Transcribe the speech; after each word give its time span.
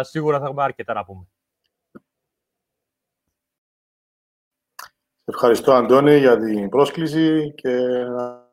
σίγουρα 0.00 0.38
θα 0.38 0.44
έχουμε 0.44 0.62
αρκετά 0.62 0.94
να 0.94 1.04
πούμε. 1.04 1.26
Ευχαριστώ, 5.24 5.72
Αντώνη, 5.72 6.18
για 6.18 6.38
την 6.38 6.68
πρόσκληση 6.68 7.54
και 7.54 7.76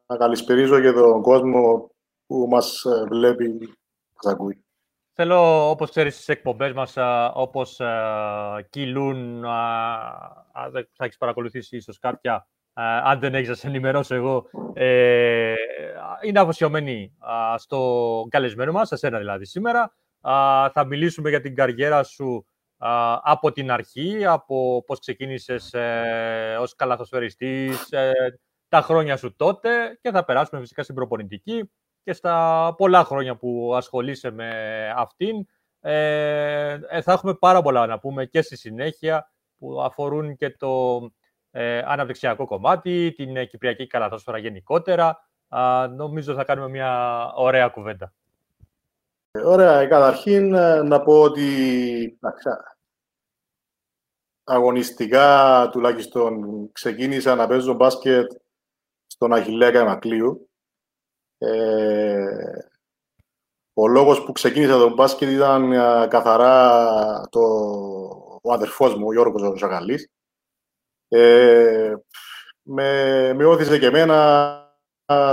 να 0.08 0.18
καλησπερίζω 0.18 0.82
και 0.82 0.92
τον 0.92 1.22
κόσμο 1.22 1.92
που 2.26 2.48
μας 2.50 2.84
ε, 2.84 3.04
βλέπει, 3.10 3.58
μας 4.14 4.34
ακούει. 4.34 4.66
Θέλω, 5.14 5.70
όπως 5.70 5.90
ξέρεις, 5.90 6.14
στις 6.14 6.28
εκπομπές 6.28 6.74
μας, 6.74 6.96
όπως 7.34 7.82
κυλούν, 8.70 9.42
θα 10.92 11.06
έχεις 11.06 11.18
παρακολουθήσει 11.18 11.76
ίσως 11.76 12.00
κάποια, 12.00 12.48
αν 13.04 13.20
δεν 13.20 13.36
έχεις 13.36 13.50
να 13.50 13.56
σε 13.56 13.68
ενημερώσω 13.68 14.16
εγώ, 14.16 14.50
ε, 14.74 15.54
είναι 16.22 16.40
αφοσιωμένοι 16.40 17.18
στο 17.56 18.26
καλεσμένο 18.30 18.72
μας, 18.72 18.88
σε 18.88 18.96
σένα 18.96 19.18
δηλαδή 19.18 19.46
σήμερα. 19.46 19.96
Θα 20.74 20.86
μιλήσουμε 20.88 21.30
για 21.30 21.42
την 21.42 21.56
καριέρα 21.56 22.04
σου 22.04 22.46
από 23.24 23.52
την 23.52 23.72
αρχή, 23.72 24.26
από 24.26 24.84
πώς 24.86 25.00
ξεκίνησες 25.00 25.74
ε, 25.74 26.58
ως 26.60 26.76
καλαθοσφαιριστής, 26.76 27.92
ε, 27.92 28.12
τα 28.70 28.82
χρόνια 28.82 29.18
σου 29.18 29.36
τότε 29.36 30.00
και 30.02 30.12
θα 30.12 30.26
περάσουμε 30.26 30.62
φυσικά 30.62 30.84
στην 30.84 30.96
προπονητική 30.96 31.72
και 32.04 32.14
στα 32.14 32.74
πολλά 32.78 33.04
χρόνια 33.04 33.36
που 33.36 33.74
ασχολείσαι 33.76 34.32
με 34.32 34.50
αυτήν. 34.96 35.46
Ε, 35.80 36.80
ε, 36.90 37.02
θα 37.02 37.12
έχουμε 37.12 37.34
πάρα 37.34 37.62
πολλά 37.62 37.86
να 37.86 38.00
πούμε 38.00 38.26
και 38.26 38.42
στη 38.42 38.58
συνέχεια 38.58 39.32
που 39.58 39.82
αφορούν 39.82 40.36
και 40.36 40.50
το 40.50 41.02
ε, 41.52 41.82
αναπτυξιακό 41.86 42.46
κομμάτι, 42.46 43.14
την 43.16 43.48
κυπριακή 43.48 43.88
καλαθόσφαιρα 43.88 44.38
γενικότερα. 44.38 45.20
νομίζω 45.96 46.34
θα 46.34 46.44
κάνουμε 46.44 46.70
μια 46.70 47.32
ωραία 47.36 47.68
κουβέντα. 47.68 48.14
Ωραία. 49.44 49.88
Καταρχήν 49.88 50.50
να 50.88 51.02
πω 51.02 51.22
ότι 51.22 52.20
αγωνιστικά 54.44 55.70
τουλάχιστον 55.72 56.44
ξεκίνησα 56.72 57.36
να 57.36 57.48
παίζω 57.48 57.74
μπάσκετ 57.74 58.32
στον 59.08 59.34
Αχιλέα 59.34 59.72
Καμακλείου. 59.72 60.50
Ε, 61.38 62.60
ο 63.74 63.88
λόγος 63.88 64.24
που 64.24 64.32
ξεκίνησα 64.32 64.78
τον 64.78 64.94
μπάσκετ 64.94 65.30
ήταν 65.30 65.72
καθαρά 66.10 67.28
το, 67.30 67.40
ο 68.42 68.54
αδερφός 68.54 68.96
μου, 68.96 69.08
ο 69.08 69.14
Γιώργος 69.14 69.42
ο 69.42 69.56
Ζαγαλής. 69.56 70.10
Ε, 71.08 71.94
με, 72.62 73.34
με 73.34 73.46
όθησε 73.46 73.80
και 73.80 73.86
εμένα 73.86 74.62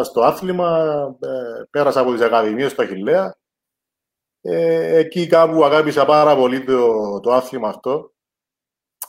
στο 0.03 0.23
άθλημα, 0.23 0.79
ε, 1.21 1.63
πέρασα 1.71 2.01
από 2.01 2.13
τις 2.13 2.21
ακαδημίες 2.21 2.71
στο 2.71 2.83
Αχιλέα. 2.83 3.37
Ε, 4.47 4.97
εκεί 4.99 5.27
κάπου 5.27 5.65
αγάπησα 5.65 6.05
πάρα 6.05 6.37
πολύ 6.37 6.65
το, 6.65 7.21
το 7.21 7.33
άθλημα 7.33 7.69
αυτό. 7.69 8.13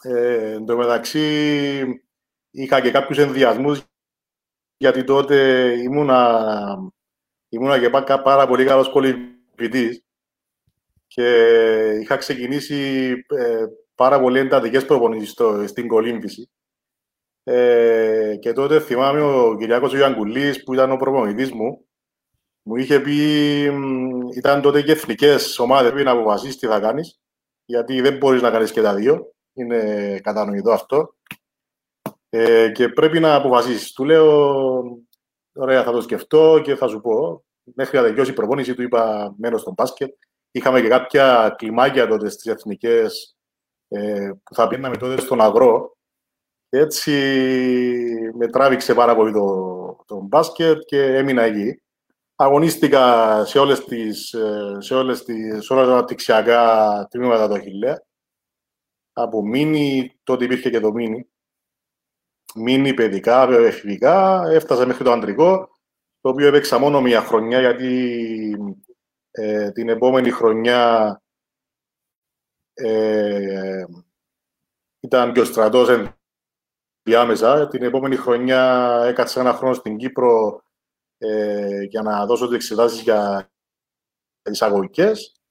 Ε, 0.02 0.52
εν 0.52 0.66
τω 0.66 0.78
μεταξύ, 0.78 1.84
είχα 2.52 2.82
και 2.82 2.92
κάποιους 2.92 3.18
ενδιασμούς, 3.18 3.84
γιατί 4.78 5.04
τότε 5.04 5.36
ήμουνα, 5.82 6.42
ήμουνα 7.50 7.80
και 7.80 7.90
πάρα 8.24 8.48
πολύ 8.48 8.66
καλός 8.66 8.90
κολυμβητής 8.90 10.04
και 11.08 11.30
είχα 12.02 12.18
ξεκινήσει 12.18 13.12
ε, 13.38 13.66
πάρα 13.96 14.20
πολύ 14.20 14.40
εντατικές 14.40 14.86
προπονήσεις 14.86 15.36
στην 15.66 15.88
κολύμβηση. 15.88 16.50
Ε, 17.44 18.36
και 18.40 18.54
τότε 18.54 18.80
θυμάμαι 18.80 19.22
ο 19.22 19.56
Κυριάκος 19.58 19.94
Ιωαγκουλής, 19.94 20.64
που 20.64 20.74
ήταν 20.74 20.92
ο 20.92 20.98
προπονητής 20.98 21.52
μου, 21.52 21.85
μου 22.68 22.76
είχε 22.76 23.00
πει, 23.00 23.16
ήταν 24.36 24.62
τότε 24.62 24.82
και 24.82 24.92
εθνικές 24.92 25.60
ομάδες, 25.60 25.92
που 25.92 25.98
να 25.98 26.12
αποφασίσεις 26.12 26.58
τι 26.58 26.68
θα 26.68 26.80
κάνεις, 26.80 27.20
γιατί 27.66 28.02
δεν 28.02 28.18
μπορείς 28.18 28.42
να 28.42 28.52
κάνεις 28.52 28.72
και 28.72 28.82
τα 28.82 28.96
δύο 28.96 29.36
είναι 29.56 30.20
κατανοητό 30.24 30.72
αυτό. 30.72 31.16
Ε, 32.30 32.72
και 32.72 32.90
πρέπει 32.90 33.20
να 33.20 33.36
αποφασίσεις. 33.36 33.92
Του 33.92 34.04
λέω, 34.04 34.84
ωραία, 35.54 35.84
θα 35.84 35.92
το 35.92 36.02
σκεφτώ 36.02 36.62
και 36.64 36.76
θα 36.76 36.88
σου 36.88 37.02
πω. 37.02 37.44
Μέχρι 37.64 37.98
να 37.98 38.04
τελειώσει 38.04 38.32
η 38.32 38.34
προπόνηση, 38.34 38.74
του 38.74 38.82
είπα 38.82 39.34
μένω 39.38 39.58
στον 39.58 39.74
μπάσκετ. 39.74 40.14
Είχαμε 40.52 40.82
και 40.82 40.88
κάποια 40.88 41.56
κλιμάκια 41.58 42.08
τότε 42.08 42.30
στις 42.30 42.46
εθνικές 42.46 43.38
ε, 43.88 44.32
που 44.44 44.56
θα 44.56 44.68
πίναμε 44.68 44.98
τότε 44.98 45.22
στον 45.22 45.42
αγρό. 45.42 45.98
Και 46.70 46.78
έτσι 46.78 47.12
με 48.34 48.48
τράβηξε 48.48 48.94
πάρα 48.94 49.16
πολύ 49.16 49.34
το, 49.34 50.04
το 50.06 50.22
μπάσκετ 50.22 50.82
και 50.86 51.04
έμεινα 51.04 51.42
εκεί. 51.42 51.82
Αγωνίστηκα 52.36 53.46
σε 53.46 53.60
όλες 53.60 53.86
τις, 53.86 54.34
ε, 54.34 54.78
σε 54.80 54.96
όλες 54.96 55.24
τις, 55.24 55.66
σε 55.66 55.74
όλα 55.74 55.86
τα 55.86 55.92
αναπτυξιακά 55.92 57.08
τμήματα 57.10 57.48
του 57.48 57.54
Αχιλέα 57.54 58.04
από 59.14 59.46
μίνι, 59.46 60.20
τότε 60.24 60.44
υπήρχε 60.46 60.70
και 60.70 60.80
το 60.80 60.92
μίνι. 60.92 61.30
Μίνι 62.56 62.94
παιδικά, 62.94 63.44
εφηβικά, 63.44 64.44
έφτασα 64.50 64.86
μέχρι 64.86 65.04
το 65.04 65.12
αντρικό, 65.12 65.70
το 66.22 66.30
οποίο 66.30 66.48
έπαιξα 66.48 66.78
μόνο 66.78 67.02
μία 67.02 67.22
χρονιά, 67.22 67.60
γιατί 67.60 68.56
ε, 69.32 69.72
την 69.72 69.90
επόμενη 69.90 70.30
χρονιά 70.30 71.22
ε, 72.74 73.86
ήταν 75.00 75.34
και 75.34 75.40
ο 75.40 75.46
στρατός 75.46 76.10
διάμεσα. 77.02 77.68
Την 77.68 77.84
επόμενη 77.84 78.16
χρονιά 78.16 79.02
έκατσα 79.06 79.40
ένα 79.40 79.54
χρόνο 79.54 79.74
στην 79.74 79.98
Κύπρο 79.98 80.64
ε, 81.18 81.82
για 81.82 82.02
να 82.02 82.26
δώσω 82.26 82.46
τις 82.48 82.56
εξετάσεις 82.56 83.02
για 83.02 83.50
τις 84.42 84.62
αγωγικές, 84.62 85.42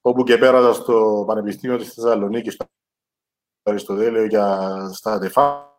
όπου 0.00 0.22
και 0.22 0.38
πέρασα 0.38 0.72
στο 0.82 1.24
Πανεπιστήμιο 1.26 1.76
της 1.76 1.92
Θεσσαλονίκης, 1.92 2.56
Αριστοτέλειο 3.62 4.24
για 4.24 4.68
στα 4.92 5.18
ΤΕΦΑ 5.18 5.70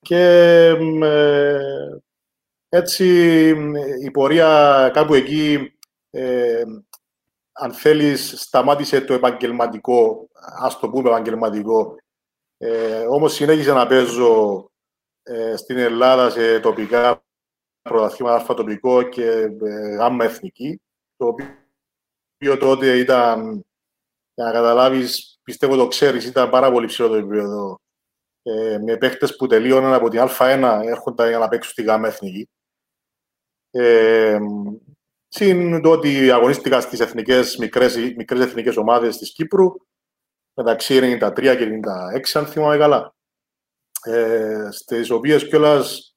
και 0.00 0.68
ε, 1.02 1.60
έτσι 2.68 3.06
η 4.02 4.10
πορεία 4.10 4.90
κάπου 4.92 5.14
εκεί, 5.14 5.72
ε, 6.10 6.62
αν 7.52 7.72
θέλεις, 7.72 8.40
σταμάτησε 8.40 9.00
το 9.00 9.14
επαγγελματικό, 9.14 10.28
ας 10.58 10.78
το 10.78 10.90
πούμε 10.90 11.08
επαγγελματικό. 11.08 11.96
Ε, 12.56 13.06
όμως 13.06 13.32
συνέχισε 13.32 13.72
να 13.72 13.86
παίζω 13.86 14.67
ε, 15.28 15.56
στην 15.56 15.78
Ελλάδα 15.78 16.30
σε 16.30 16.60
τοπικά 16.60 17.24
πρωταθλήματα 17.82 18.36
αλφα 18.36 19.08
και 19.08 19.30
ε, 19.62 19.94
γάμμα 19.94 20.24
εθνική, 20.24 20.80
το 21.16 21.26
οποίο 21.26 22.56
τότε 22.58 22.98
ήταν, 22.98 23.64
για 24.34 24.44
να 24.44 24.52
καταλάβεις, 24.52 25.38
πιστεύω 25.42 25.76
το 25.76 25.88
ξέρεις, 25.88 26.24
ήταν 26.24 26.50
πάρα 26.50 26.70
πολύ 26.70 26.86
ψηλό 26.86 27.08
το 27.08 27.14
επίπεδο. 27.14 27.80
Ε, 28.42 28.78
με 28.78 28.96
παίχτες 28.96 29.36
που 29.36 29.46
τελείωναν 29.46 29.92
από 29.92 30.08
την 30.08 30.20
Α1 30.20 30.80
έρχονταν 30.84 31.28
για 31.28 31.38
να 31.38 31.48
παίξουν 31.48 31.72
στη 31.72 31.82
ΓΑΜ 31.82 32.04
Εθνική. 32.04 32.48
Ε, 33.70 34.38
Συν 35.30 35.82
το 35.82 35.90
ότι 35.90 36.30
αγωνίστηκα 36.30 36.80
στις 36.80 37.00
εθνικές, 37.00 37.56
μικρές, 37.56 37.96
μικρές 38.16 38.40
εθνικές 38.40 38.76
ομάδες 38.76 39.16
της 39.18 39.32
Κύπρου, 39.32 39.74
μεταξύ 40.54 40.94
93 40.94 41.56
και 41.56 41.64
96, 41.64 42.38
αν 42.38 42.46
θυμάμαι 42.46 42.76
καλά. 42.76 43.14
Ε, 44.02 44.68
στις 44.70 45.10
οποίες 45.10 45.48
κιόλας 45.48 46.16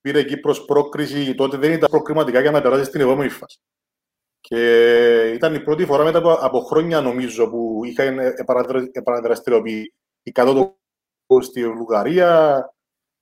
πήρε 0.00 0.22
Κύπρος 0.22 0.64
πρόκριση, 0.64 1.34
τότε 1.34 1.56
δεν 1.56 1.72
ήταν 1.72 1.90
προκριματικά 1.90 2.40
για 2.40 2.50
να 2.50 2.62
περάσει 2.62 2.84
στην 2.84 3.00
επόμενη 3.00 3.28
φάση. 3.28 3.58
Και 4.40 5.30
ήταν 5.34 5.54
η 5.54 5.60
πρώτη 5.60 5.84
φορά 5.84 6.04
μετά 6.04 6.38
από 6.40 6.60
χρόνια, 6.60 7.00
νομίζω, 7.00 7.48
που 7.50 7.80
είχα 7.84 8.02
επαναδραστηριοποιεί 8.92 9.92
η 10.22 10.30
κατώτο 10.30 10.76
στη 11.40 11.68
Βουλγαρία. 11.68 12.58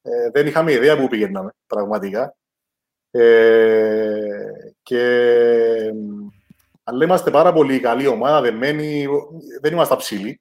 Ε, 0.02 0.30
δεν 0.30 0.46
είχαμε 0.46 0.72
ιδέα 0.72 0.98
που 0.98 1.08
πηγαίναμε, 1.08 1.50
πραγματικά. 1.66 2.36
Ε, 3.10 4.32
και 4.82 5.02
αλλά 6.84 7.04
είμαστε 7.04 7.30
πάρα 7.30 7.52
πολύ 7.52 7.80
καλή 7.80 8.06
ομάδα, 8.06 8.40
δεμένοι, 8.40 9.06
δεν 9.60 9.72
είμαστε 9.72 9.96
ψηλοί, 9.96 10.40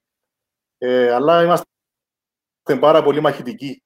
ε, 0.77 1.11
αλλά 1.11 1.43
είμαστε 1.43 1.65
πάρα 2.79 3.03
πολύ 3.03 3.21
μαχητικοί 3.21 3.83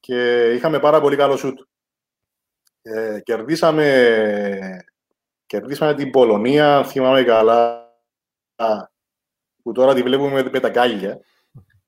και 0.00 0.50
είχαμε 0.52 0.78
πάρα 0.78 1.00
πολύ 1.00 1.16
καλό 1.16 1.36
σούτ. 1.36 1.58
Ε, 2.82 3.20
κερδίσαμε 3.20 3.86
Κερδίσαμε 5.52 5.94
την 5.94 6.10
Πολωνία, 6.10 6.84
θυμάμαι 6.84 7.22
καλά, 7.22 7.90
που 9.62 9.72
τώρα 9.72 9.94
τη 9.94 10.02
βλέπουμε 10.02 10.42
με 10.42 10.60
τα 10.60 10.70
κάγια. 10.70 11.20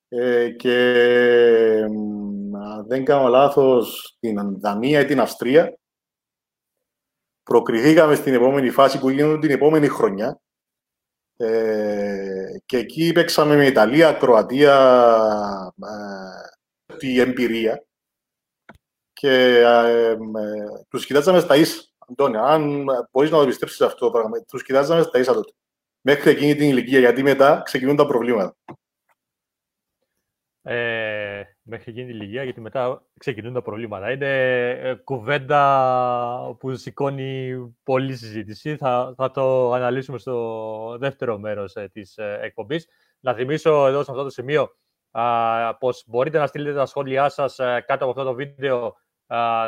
Ε, 0.08 0.50
και 0.50 0.76
αν 2.64 2.86
δεν 2.86 3.04
κάνω 3.04 3.28
λάθος, 3.28 4.16
την 4.20 4.60
Δανία 4.60 5.00
ή 5.00 5.04
την 5.04 5.20
Αυστρία. 5.20 5.78
Προκριθήκαμε 7.42 8.14
στην 8.14 8.34
επόμενη 8.34 8.70
φάση 8.70 8.98
που 8.98 9.08
γίνονται 9.08 9.38
την 9.38 9.50
επόμενη 9.50 9.88
χρονιά. 9.88 10.40
Ε, 11.36 12.33
και 12.66 12.76
εκεί 12.76 13.12
παίξαμε 13.12 13.56
με 13.56 13.66
Ιταλία, 13.66 14.12
Κροατία, 14.12 14.74
ε, 16.88 16.96
τη 16.96 17.20
εμπειρία. 17.20 17.84
Και 19.12 19.30
ε, 19.58 20.10
ε, 20.10 20.16
τους 20.88 21.06
κοιτάξαμε 21.06 21.40
στα 21.40 21.56
ίσα 21.56 21.82
Αντώνια, 22.08 22.42
αν 22.42 22.84
μπορείς 23.10 23.30
να 23.30 23.38
το 23.38 23.46
πιστέψει 23.46 23.84
αυτό 23.84 24.06
το 24.06 24.10
πράγμα, 24.10 24.40
τους 24.42 24.62
κοιτάζαμε 24.62 25.02
στα 25.02 25.18
ίσα 25.18 25.34
τότε. 25.34 25.52
Μέχρι 26.00 26.30
εκείνη 26.30 26.54
την 26.54 26.68
ηλικία, 26.68 26.98
γιατί 26.98 27.22
μετά 27.22 27.62
ξεκινούν 27.64 27.96
τα 27.96 28.06
προβλήματα. 28.06 28.56
Ε, 30.62 31.42
μέχρι 31.66 31.90
εκείνη 31.90 32.06
την 32.06 32.20
ηλικία, 32.20 32.42
γιατί 32.42 32.60
μετά 32.60 33.02
ξεκινούν 33.18 33.52
τα 33.52 33.62
προβλήματα. 33.62 34.10
Είναι 34.10 34.68
ε, 34.70 34.94
κουβέντα 34.94 36.56
που 36.58 36.76
σηκώνει 36.76 37.54
πολλή 37.82 38.16
συζήτηση. 38.16 38.76
Θα, 38.76 39.14
θα 39.16 39.30
το 39.30 39.72
αναλύσουμε 39.72 40.18
στο 40.18 40.96
δεύτερο 40.98 41.38
μέρος 41.38 41.74
ε, 41.76 41.88
της 41.92 42.16
ε, 42.16 42.38
εκπομπής. 42.42 42.88
Να 43.20 43.34
θυμίσω 43.34 43.86
εδώ 43.86 44.02
σε 44.02 44.10
αυτό 44.10 44.22
το 44.22 44.30
σημείο 44.30 44.76
α, 45.10 45.76
πως 45.76 46.04
μπορείτε 46.06 46.38
να 46.38 46.46
στείλετε 46.46 46.76
τα 46.76 46.86
σχόλιά 46.86 47.28
σας 47.28 47.58
ε, 47.58 47.84
κάτω 47.86 48.04
από 48.04 48.20
αυτό 48.20 48.30
το 48.30 48.34
βίντεο 48.34 48.96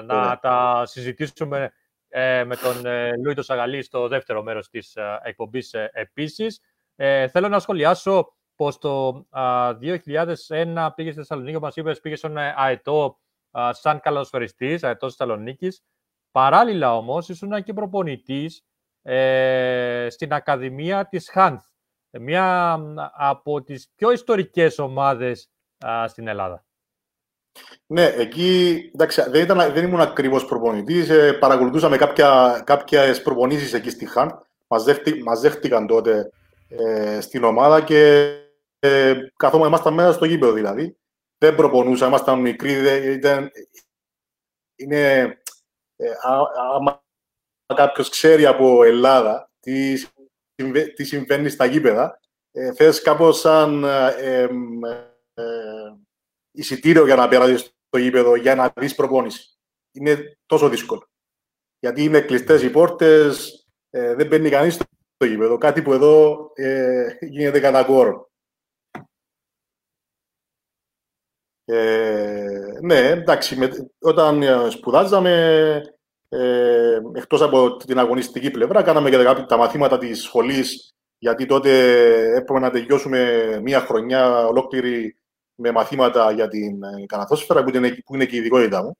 να 0.06 0.38
τα 0.42 0.82
συζητήσουμε 0.86 1.72
ε, 2.08 2.44
με 2.44 2.56
τον 2.56 2.86
ε, 2.86 3.16
Λούιτο 3.16 3.42
Σαγαλή 3.42 3.82
στο 3.82 4.08
δεύτερο 4.08 4.42
μέρος 4.42 4.68
της 4.68 4.96
ε, 4.96 5.20
εκπομπής 5.22 5.72
ε, 5.72 5.90
επίσης. 5.92 6.60
Ε, 6.96 7.28
θέλω 7.28 7.48
να 7.48 7.58
σχολιάσω 7.58 8.35
πως 8.56 8.78
το 8.78 9.26
2001 9.30 10.88
πήγε 10.94 11.10
στη 11.10 11.18
Θεσσαλονίκη, 11.20 11.56
όπως 11.56 11.76
είπες, 11.76 12.00
πήγε 12.00 12.16
στον 12.16 12.36
ΑΕΤΟ 12.36 13.18
σαν 13.70 14.00
καλοσφαιριστής, 14.00 14.84
ΑΕΤΟ 14.84 15.06
Θεσσαλονίκης. 15.08 15.82
Παράλληλα 16.30 16.96
όμως, 16.96 17.28
ήσουν 17.28 17.62
και 17.62 17.72
προπονητής 17.72 18.64
στην 20.08 20.32
Ακαδημία 20.32 21.06
της 21.08 21.30
Χάνθ, 21.30 21.64
μια 22.10 22.78
από 23.12 23.62
τις 23.62 23.90
πιο 23.94 24.10
ιστορικές 24.10 24.78
ομάδες 24.78 25.50
στην 26.06 26.28
Ελλάδα. 26.28 26.66
Ναι, 27.86 28.04
εκεί 28.04 28.80
εντάξει, 28.94 29.22
δεν, 29.30 29.42
ήταν, 29.42 29.72
δεν 29.72 29.84
ήμουν 29.84 30.00
ακριβώς 30.00 30.46
προπονητής. 30.46 31.08
Ε, 31.10 31.32
παρακολουθούσαμε 31.32 31.96
κάποια, 31.96 32.62
κάποιες 32.66 33.22
προπονήσεις 33.22 33.72
εκεί 33.72 33.90
στη 33.90 34.06
Χαν. 34.06 34.46
Μας, 35.24 35.40
δέχτηκαν 35.40 35.86
τότε 35.86 36.30
ε, 36.68 37.20
στην 37.20 37.44
ομάδα 37.44 37.80
και 37.80 38.30
ε, 38.78 39.14
καθόμαστε 39.36 39.68
ήμασταν 39.68 39.94
μέσα 39.94 40.12
στο 40.12 40.24
γήπεδο 40.24 40.52
δηλαδή. 40.52 40.98
Δεν 41.38 41.54
προπονούσαμε, 41.54 42.08
ήμασταν 42.10 42.40
μικροί. 42.40 42.72
ήταν, 43.12 43.50
είναι, 44.76 45.38
ε, 45.96 46.12
άμα 46.74 47.04
κάποιος 47.74 48.08
ξέρει 48.08 48.46
από 48.46 48.84
Ελλάδα 48.84 49.50
τι, 49.60 49.94
τι 50.94 51.04
συμβαίνει 51.04 51.48
στα 51.48 51.64
γήπεδα, 51.64 52.20
ε, 52.52 52.72
θες 52.72 53.02
κάπως 53.02 53.40
σαν 53.40 53.84
ε, 53.84 54.48
εισιτήριο 56.50 57.04
για 57.04 57.16
να 57.16 57.28
περάσεις 57.28 57.60
στο 57.60 57.98
γήπεδο 57.98 58.36
για 58.36 58.54
να 58.54 58.72
δεις 58.76 58.94
προπόνηση. 58.94 59.58
Είναι 59.92 60.38
τόσο 60.46 60.68
δύσκολο. 60.68 61.08
Γιατί 61.78 62.04
είναι 62.04 62.20
κλειστές 62.20 62.62
οι 62.62 62.70
πόρτες, 62.70 63.66
ε, 63.90 64.14
δεν 64.14 64.26
μπαίνει 64.26 64.50
κανείς 64.50 64.74
στο 64.74 65.26
γήπεδο. 65.26 65.58
Κάτι 65.58 65.82
που 65.82 65.92
εδώ 65.92 66.50
ε, 66.54 67.16
γίνεται 67.20 67.60
κατά 67.60 67.84
κόρο. 67.84 68.25
Ε, 71.68 72.78
ναι, 72.80 72.98
εντάξει, 72.98 73.56
με, 73.56 73.70
όταν 73.98 74.42
ε, 74.42 74.70
σπουδάζαμε, 74.70 75.82
ε, 76.28 77.00
εκτός 77.14 77.42
από 77.42 77.76
την 77.76 77.98
αγωνιστική 77.98 78.50
πλευρά, 78.50 78.82
κάναμε 78.82 79.10
και 79.10 79.44
τα 79.48 79.56
μαθήματα 79.56 79.98
της 79.98 80.22
σχολής, 80.22 80.94
γιατί 81.18 81.46
τότε 81.46 81.70
έπρεπε 82.36 82.58
να 82.58 82.70
τελειώσουμε 82.70 83.60
μία 83.62 83.80
χρονιά 83.80 84.46
ολόκληρη 84.46 85.16
με 85.54 85.70
μαθήματα 85.70 86.32
για 86.32 86.48
την 86.48 86.82
ε, 86.82 87.06
καναθόσφαιρα, 87.06 87.64
που 87.64 87.76
είναι, 87.76 88.02
που 88.04 88.14
είναι 88.14 88.24
και 88.24 88.36
η 88.36 88.38
ειδικότητά 88.38 88.82
μου. 88.82 88.98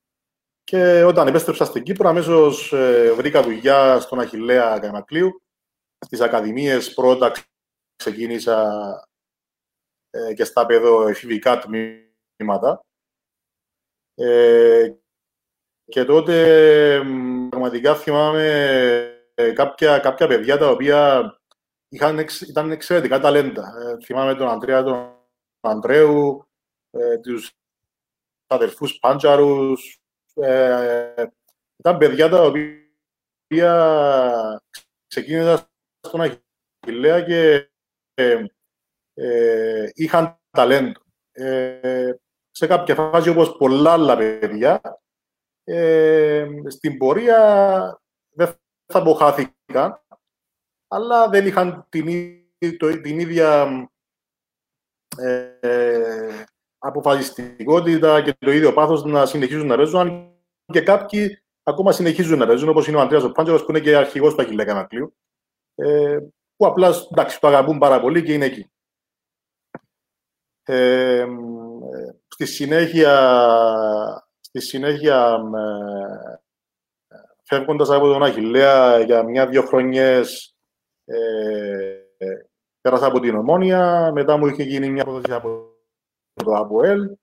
Και 0.65 1.03
όταν 1.03 1.27
επέστρεψα 1.27 1.65
στην 1.65 1.83
Κύπρο, 1.83 2.09
αμέσως 2.09 2.73
ε, 2.73 3.13
βρήκα 3.17 3.43
δουλειά 3.43 4.01
στον 4.01 4.21
Αχηλέα 4.21 4.79
Κανακλείου. 4.79 5.43
Στις 5.99 6.21
ακαδημίες 6.21 6.95
πρώτα 6.95 7.33
ξεκίνησα 7.97 8.81
ε, 10.11 10.35
και 10.35 10.45
στα 10.45 10.67
παιδοεφηβικά 10.67 11.59
τμήματα. 11.59 12.05
Ε, 14.15 14.95
και 15.85 16.05
τότε 16.05 17.01
πραγματικά 17.51 17.95
θυμάμαι 17.95 18.47
ε, 19.35 19.53
κάποια, 19.53 19.99
κάποια 19.99 20.27
παιδιά 20.27 20.59
τα 20.59 20.71
οποία 20.71 21.31
είχαν, 21.89 22.27
ήταν 22.49 22.71
εξαιρετικά 22.71 23.21
ταλέντα. 23.21 23.63
Ε, 23.63 24.05
θυμάμαι 24.05 24.35
τον 24.35 24.49
Αντρέα 24.49 24.83
τον 24.83 25.15
Αντρέου, 25.61 26.49
ε, 26.91 27.19
τους 27.19 27.53
αδερφούς 28.47 28.99
Πάντζαρους. 28.99 30.01
Ε, 30.35 31.25
ήταν 31.77 31.99
παιδιά 31.99 32.29
τα 32.29 32.43
οποία 32.43 32.81
ξεκίνησαν 35.07 35.61
στον 36.01 36.41
Αχιλέα 36.87 37.23
και 37.23 37.71
ε, 38.15 38.45
ε, 39.15 39.91
είχαν 39.95 40.39
ταλέντο. 40.51 41.01
Ε, 41.33 42.13
σε 42.57 42.67
κάποια 42.67 42.95
φάση, 42.95 43.29
όπως 43.29 43.57
πολλά 43.57 43.93
άλλα 43.93 44.17
παιδιά, 44.17 44.81
ε, 45.65 46.49
στην 46.67 46.99
πορεία 46.99 48.01
δεν 48.31 48.47
θα 48.93 48.99
αποχάθηκαν, 48.99 50.03
αλλά 50.89 51.29
δεν 51.29 51.47
είχαν 51.47 51.87
την, 51.89 52.07
την 53.03 53.19
ίδια 53.19 53.67
ε, 55.19 56.45
αποφασιστικότητα 56.79 58.23
και 58.23 58.35
το 58.39 58.51
ίδιο 58.51 58.73
πάθος 58.73 59.05
να 59.05 59.27
συνεχίζουν 59.27 59.67
να 59.67 59.77
παίζουν, 59.77 60.35
και 60.73 60.81
κάποιοι 60.81 61.43
ακόμα 61.63 61.93
συνεχίζουν 61.93 62.39
να 62.39 62.47
παίζουν, 62.47 62.69
όπως 62.69 62.87
είναι 62.87 62.97
ο 62.97 63.01
Αντρέας 63.01 63.23
ο 63.23 63.33
Πάντζερος, 63.33 63.65
που 63.65 63.71
είναι 63.71 63.81
και 63.81 63.97
αρχηγός 63.97 64.35
του 64.35 64.43
Αχιλέα 64.43 64.65
Κανακλείου, 64.65 65.17
ε, 65.75 66.19
που 66.57 66.67
απλά 66.67 66.95
εντάξει, 67.11 67.41
το 67.41 67.47
αγαπούν 67.47 67.79
πάρα 67.79 68.01
πολύ 68.01 68.23
και 68.23 68.33
είναι 68.33 68.45
εκεί. 68.45 68.71
Ε, 70.63 71.27
στη 72.37 72.47
συνέχεια, 72.47 73.17
στη 74.41 74.61
συνέχεια 74.61 75.41
ε, 77.09 77.19
φεύγοντας 77.43 77.91
από 77.91 78.07
τον 78.07 78.23
Αχιλέα 78.23 79.01
για 79.01 79.23
μια-δυο 79.23 79.63
χρονιές 79.63 80.57
ε, 81.05 81.17
πέρασα 82.81 83.07
από 83.07 83.21
την 83.21 83.37
Ομόνια, 83.37 84.11
μετά 84.15 84.37
μου 84.37 84.47
είχε 84.47 84.63
γίνει 84.63 84.91
μια 84.91 85.05
πρόταση 85.05 85.35
από 85.35 85.75
το 86.35 86.53
ΑΠΟΕΛ, 86.53 87.17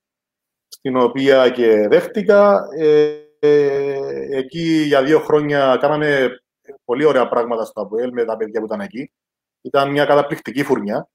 στην 0.67 0.97
οποία 0.97 1.49
και 1.49 1.87
δέχτηκα. 1.87 2.67
Ε, 2.77 3.17
ε, 3.39 4.37
εκεί 4.37 4.83
για 4.87 5.03
δύο 5.03 5.19
χρόνια 5.19 5.77
κάναμε 5.81 6.29
πολύ 6.85 7.05
ωραία 7.05 7.27
πράγματα 7.27 7.65
στο 7.65 7.81
ΑΠΟΕΛ 7.81 8.11
με 8.11 8.25
τα 8.25 8.37
παιδιά 8.37 8.59
που 8.59 8.65
ήταν 8.65 8.79
εκεί. 8.79 9.11
Ήταν 9.61 9.91
μια 9.91 10.05
καταπληκτική 10.05 10.63
φουρνιά. 10.63 11.09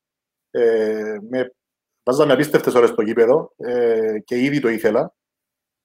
Ε, 0.51 1.17
με, 1.29 1.53
βάζαμε 2.09 2.33
απίστευτες 2.33 2.75
ώρες 2.75 2.89
στο 2.89 3.03
γήπεδο 3.03 3.53
ε, 3.57 4.19
και 4.25 4.39
ήδη 4.39 4.61
το 4.61 4.69
ήθελα. 4.69 5.15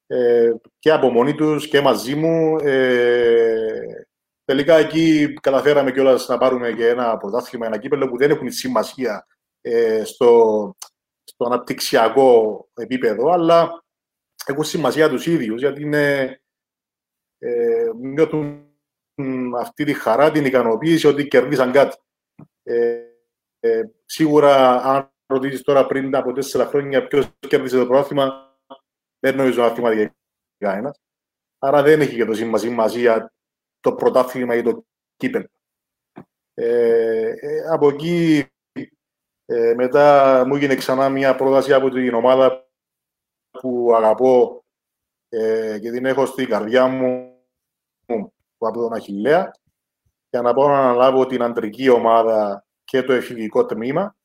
Ε, 0.08 0.54
και 0.80 0.92
από 0.92 1.10
μόνοι 1.10 1.36
τους 1.36 1.68
και 1.68 1.82
μαζί 1.82 2.16
μου. 2.16 2.58
Ε, 2.58 4.08
τελικά 4.46 4.76
εκεί 4.76 5.34
καταφέραμε 5.42 5.92
κιόλας 5.92 6.28
να 6.28 6.38
πάρουμε 6.38 6.72
και 6.72 6.88
ένα 6.88 7.18
πρωτάθλημα, 7.18 7.66
ένα 7.66 7.78
κύπελο 7.78 8.10
που 8.10 8.18
δεν 8.18 8.30
έχουν 8.30 8.52
σημασία 8.52 9.28
ε, 9.62 10.04
στο, 10.04 10.76
στο 11.24 11.46
αναπτυξιακό 11.46 12.68
επίπεδο, 12.74 13.32
αλλά 13.32 13.84
έχουν 14.46 14.64
σημασία 14.64 15.10
τους 15.10 15.26
ίδιους, 15.26 15.62
γιατί 15.62 15.82
είναι, 15.82 16.38
ε, 17.38 17.90
νιώθουν 18.02 18.68
αυτή 19.60 19.84
τη 19.84 19.94
χαρά, 19.94 20.32
την 20.32 20.46
ικανοποίηση 20.46 21.08
ότι 21.08 21.28
κερδίσαν 21.28 21.72
κάτι. 21.72 21.98
Ε, 22.64 23.02
ε, 23.60 23.84
σίγουρα, 24.06 24.82
αν 24.84 25.13
ρωτήσεις 25.34 25.62
τώρα 25.62 25.88
πριν 25.88 26.16
από 26.16 26.32
τέσσερα 26.34 26.66
χρόνια 26.66 27.08
ποιος 27.08 27.28
κέρδισε 27.40 27.78
το 27.78 27.88
πρόθυμα, 27.88 28.56
δεν 29.20 29.36
νομίζω 29.36 29.62
να 29.62 29.70
θυμάται 29.70 30.16
κανένας. 30.58 31.00
Άρα 31.60 31.82
δεν 31.82 32.02
έχει 32.02 32.16
και 32.16 32.26
το 32.26 32.34
σημασία 32.34 33.34
το 33.80 33.94
πρωτάθλημα 33.94 34.56
ή 34.56 34.62
το 34.62 34.86
κύπελο. 35.16 35.48
Ε, 36.54 37.34
ε, 37.40 37.64
από 37.70 37.88
εκεί 37.88 38.46
ε, 39.46 39.74
μετά 39.76 40.44
μου 40.48 40.56
έγινε 40.56 40.76
ξανά 40.76 41.10
μια 41.10 41.36
πρόταση 41.36 41.74
από 41.74 41.90
την 41.90 42.14
ομάδα 42.14 42.68
που 43.50 43.96
αγαπώ 43.96 44.66
ε, 45.30 45.80
και 45.82 45.92
την 45.92 46.06
έχω 46.06 46.26
στην 46.26 46.50
καρδιά 46.50 46.88
μου 46.88 47.38
από 48.58 48.80
τον 48.80 48.94
Αχιλέα 48.94 49.52
για 50.30 50.42
να 50.42 50.54
πάω 50.54 50.68
να 50.68 50.80
αναλάβω 50.80 51.26
την 51.26 51.42
αντρική 51.42 51.90
ομάδα 51.90 52.66
και 52.84 53.04
το 53.04 53.14
εφηβικό 53.14 53.66
τμήμα. 53.66 54.16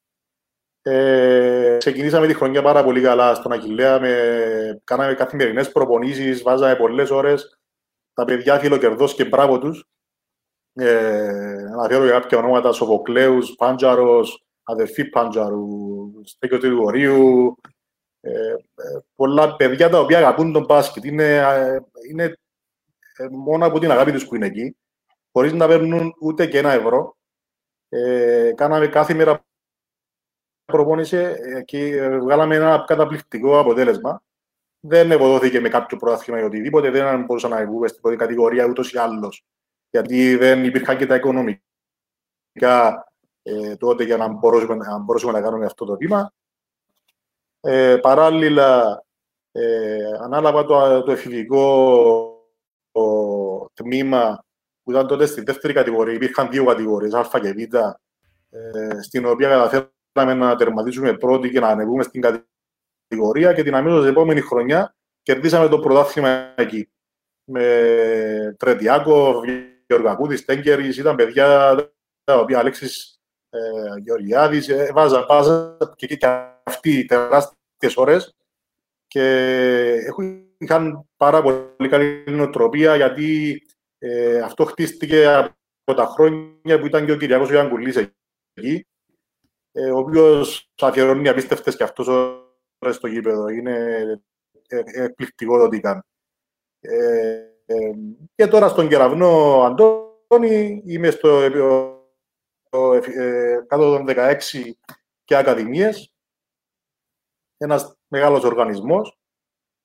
Ε, 0.91 1.77
ξεκινήσαμε 1.79 2.27
τη 2.27 2.35
χρονιά 2.35 2.63
πάρα 2.63 2.85
πολύ 2.85 3.01
καλά 3.01 3.35
στον 3.35 3.53
Αχιλέα. 3.53 4.01
Με, 4.01 4.81
κάναμε 4.85 5.15
καθημερινές 5.15 5.73
προπονήσεις, 5.73 6.43
βάζαμε 6.43 6.77
πολλές 6.77 7.11
ώρες. 7.11 7.59
Τα 8.13 8.25
παιδιά 8.25 8.59
φιλοκερδό 8.59 9.07
και 9.07 9.25
μπράβο 9.25 9.59
τους. 9.59 9.85
Ε, 10.73 11.29
αναφέρω 11.73 12.05
για 12.05 12.13
κάποια 12.13 12.39
ονόματα 12.39 12.73
Σοφοκλέου, 12.73 13.39
Πάντζαρος, 13.57 14.45
αδερφή 14.63 15.05
Πάντζαρου, 15.05 15.67
Στέκιο 16.25 16.59
Τριβορίου, 16.59 17.55
ε, 18.21 18.31
ε, 18.51 18.99
πολλά 19.15 19.57
παιδιά 19.57 19.89
τα 19.89 20.01
οποία 20.01 20.19
αγαπούν 20.19 20.53
τον 20.53 20.65
μπάσκετ. 20.65 21.05
Είναι, 21.05 21.37
ε, 21.37 21.79
είναι 22.11 22.39
μόνο 23.31 23.67
από 23.67 23.79
την 23.79 23.91
αγάπη 23.91 24.13
τους 24.13 24.27
που 24.27 24.35
είναι 24.35 24.47
εκεί, 24.47 24.77
χωρίς 25.33 25.53
να 25.53 25.67
παίρνουν 25.67 26.15
ούτε 26.21 26.47
και 26.47 26.59
ένα 26.59 26.73
ευρώ. 26.73 27.17
Ε, 27.89 28.53
κάναμε 28.57 28.87
κάθε 28.87 29.15
μέρα 29.15 29.47
προπόνηση 30.73 31.35
και 31.65 32.09
βγάλαμε 32.09 32.55
ένα 32.55 32.85
καταπληκτικό 32.87 33.59
αποτέλεσμα. 33.59 34.23
Δεν 34.81 35.11
ευωδόθηκε 35.11 35.61
με 35.61 35.69
κάποιο 35.69 35.97
πρωτάθλημα 35.97 36.41
ή 36.41 36.43
οτιδήποτε, 36.43 36.91
δεν 36.91 37.25
μπορούσα 37.25 37.49
να 37.49 37.67
βγούμε 37.67 37.89
στην 37.89 38.01
πρώτη 38.01 38.17
κατηγορία 38.17 38.67
ούτως 38.67 38.93
ή 38.93 38.99
άλλως. 38.99 39.45
Γιατί 39.91 40.37
δεν 40.37 40.65
υπήρχαν 40.65 40.97
και 40.97 41.07
τα 41.07 41.15
οικονομικά 41.15 41.63
ε, 43.43 43.77
τότε 43.77 44.05
για 44.05 44.17
να 44.17 44.29
μπορούσαμε, 44.29 44.85
να 44.85 44.99
μπορούσαμε 44.99 45.33
να 45.33 45.41
κάνουμε 45.41 45.65
αυτό 45.65 45.85
το 45.85 45.97
βήμα. 45.97 46.33
Ε, 47.61 47.97
παράλληλα, 47.97 49.03
ε, 49.53 49.99
ανάλαβα 50.23 50.65
το, 50.65 51.03
το 51.03 51.13
εφηβικό 51.13 51.93
το 52.93 53.71
τμήμα 53.75 54.45
που 54.83 54.91
ήταν 54.91 55.07
τότε 55.07 55.27
στη 55.27 55.41
δεύτερη 55.41 55.73
κατηγορία. 55.73 56.15
Υπήρχαν 56.15 56.51
δύο 56.51 56.65
κατηγορίες, 56.65 57.15
Α 57.15 57.41
και 57.41 57.53
Β, 57.53 57.75
ε, 57.75 59.03
στην 59.03 59.27
οποία 59.27 59.49
καταφέραμε 59.49 59.93
να 60.25 60.57
τερματίσουμε 60.57 61.13
πρώτη 61.13 61.51
και 61.51 61.61
να 61.61 61.69
ανεβούμε 61.69 62.03
στην 62.03 62.21
κατηγορία 63.09 63.53
και 63.53 63.63
την 63.63 63.75
αμέσως 63.75 64.07
επόμενη 64.07 64.41
χρονιά 64.41 64.95
κερδίσαμε 65.23 65.69
το 65.69 65.79
πρωτάθλημα 65.79 66.55
εκεί. 66.57 66.89
Με 67.45 68.55
Τρετιάκο, 68.59 69.43
Γεωργακούδης, 69.87 70.45
Τέγκερης, 70.45 70.97
ήταν 70.97 71.17
παιδιά 71.17 71.75
τα 72.25 72.39
οποία 72.39 72.59
Αλέξης 72.59 73.21
ε, 73.51 73.59
Γεωργιάδης, 74.01 74.69
ε, 74.69 74.91
βάζα, 74.95 75.27
βάζα 75.27 75.77
και, 75.97 76.07
και, 76.07 76.17
και 76.17 76.27
αυτοί 76.65 77.05
τεράστιες 77.05 77.97
ώρες 77.97 78.37
και 79.07 80.13
είχαν 80.59 81.09
πάρα 81.17 81.43
πολύ 81.43 81.89
καλή 81.89 82.25
νοοτροπία 82.27 82.97
γιατί 82.97 83.63
ε, 83.99 84.41
αυτό 84.41 84.65
χτίστηκε 84.65 85.27
από 85.27 85.95
τα 85.95 86.07
χρόνια 86.07 86.79
που 86.81 86.87
ήταν 86.87 87.07
και 87.07 87.13
ο 87.13 87.17
Κυριακός 87.17 87.51
Ιωάννη 87.51 87.93
εκεί, 88.55 88.87
ε, 89.73 89.91
ο 89.91 89.99
οποίος 89.99 90.71
αφιερώνει 90.81 91.29
απίστευτες 91.29 91.77
και 91.77 91.83
αυτός 91.83 92.07
ώρες 92.79 92.97
στο 92.97 93.07
γήπεδο. 93.07 93.49
Είναι 93.49 94.03
ε, 94.69 94.83
εκπληκτικό 95.05 95.59
το 95.59 95.65
ότι 95.65 95.81
κάνει. 95.81 96.01
Ε, 96.81 97.49
ε, 97.67 97.91
και 98.35 98.47
τώρα 98.47 98.69
στον 98.69 98.89
κεραυνό 98.89 99.63
Αντώνη 99.63 100.83
είμαι 100.87 101.11
στο 101.11 101.41
ε, 102.71 103.65
κάτω 103.67 103.97
των 103.97 104.07
16 104.09 104.37
και 105.25 105.37
ακαδημίες. 105.37 106.13
Ένας 107.57 107.97
μεγάλος 108.09 108.45
οργανισμός, 108.45 109.19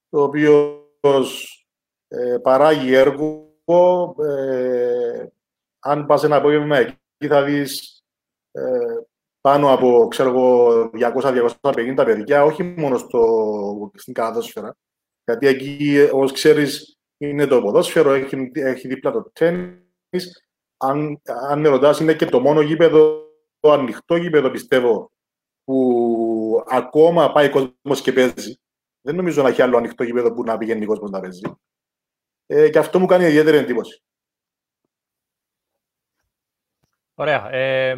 ο 0.09 0.21
οποίος 0.21 1.67
ε, 2.07 2.37
παράγει 2.41 2.93
έργο. 2.93 3.47
Ε, 4.25 5.27
αν 5.79 6.05
πας 6.05 6.23
ένα 6.23 6.35
απόγευμα 6.35 6.77
εκεί, 6.77 7.27
θα 7.27 7.43
δεις 7.43 8.03
ε, 8.51 8.61
πάνω 9.43 9.73
από, 9.73 10.07
ξέρω 10.09 10.89
200-250 11.61 12.03
παιδιά, 12.05 12.43
όχι 12.43 12.63
μόνο 12.63 12.97
στο, 12.97 13.91
στην 13.93 14.13
καταδόσφαιρα. 14.13 14.75
Γιατί 15.23 15.47
εκεί, 15.47 16.09
όπως 16.11 16.31
ξέρεις, 16.31 16.99
είναι 17.17 17.47
το 17.47 17.61
ποδόσφαιρο, 17.61 18.11
έχει, 18.11 18.51
έχει 18.53 18.87
δίπλα 18.87 19.11
το 19.11 19.31
τέννις, 19.33 20.47
αν, 20.77 21.21
αν 21.49 21.59
με 21.59 21.69
ρωτάς, 21.69 21.99
είναι 21.99 22.13
και 22.13 22.25
το 22.25 22.39
μόνο 22.39 22.61
γήπεδο, 22.61 23.27
το 23.59 23.71
ανοιχτό 23.71 24.15
γήπεδο, 24.15 24.49
πιστεύω, 24.51 25.11
που 25.63 26.63
ακόμα 26.67 27.31
πάει 27.31 27.49
κόσμος 27.49 28.01
και 28.01 28.13
παίζει. 28.13 28.59
Δεν 29.01 29.15
νομίζω 29.15 29.41
να 29.41 29.49
έχει 29.49 29.61
άλλο 29.61 29.77
ανοιχτό 29.77 30.03
γήπεδο 30.03 30.33
που 30.33 30.43
να 30.43 30.57
πηγαίνει 30.57 30.85
κόσμος 30.85 31.09
να 31.09 31.19
παίζει. 31.19 31.41
Ε, 32.45 32.69
και 32.69 32.79
αυτό 32.79 32.99
μου 32.99 33.05
κάνει 33.05 33.25
ιδιαίτερη 33.25 33.57
εντύπωση. 33.57 34.03
Ωραία. 37.13 37.51
Ε, 37.51 37.95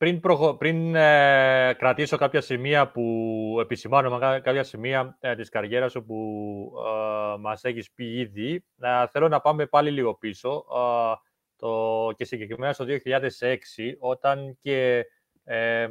πριν 0.00 0.20
πριν 0.58 0.94
ε, 0.94 1.74
κρατήσω 1.78 2.16
κάποια 2.16 2.40
σημεία 2.40 2.90
που 2.90 3.56
επισημάνω, 3.60 4.18
κάποια 4.18 4.62
σημεία 4.62 5.16
ε, 5.20 5.34
της 5.34 5.48
καριέρας 5.48 5.92
σου 5.92 6.04
που 6.04 6.72
ε, 7.34 7.38
μας 7.38 7.64
έχεις 7.64 7.92
πει 7.92 8.18
ήδη, 8.18 8.64
ε, 8.80 9.06
θέλω 9.10 9.28
να 9.28 9.40
πάμε 9.40 9.66
πάλι 9.66 9.90
λίγο 9.90 10.14
πίσω 10.14 10.64
ε, 10.74 11.14
το, 11.56 12.10
και 12.16 12.24
συγκεκριμένα 12.24 12.72
στο 12.72 12.84
2006, 12.88 12.88
όταν 13.98 14.58
και 14.60 15.04
ε, 15.44 15.88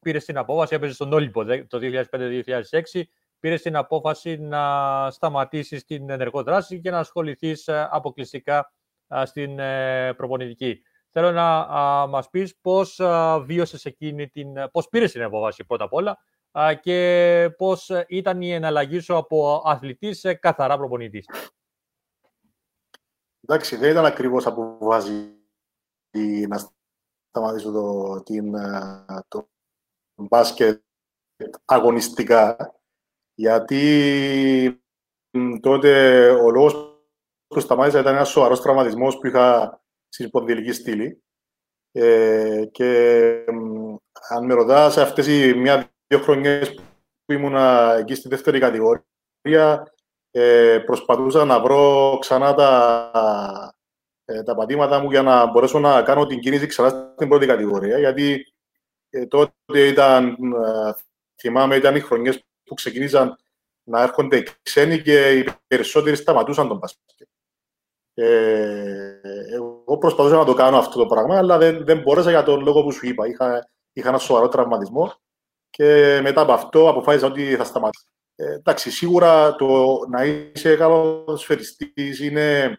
πήρες 0.00 0.24
την 0.24 0.38
απόφαση, 0.38 0.74
έπαιζες 0.74 0.94
στον 0.94 1.12
Όλυμπο 1.12 1.44
το 1.44 1.78
2005-2006, 2.10 3.02
πήρες 3.40 3.62
την 3.62 3.76
απόφαση 3.76 4.36
να 4.36 5.10
σταματήσεις 5.10 5.84
την 5.84 6.10
ενεργό 6.10 6.42
δράση 6.42 6.80
και 6.80 6.90
να 6.90 6.98
ασχοληθείς 6.98 7.68
αποκλειστικά 7.68 8.72
στην 9.24 9.58
προπονητική. 10.16 10.82
Θέλω 11.14 11.30
να 11.32 11.58
α, 11.58 12.06
μας 12.06 12.30
πεις 12.30 12.56
πώς 12.60 13.00
α, 13.00 13.40
βίωσες 13.40 13.84
εκείνη 13.84 14.28
την... 14.28 14.70
πώς 14.70 14.88
πήρες 14.88 15.12
την 15.12 15.22
απόφαση 15.22 15.64
πρώτα 15.64 15.84
απ' 15.84 15.92
όλα 15.92 16.18
και 16.80 17.54
πώς 17.56 17.90
ήταν 18.06 18.40
η 18.40 18.52
εναλλαγή 18.52 18.98
σου 18.98 19.16
από 19.16 19.62
αθλητής 19.64 20.18
σε 20.18 20.34
καθαρά 20.34 20.76
προπονητής. 20.76 21.28
Εντάξει, 23.40 23.76
δεν 23.76 23.90
ήταν 23.90 24.04
ακριβώς 24.04 24.46
αποφάση 24.46 25.36
να 26.48 26.70
σταματήσω 27.28 27.72
το, 27.72 28.22
την, 28.22 28.54
το 29.28 29.48
μπάσκετ 30.14 30.82
αγωνιστικά, 31.64 32.56
γιατί 33.34 34.82
τότε 35.60 36.28
ο 36.30 36.50
λόγος 36.50 36.74
που 37.46 37.60
σταμάτησα 37.60 38.00
ήταν 38.00 38.14
ένας 38.14 38.28
σοβαρός 38.28 38.60
τραυματισμός 38.60 39.18
που 39.18 39.26
είχα 39.26 39.81
στη 40.12 40.24
σπονδυλική 40.24 40.72
στήλη. 40.72 41.22
Ε, 41.92 42.64
και 42.72 42.88
αν 44.28 44.44
με 44.44 44.54
ρωτάς, 44.54 44.92
σε 44.92 45.00
αυτές 45.00 45.26
οι 45.26 45.54
μια-δύο 45.54 46.18
χρονιές 46.22 46.74
που 47.24 47.32
ήμουν 47.32 47.56
εκεί 47.98 48.14
στη 48.14 48.28
δεύτερη 48.28 48.58
κατηγορία, 48.58 49.92
ε, 50.30 50.78
προσπαθούσα 50.86 51.44
να 51.44 51.60
βρω 51.60 52.16
ξανά 52.20 52.54
τα, 52.54 53.74
ε, 54.24 54.42
τα 54.42 54.54
πατήματα 54.54 54.98
μου 54.98 55.10
για 55.10 55.22
να 55.22 55.50
μπορέσω 55.50 55.78
να 55.78 56.02
κάνω 56.02 56.26
την 56.26 56.40
κίνηση 56.40 56.66
ξανά 56.66 57.12
στην 57.14 57.28
πρώτη 57.28 57.46
κατηγορία, 57.46 57.98
γιατί 57.98 58.54
ε, 59.10 59.26
τότε 59.26 59.86
ήταν, 59.86 60.28
ε, 60.28 60.92
θυμάμαι, 61.40 61.76
ήταν 61.76 61.96
οι 61.96 62.00
χρονιές 62.00 62.44
που 62.64 62.74
ξεκίνησαν 62.74 63.36
να 63.82 64.02
έρχονται 64.02 64.42
ξένοι 64.62 65.02
και 65.02 65.38
οι 65.38 65.48
περισσότεροι 65.66 66.16
σταματούσαν 66.16 66.68
τον 66.68 66.78
μπάσκετ. 66.78 67.28
Ε, 68.14 69.20
εγώ 69.52 69.98
προσπαθούσα 69.98 70.36
να 70.36 70.44
το 70.44 70.54
κάνω 70.54 70.78
αυτό 70.78 70.98
το 70.98 71.06
πράγμα, 71.06 71.38
αλλά 71.38 71.58
δεν, 71.58 71.84
δεν 71.84 72.00
μπόρεσα 72.00 72.30
για 72.30 72.42
τον 72.42 72.62
λόγο 72.62 72.82
που 72.82 72.92
σου 72.92 73.06
είπα. 73.06 73.26
Είχα, 73.26 73.70
είχα 73.92 74.08
ένα 74.08 74.18
σοβαρό 74.18 74.48
τραυματισμό 74.48 75.12
και 75.70 76.20
μετά 76.22 76.40
από 76.40 76.52
αυτό 76.52 76.88
αποφάσισα 76.88 77.26
ότι 77.26 77.56
θα 77.56 77.64
σταματήσω. 77.64 78.06
Ε, 78.34 78.52
εντάξει, 78.52 78.90
σίγουρα 78.90 79.54
το 79.54 79.98
να 80.10 80.24
είσαι 80.24 80.76
καλός 80.76 81.40
σφαιριστής 81.40 82.20
είναι 82.20 82.78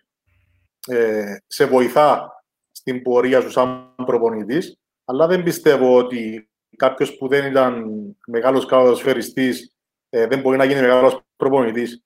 ε, 0.87 1.35
σε 1.47 1.65
βοηθά 1.65 2.31
στην 2.71 3.01
πορεία 3.01 3.41
σου 3.41 3.51
σαν 3.51 3.95
προπονητής, 4.05 4.77
αλλά 5.05 5.27
δεν 5.27 5.43
πιστεύω 5.43 5.97
ότι 5.97 6.49
κάποιος 6.77 7.17
που 7.17 7.27
δεν 7.27 7.45
ήταν 7.45 7.85
μεγάλος 8.27 8.65
καλοσφαιριστής 8.65 9.75
ε, 10.09 10.27
δεν 10.27 10.39
μπορεί 10.39 10.57
να 10.57 10.65
γίνει 10.65 10.81
μεγάλος 10.81 11.21
προπονητής. 11.35 12.03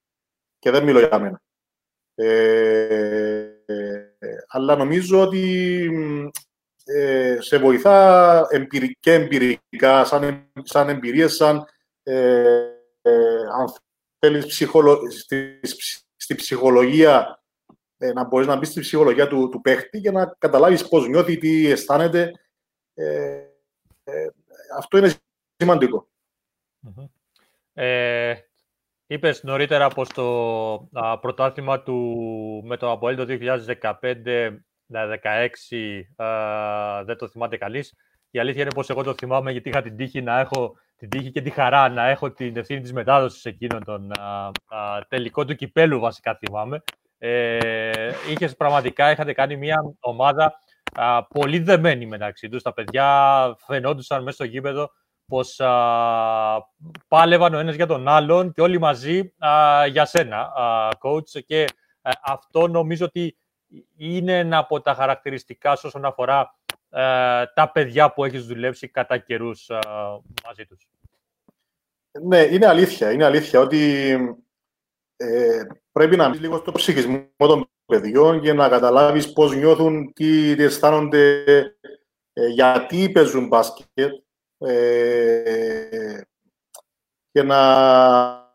Και 0.59 0.71
δεν 0.71 0.83
μιλώ 0.83 0.99
για 0.99 1.19
μένα. 1.19 1.41
Ε, 2.19 3.47
αλλά 4.47 4.75
νομίζω 4.75 5.21
ότι 5.21 5.89
ε, 6.85 7.37
σε 7.39 7.57
βοηθά 7.57 8.47
και 8.99 9.13
εμπειρικά, 9.13 10.05
σαν, 10.05 10.51
σαν 10.63 10.89
εμπειρίες, 10.89 11.35
σαν 11.35 11.65
ε, 12.03 12.71
αν 13.59 13.73
θέλεις 14.19 14.45
ψυχολο, 14.45 15.11
στη, 15.11 15.59
στη 16.15 16.35
ψυχολογία, 16.35 17.41
να 17.97 18.23
μπορείς 18.23 18.47
να 18.47 18.55
μπεις 18.55 18.69
στη 18.69 18.79
ψυχολογία 18.79 19.27
του, 19.27 19.49
του 19.49 19.61
παίχτη 19.61 20.01
και 20.01 20.11
να 20.11 20.35
καταλάβεις 20.37 20.87
πώς 20.87 21.07
νιώθει, 21.07 21.37
τι 21.37 21.69
αισθάνεται. 21.69 22.31
αυτό 24.77 24.97
είναι 24.97 25.13
σημαντικό. 25.57 26.07
Είπες 29.09 29.43
νωρίτερα 29.43 29.87
πως 29.87 30.09
το 30.09 30.89
α, 30.93 31.19
πρωτάθλημα 31.19 31.81
του 31.81 32.17
με 32.65 32.77
το 32.77 32.91
Αποέλ 32.91 33.15
το 33.15 33.25
2015-16 33.27 34.13
δεν 37.05 37.17
το 37.17 37.27
θυμάται 37.27 37.57
καλή. 37.57 37.85
Η 38.29 38.39
αλήθεια 38.39 38.61
είναι 38.61 38.73
πως 38.73 38.89
εγώ 38.89 39.03
το 39.03 39.13
θυμάμαι 39.13 39.51
γιατί 39.51 39.69
είχα 39.69 39.81
την 39.81 39.95
τύχη 39.95 40.21
να 40.21 40.39
έχω 40.39 40.75
την 40.97 41.09
τύχη 41.09 41.31
και 41.31 41.41
τη 41.41 41.49
χαρά 41.49 41.89
να 41.89 42.07
έχω 42.07 42.31
την 42.31 42.57
ευθύνη 42.57 42.81
της 42.81 42.93
μετάδοσης 42.93 43.45
εκείνον 43.45 43.83
τον 43.83 44.11
τελικό 45.07 45.45
του 45.45 45.55
κυπέλου 45.55 45.99
βασικά 45.99 46.35
θυμάμαι. 46.35 46.83
Ε, 47.17 48.11
είχες 48.29 48.55
πραγματικά, 48.55 49.11
είχατε 49.11 49.33
κάνει 49.33 49.55
μια 49.55 49.75
ομάδα 49.99 50.53
πολύ 51.29 51.59
δεμένη 51.59 52.05
μεταξύ 52.05 52.49
τους. 52.49 52.61
Τα 52.61 52.73
παιδιά 52.73 53.55
φαινόντουσαν 53.65 54.23
μέσα 54.23 54.35
στο 54.35 54.43
γήπεδο 54.43 54.91
πως 55.27 55.59
α, 55.59 56.67
πάλευαν 57.07 57.53
ο 57.53 57.59
ένας 57.59 57.75
για 57.75 57.87
τον 57.87 58.07
άλλον 58.07 58.51
και 58.51 58.61
όλοι 58.61 58.79
μαζί 58.79 59.33
για 59.89 60.05
σένα, 60.05 60.51
coach. 61.01 61.43
Και 61.45 61.65
Ε, 62.07 62.11
αυτό 62.23 62.67
νομίζω 62.67 63.05
ότι 63.05 63.37
είναι 63.97 64.37
ένα 64.37 64.57
από 64.57 64.81
τα 64.81 64.93
χαρακτηριστικά 64.93 65.75
σου 65.75 65.83
όσον 65.87 66.05
αφορά 66.05 66.55
ε, 66.89 67.45
τα 67.53 67.71
παιδιά 67.73 68.13
που 68.13 68.23
έχεις 68.23 68.45
δουλέψει 68.45 68.87
κατά 68.87 69.17
καιρούς 69.17 69.69
ε, 69.69 69.79
μαζί 70.45 70.65
τους. 70.65 70.87
Ναι, 72.21 72.39
είναι 72.39 72.67
αλήθεια. 72.67 73.11
Είναι 73.11 73.25
αλήθεια 73.25 73.59
ότι 73.59 74.11
ε, 75.17 75.63
πρέπει 75.91 76.15
να 76.15 76.29
μπεις 76.29 76.39
λίγο 76.39 76.57
στο 76.57 76.71
ψυχισμό 76.71 77.27
των 77.37 77.69
παιδιών 77.85 78.41
και 78.41 78.53
να 78.53 78.69
καταλάβεις 78.69 79.33
πώς 79.33 79.55
νιώθουν, 79.55 80.13
τι 80.13 80.51
αισθάνονται, 80.51 81.43
ε, 82.33 82.47
γιατί 82.47 83.09
παίζουν 83.09 83.47
μπάσκετ 83.47 83.87
ε, 84.57 86.21
και 87.31 87.43
να, 87.43 88.53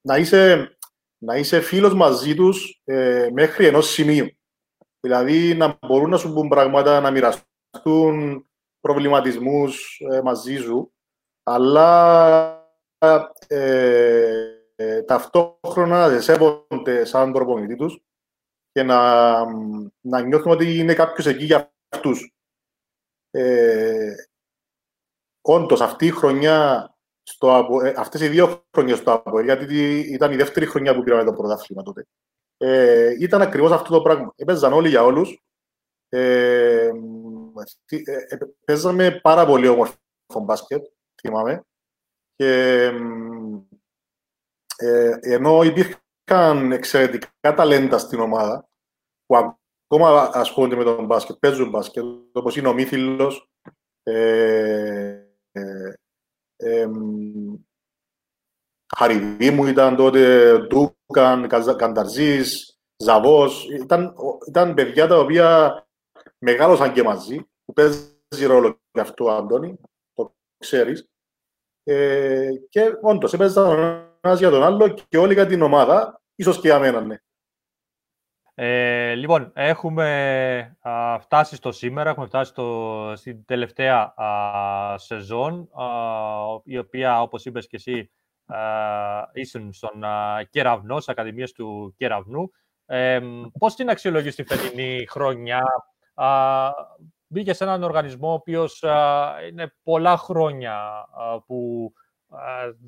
να, 0.00 0.16
είσαι, 0.16 0.76
να 1.18 1.36
είσαι 1.36 1.60
φίλος 1.60 1.94
μαζί 1.94 2.34
τους 2.34 2.80
ε, 2.84 3.28
μέχρι 3.32 3.66
ενός 3.66 3.90
σημείου. 3.90 4.26
Δηλαδή 5.00 5.54
να 5.54 5.78
μπορούν 5.86 6.10
να 6.10 6.16
σου 6.16 6.32
πούν 6.32 6.48
πράγματα, 6.48 7.00
να 7.00 7.10
μοιραστούν 7.10 8.46
προβληματισμούς 8.80 10.00
ε, 10.10 10.20
μαζί 10.22 10.56
σου, 10.56 10.92
αλλά 11.42 11.88
ε, 12.98 14.58
ε, 14.76 15.02
ταυτόχρονα 15.02 16.08
δεν 16.08 16.22
σέβονται 16.22 17.04
σαν 17.04 17.32
προπονητή 17.32 17.76
τους 17.76 18.00
και 18.72 18.82
να, 18.82 19.32
να 20.00 20.20
νιώθουν 20.20 20.52
ότι 20.52 20.78
είναι 20.78 20.94
κάποιος 20.94 21.26
εκεί 21.26 21.44
για 21.44 21.72
αυτούς. 21.88 22.32
Ε, 23.30 24.14
όντως, 25.52 25.80
αυτή 25.80 26.06
η 26.06 26.10
χρονιά, 26.10 26.90
στο, 27.22 27.66
ε, 27.84 27.94
αυτές 27.96 28.20
οι 28.20 28.28
δύο 28.28 28.64
χρονιές 28.74 28.98
στο 28.98 29.12
ΑΠΟ, 29.12 29.40
γιατί 29.40 29.98
ήταν 29.98 30.32
η 30.32 30.36
δεύτερη 30.36 30.66
χρονιά 30.66 30.94
που 30.94 31.02
πήραμε 31.02 31.24
το 31.24 31.32
πρωτάθλημα 31.32 31.82
τότε, 31.82 32.06
ε, 32.56 33.14
ήταν 33.20 33.42
ακριβώς 33.42 33.72
αυτό 33.72 33.90
το 33.90 34.02
πράγμα. 34.02 34.32
Έπαιζαν 34.36 34.72
όλοι 34.72 34.88
για 34.88 35.04
όλους. 35.04 35.42
Ε, 36.08 36.90
ε, 37.86 38.02
ε 38.28 38.38
παίζαμε 38.64 39.20
πάρα 39.22 39.46
πολύ 39.46 39.68
όμορφο 39.68 39.96
μπάσκετ, 40.42 40.84
θυμάμαι. 41.20 41.62
Και 42.36 42.84
ε, 44.76 45.18
ενώ 45.20 45.62
υπήρχαν 45.62 46.72
εξαιρετικά 46.72 47.54
ταλέντα 47.54 47.98
στην 47.98 48.20
ομάδα 48.20 48.68
που 49.26 49.36
ακόμα 49.36 50.30
ασχολούνται 50.32 50.76
με 50.76 50.84
τον 50.84 51.04
μπάσκετ, 51.04 51.36
παίζουν 51.36 51.68
μπάσκετ, 51.68 52.04
όπως 52.32 52.56
είναι 52.56 52.68
ο 52.68 52.72
Μύθιλος, 52.72 53.48
ε, 54.02 55.27
ε, 55.58 55.92
ε, 56.56 56.88
Χαριδίμου 58.96 59.66
ήταν 59.66 59.96
τότε, 59.96 60.52
Ντούκαν, 60.58 61.48
Κανταρζής, 61.76 62.78
Ζαβός. 62.96 63.68
Ήταν, 63.70 64.14
ήταν 64.48 64.74
παιδιά 64.74 65.06
τα 65.06 65.18
οποία 65.18 65.82
μεγάλωσαν 66.38 66.92
και 66.92 67.02
μαζί, 67.02 67.48
που 67.64 67.72
παίζει 67.72 68.46
ρόλο 68.46 68.80
και 68.90 69.00
αυτό 69.00 69.24
ο 69.24 69.30
Αντώνη, 69.30 69.80
το 70.12 70.34
ξέρεις. 70.58 71.08
Ε, 71.82 72.50
και 72.68 72.98
όντως 73.02 73.32
έπαιζαν 73.32 73.78
ένας 74.20 74.38
για 74.38 74.50
τον 74.50 74.62
άλλο 74.62 74.88
και 74.88 75.18
όλοι 75.18 75.32
για 75.32 75.46
την 75.46 75.62
ομάδα, 75.62 76.22
ίσως 76.34 76.60
και 76.60 76.68
για 76.68 76.78
μένα, 76.78 77.00
ναι. 77.00 77.16
Ε, 78.60 79.14
λοιπόν, 79.14 79.50
έχουμε 79.54 80.76
α, 80.80 81.18
φτάσει 81.20 81.56
στο 81.56 81.72
σήμερα, 81.72 82.10
έχουμε 82.10 82.26
φτάσει 82.26 82.50
στο, 82.50 83.12
στην 83.16 83.44
τελευταία 83.44 84.14
α, 84.22 84.98
σεζόν, 84.98 85.68
α, 85.72 85.84
η 86.64 86.78
οποία, 86.78 87.22
όπως 87.22 87.44
είπες 87.44 87.66
και 87.66 87.76
εσύ, 87.76 88.10
ήσουν 89.32 89.72
στον 89.72 90.04
Κεραυνό, 90.50 90.94
στις 90.94 91.08
Ακαδημίες 91.08 91.52
του 91.52 91.94
Κεραυνού. 91.96 92.50
Ε, 92.86 93.20
πώς 93.58 93.74
την 93.74 93.90
αξιολογείς 93.90 94.34
τη 94.34 94.44
φετινή 94.44 95.06
χρονιά, 95.08 95.62
α, 96.14 96.70
μπήκες 97.26 97.56
σε 97.56 97.64
έναν 97.64 97.82
οργανισμό 97.82 98.30
ο 98.30 98.32
οποίος 98.32 98.84
είναι 99.50 99.74
πολλά 99.82 100.16
χρόνια 100.16 101.08
που 101.46 101.92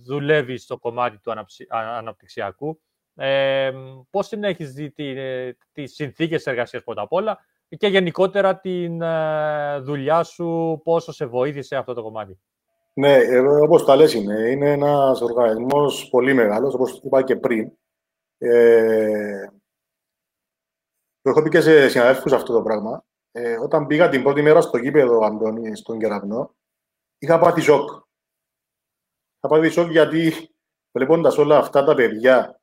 δουλεύει 0.05 0.57
στο 0.57 0.79
κομμάτι 0.79 1.19
του 1.19 1.33
αναπτυξιακού. 1.71 2.81
Ε, 3.23 3.73
πώς 4.11 4.29
την 4.29 4.45
έχεις 4.45 4.73
δει 4.73 4.91
τις, 4.91 5.17
τις 5.73 5.95
συνθήκες 5.95 6.47
εργασίας 6.47 6.85
πρώτα 6.85 7.03
απ' 7.03 7.13
όλα 7.13 7.39
και 7.77 7.87
γενικότερα 7.87 8.61
την 8.61 9.03
ε, 9.03 9.79
δουλειά 9.79 10.23
σου, 10.23 10.81
πόσο 10.85 11.13
σε 11.13 11.27
βοήθησε 11.27 11.77
αυτό 11.77 11.95
το 11.95 12.03
κομμάτι; 12.03 12.41
Ναι, 12.93 13.15
ε, 13.15 13.39
όπως 13.39 13.85
τα 13.85 13.97
λες 13.97 14.15
είναι. 14.15 14.51
Είναι 14.51 14.73
ένας 14.73 15.21
οργανισμός 15.21 16.09
πολύ 16.09 16.35
μεγάλος, 16.35 16.75
όπως 16.75 17.01
είπα 17.03 17.23
και 17.23 17.37
πριν. 17.37 17.73
Ε, 18.39 19.47
το 21.23 21.31
έχω 21.31 21.43
πει 21.43 21.49
και 21.49 21.61
σε 21.61 21.89
συναδέλφους 21.89 22.33
αυτό 22.33 22.53
το 22.53 22.63
πράγμα. 22.63 23.05
Ε, 23.33 23.59
όταν 23.59 23.87
πήγα 23.87 24.09
την 24.09 24.23
πρώτη 24.23 24.43
μέρα 24.43 24.61
στο 24.61 24.79
γήπεδο, 24.79 25.25
Αντώνη, 25.25 25.77
στον 25.77 25.99
Κεραυνό, 25.99 26.55
είχα 27.19 27.39
πάθει 27.39 27.61
σοκ. 27.61 27.89
Θα 29.41 29.49
πάω 29.49 29.71
σοκ 29.71 29.91
γιατί 29.91 30.33
βλέποντας 30.93 31.39
όλα 31.39 31.59
αυτά 31.59 31.85
τα 31.85 31.95
παιδιά 31.95 32.60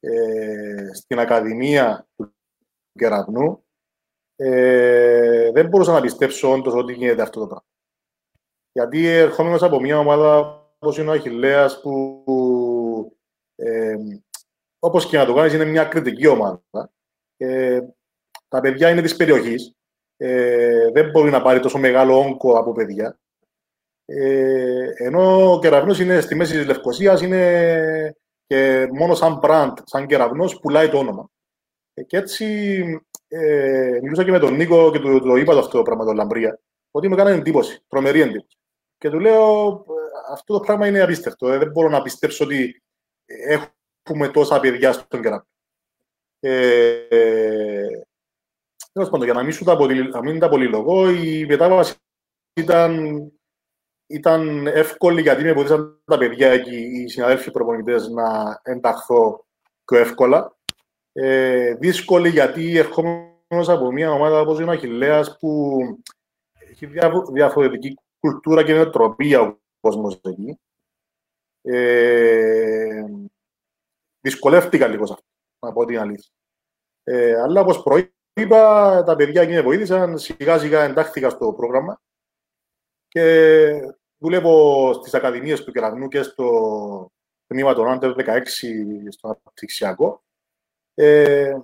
ε, 0.00 0.88
στην 0.92 1.18
Ακαδημία 1.18 2.06
του 2.16 2.34
Κεραυνού, 2.92 3.64
ε, 4.36 5.50
δεν 5.52 5.68
μπορούσα 5.68 5.92
να 5.92 6.00
πιστέψω 6.00 6.52
όντως 6.52 6.74
ότι 6.74 6.92
γίνεται 6.92 7.22
αυτό 7.22 7.40
το 7.40 7.46
πράγμα. 7.46 7.66
Γιατί 8.72 9.06
ερχόμενος 9.06 9.62
από 9.62 9.80
μια 9.80 9.98
ομάδα 9.98 10.62
όπως 10.78 10.98
είναι 10.98 11.10
ο 11.10 11.12
Αχιλέας 11.12 11.80
που 11.80 12.24
ε, 13.54 13.96
όπως 14.78 15.06
και 15.06 15.16
να 15.16 15.26
το 15.26 15.34
κάνεις 15.34 15.52
είναι 15.52 15.64
μια 15.64 15.84
κριτική 15.84 16.26
ομάδα. 16.26 16.62
Ε, 17.36 17.80
τα 18.48 18.60
παιδιά 18.60 18.90
είναι 18.90 19.02
της 19.02 19.16
περιοχής. 19.16 19.72
Ε, 20.16 20.90
δεν 20.90 21.10
μπορεί 21.10 21.30
να 21.30 21.42
πάρει 21.42 21.60
τόσο 21.60 21.78
μεγάλο 21.78 22.18
όγκο 22.18 22.58
από 22.58 22.72
παιδιά. 22.72 23.18
Ε, 24.04 24.90
ενώ 24.96 25.52
ο 25.52 25.58
κεραυνός 25.58 26.00
είναι 26.00 26.20
στη 26.20 26.34
μέση 26.34 26.56
της 26.56 26.66
Λευκοσίας, 26.66 27.20
είναι 27.20 28.16
και 28.48 28.88
μόνο 28.92 29.14
σαν 29.14 29.40
brand, 29.42 29.72
σαν 29.84 30.06
κεραυνός, 30.06 30.60
πουλάει 30.60 30.88
το 30.88 30.98
όνομα. 30.98 31.30
Ε, 31.94 32.02
και 32.02 32.16
έτσι 32.16 32.44
ε, 33.28 33.98
μιλούσα 34.02 34.24
και 34.24 34.30
με 34.30 34.38
τον 34.38 34.54
Νίκο 34.54 34.90
και 34.92 34.98
του 34.98 35.20
το 35.20 35.36
είπα 35.36 35.52
το 35.52 35.58
αυτό 35.58 35.76
το 35.76 35.82
πράγμα, 35.82 36.04
το 36.04 36.12
Λαμπρία, 36.12 36.60
ότι 36.90 37.08
με 37.08 37.14
έκανε 37.14 37.30
εντύπωση, 37.30 37.84
τρομερή 37.88 38.20
εντύπωση. 38.20 38.58
Και 38.98 39.10
του 39.10 39.20
λέω, 39.20 39.68
ε, 39.70 40.32
αυτό 40.32 40.54
το 40.54 40.60
πράγμα 40.60 40.86
είναι 40.86 41.00
απίστευτο. 41.00 41.48
Ε, 41.48 41.58
δεν 41.58 41.70
μπορώ 41.70 41.88
να 41.88 42.02
πιστέψω 42.02 42.44
ότι 42.44 42.82
έχουμε 43.24 44.28
τόσα 44.28 44.60
παιδιά 44.60 44.92
στον 44.92 45.22
κεραυνό. 45.22 45.46
Ε, 46.40 47.06
ε, 47.08 48.04
πάντων, 48.92 49.22
για 49.22 49.32
να 49.32 49.42
μην, 49.42 49.52
σου 49.52 49.64
τα 49.64 49.76
πολυ... 49.76 50.08
να 50.08 50.22
μην 50.22 50.38
τα 50.38 50.48
πολυλογώ, 50.48 51.10
η 51.10 51.46
μετάβαση 51.46 51.94
ήταν 52.52 53.22
ήταν 54.08 54.66
εύκολη 54.66 55.20
γιατί 55.20 55.42
με 55.42 55.52
βοήθησαν 55.52 56.02
τα 56.04 56.18
παιδιά 56.18 56.50
εκεί, 56.50 56.76
οι 56.76 57.08
συναδέλφοι 57.08 57.50
προπονητές 57.50 58.08
να 58.08 58.60
ενταχθώ 58.62 59.46
πιο 59.84 59.98
εύκολα. 59.98 60.56
Ε, 61.12 61.74
δύσκολη 61.74 62.28
γιατί 62.28 62.78
ερχόμενος 62.78 63.68
από 63.68 63.92
μια 63.92 64.10
ομάδα 64.10 64.40
όπως 64.40 64.60
είναι 64.60 64.70
ο 64.70 64.72
Αχιλέα 64.72 65.36
που 65.40 65.78
έχει 66.70 66.86
διαφορετική 67.32 67.94
κουλτούρα 68.20 68.64
και 68.64 68.74
νοοτροπία 68.74 69.40
ο 69.40 69.58
κόσμος 69.80 70.20
εκεί. 70.24 70.58
Ε, 71.62 73.04
δυσκολεύτηκα 74.20 74.86
λίγο 74.86 75.06
σε 75.06 75.12
αυτό, 75.12 75.26
να 75.66 75.72
πω 75.72 75.84
την 75.84 75.98
αλήθεια. 75.98 76.32
Ε, 77.04 77.40
αλλά 77.40 77.60
όπως 77.60 77.82
προείπα, 77.82 79.02
τα 79.06 79.16
παιδιά 79.16 79.42
εκεί 79.42 79.52
με 79.52 79.62
βοήθησαν, 79.62 80.18
σιγά 80.18 80.58
σιγά 80.58 80.82
εντάχθηκα 80.82 81.30
στο 81.30 81.52
πρόγραμμα 81.52 82.00
και 83.08 83.97
δουλεύω 84.18 84.92
στις 84.92 85.14
Ακαδημίες 85.14 85.64
του 85.64 85.72
Κεραυνού 85.72 86.08
και 86.08 86.22
στο 86.22 87.10
τμήμα 87.46 87.74
των 87.74 87.88
Άντερ 87.88 88.12
16 88.16 88.40
στο 89.08 89.28
αναπτυξιακό. 89.28 90.22
Ε, 90.94 91.58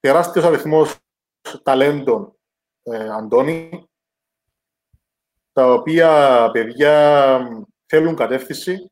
τεράστιος 0.00 0.44
αριθμός 0.44 0.96
ταλέντων, 1.62 2.36
ε, 2.82 3.08
Αντώνη, 3.08 3.88
τα 5.52 5.72
οποία 5.72 6.50
παιδιά 6.52 7.38
θέλουν 7.86 8.16
κατεύθυνση, 8.16 8.90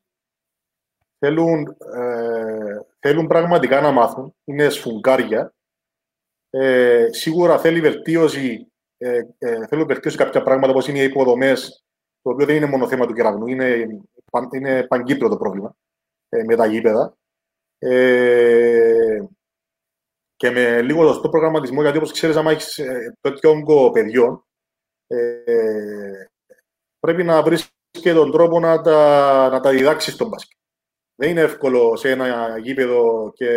θέλουν, 1.19 1.77
ε, 1.93 2.79
θέλουν 2.99 3.27
πραγματικά 3.27 3.81
να 3.81 3.91
μάθουν, 3.91 4.35
είναι 4.43 4.69
σφουγγάρια. 4.69 5.53
Ε, 6.49 7.07
σίγουρα 7.11 7.59
θέλει 7.59 7.81
βελτίωση, 7.81 8.71
ε, 8.97 9.21
ε, 9.37 9.67
θέλουν 9.67 9.87
βελτίωση 9.87 10.17
κάποια 10.17 10.41
πράγματα 10.41 10.71
όπως 10.71 10.87
είναι 10.87 10.99
οι 10.99 11.03
υποδομές 11.03 11.86
το 12.27 12.33
οποίο 12.33 12.45
δεν 12.45 12.55
είναι 12.55 12.65
μόνο 12.65 12.87
θέμα 12.87 13.05
του 13.05 13.13
κεραυνού, 13.13 13.47
είναι, 13.47 13.87
είναι 14.53 14.87
παγκύπριο 14.87 15.29
το 15.29 15.37
πρόβλημα 15.37 15.75
ε, 16.29 16.43
με 16.43 16.55
τα 16.55 16.65
γήπεδα. 16.65 17.17
Ε, 17.77 19.25
και 20.35 20.49
με 20.49 20.81
λίγο 20.81 21.13
στο 21.13 21.29
προγραμματισμό, 21.29 21.81
γιατί 21.81 21.97
όπως 21.97 22.11
ξέρεις, 22.11 22.35
άμα 22.35 22.51
έχεις 22.51 22.77
ε, 22.77 23.17
τέτοιο 23.21 23.49
όγκο 23.49 23.91
παιδιών, 23.91 24.45
ε, 25.07 26.25
πρέπει 26.99 27.23
να 27.23 27.43
βρεις 27.43 27.69
και 27.89 28.13
τον 28.13 28.31
τρόπο 28.31 28.59
να 28.59 28.81
τα, 28.81 29.49
να 29.49 29.59
τα 29.59 29.69
διδάξεις 29.69 30.13
στον 30.13 30.27
μπάσκετ. 30.27 30.57
Δεν 31.15 31.29
είναι 31.29 31.41
εύκολο 31.41 31.95
σε 31.95 32.09
ένα 32.09 32.57
γήπεδο 32.57 33.31
και 33.35 33.49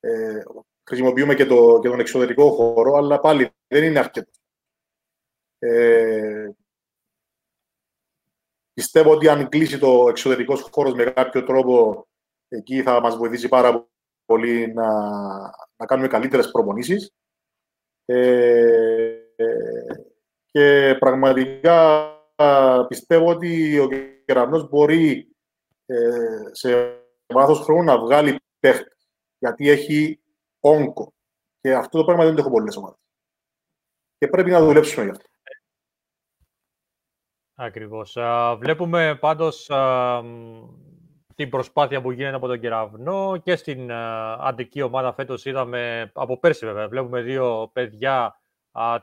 ε, 0.00 0.42
χρησιμοποιούμε 0.84 1.34
και, 1.34 1.46
το, 1.46 1.78
και 1.82 1.88
τον 1.88 2.00
εξωτερικό 2.00 2.50
χώρο, 2.50 2.94
αλλά 2.94 3.20
πάλι 3.20 3.50
δεν 3.66 3.84
είναι 3.84 3.98
αρκετό. 3.98 4.30
Ε, 5.58 6.50
πιστεύω 8.72 9.10
ότι 9.10 9.28
αν 9.28 9.48
κλείσει 9.48 9.78
το 9.78 10.06
εξωτερικό 10.08 10.56
χώρος 10.56 10.92
με 10.92 11.04
κάποιο 11.04 11.44
τρόπο, 11.44 12.06
εκεί 12.48 12.82
θα 12.82 13.00
μας 13.00 13.16
βοηθήσει 13.16 13.48
πάρα 13.48 13.88
πολύ 14.24 14.72
να, 14.72 14.88
να 15.76 15.86
κάνουμε 15.86 16.08
καλύτερες 16.08 16.50
προπονήσεις. 16.50 17.12
Ε, 18.04 19.22
και 20.50 20.96
πραγματικά 20.98 22.10
πιστεύω 22.88 23.28
ότι 23.28 23.78
ο 23.78 23.88
Κεραυνός 24.24 24.68
μπορεί 24.68 25.36
ε, 25.86 26.42
σε 26.50 27.00
βάθος 27.26 27.60
χρόνου 27.60 27.82
να 27.82 27.98
βγάλει 27.98 28.40
παίχτες, 28.60 29.08
γιατί 29.38 29.70
έχει 29.70 30.20
όγκο. 30.60 31.14
Και 31.60 31.74
αυτό 31.74 31.98
το 31.98 32.04
πράγμα 32.04 32.24
δεν 32.24 32.34
το 32.34 32.40
έχω 32.40 32.50
πολλές 32.50 32.76
ομάδες. 32.76 32.98
Και 34.18 34.28
πρέπει 34.28 34.50
να 34.50 34.64
δουλέψουμε 34.64 35.04
γι' 35.04 35.10
αυτό. 35.10 35.31
Ακριβώς. 37.54 38.16
Βλέπουμε 38.58 39.16
πάντως 39.20 39.70
την 41.34 41.50
προσπάθεια 41.50 42.00
που 42.00 42.10
γίνεται 42.10 42.36
από 42.36 42.46
τον 42.46 42.60
Κεραυνό 42.60 43.36
και 43.42 43.56
στην 43.56 43.92
αντική 44.38 44.82
ομάδα 44.82 45.12
φέτος 45.12 45.44
είδαμε, 45.44 46.10
από 46.14 46.38
πέρσι 46.38 46.66
βέβαια, 46.66 46.88
βλέπουμε 46.88 47.20
δύο 47.20 47.70
παιδιά 47.72 48.36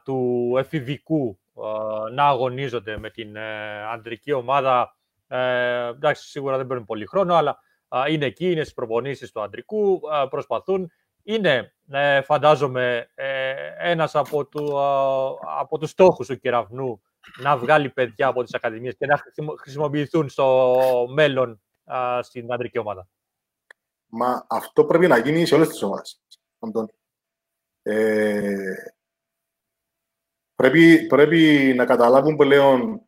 του 0.04 0.54
εφηβικού 0.58 1.40
να 2.12 2.26
αγωνίζονται 2.26 2.98
με 2.98 3.10
την 3.10 3.36
ε, 3.36 3.84
αντρική 3.94 4.32
ομάδα. 4.32 4.96
Ε, 5.28 5.88
εντάξει, 5.88 6.30
σίγουρα 6.30 6.58
δεν 6.58 6.68
παίρνουν 6.68 6.86
πολύ 6.86 7.06
χρόνο, 7.06 7.34
αλλά 7.34 7.60
είναι 8.10 8.26
εκεί, 8.26 8.52
είναι 8.52 8.62
στις 8.62 8.74
προπονήσεις 8.74 9.32
του 9.32 9.42
αντρικού, 9.42 10.00
προσπαθούν. 10.30 10.92
Είναι, 11.24 11.74
ε, 11.92 12.22
φαντάζομαι, 12.22 13.10
ένας 13.78 14.16
από, 14.16 14.46
του, 14.46 14.80
από 15.60 15.78
τους 15.78 15.90
στόχους 15.90 16.28
του 16.28 16.40
Κεραυνού 16.40 17.02
να 17.42 17.58
βγάλει 17.58 17.90
παιδιά 17.90 18.28
από 18.28 18.44
τις 18.44 18.54
ακαδημίες 18.54 18.96
και 18.98 19.06
να 19.06 19.24
χρησιμοποιηθούν 19.60 20.30
στο 20.30 21.08
μέλλον 21.10 21.62
στην 22.22 22.54
αντρική 22.54 22.78
ομάδα. 22.78 23.08
Μα 24.06 24.46
αυτό 24.50 24.86
πρέπει 24.86 25.08
να 25.08 25.18
γίνει 25.18 25.46
σε 25.46 25.56
όλες 25.56 25.68
τις 25.68 25.82
ομάδες. 25.82 26.22
Ε, 27.82 28.74
πρέπει, 30.56 31.08
πρέπει 31.08 31.74
να 31.76 31.86
καταλάβουν 31.86 32.36
πλέον 32.36 33.02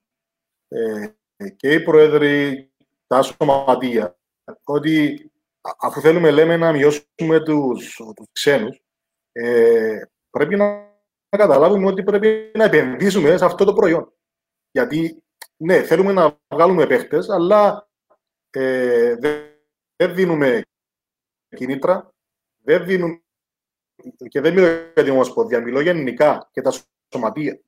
ε, 0.67 1.13
και 1.55 1.73
οι 1.73 1.83
πρόεδροι, 1.83 2.69
τα 3.07 3.21
σωματεία, 3.21 4.17
ότι 4.63 5.25
αφού 5.79 6.01
θέλουμε 6.01 6.31
λέμε 6.31 6.57
να 6.57 6.71
μειώσουμε 6.71 7.43
τους, 7.45 7.95
τους 8.15 8.27
ξένους, 8.31 8.81
ε, 9.31 10.01
πρέπει 10.29 10.55
να 10.55 10.90
να 11.31 11.37
καταλάβουμε 11.37 11.87
ότι 11.87 12.03
πρέπει 12.03 12.51
να 12.55 12.63
επενδύσουμε 12.63 13.37
σε 13.37 13.45
αυτό 13.45 13.65
το 13.65 13.73
προϊόν. 13.73 14.13
Γιατί, 14.71 15.23
ναι, 15.57 15.83
θέλουμε 15.83 16.11
να 16.11 16.37
βγάλουμε 16.53 16.87
παίχτες, 16.87 17.29
αλλά 17.29 17.89
ε, 18.49 19.15
δεν, 19.95 20.15
δίνουμε 20.15 20.61
κίνητρα, 21.55 22.13
δεν 22.63 22.85
δίνουμε, 22.85 23.21
και 24.27 24.41
δεν 24.41 24.53
μιλώ 24.53 24.67
για 24.67 25.03
την 25.03 25.11
Ομοσπονδία, 25.11 25.61
μιλώ 25.61 25.81
γενικά 25.81 26.49
και 26.51 26.61
τα 26.61 26.71
σωματεία. 27.13 27.61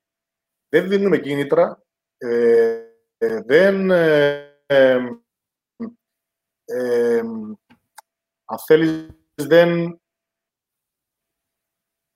Δεν 0.70 0.88
δίνουμε 0.90 1.18
κίνητρα, 1.18 1.84
ε, 2.18 2.88
ε, 3.18 3.42
δεν... 3.42 3.92
αν 8.46 8.60
θέλεις, 8.66 9.08
δεν, 9.36 10.02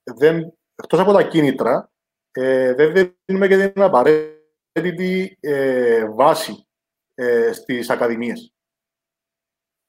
δεν 0.03 0.56
εκτός 0.83 0.99
από 0.99 1.11
τα 1.11 1.23
κίνητρα, 1.23 1.91
ε, 2.31 2.73
δεν 2.73 2.93
δίνουμε 3.25 3.47
και 3.47 3.69
την 3.69 3.81
απαραίτητη 3.81 5.37
ε, 5.39 6.09
βάση 6.09 6.67
ε, 7.13 7.51
στις 7.51 7.89
ακαδημίες. 7.89 8.53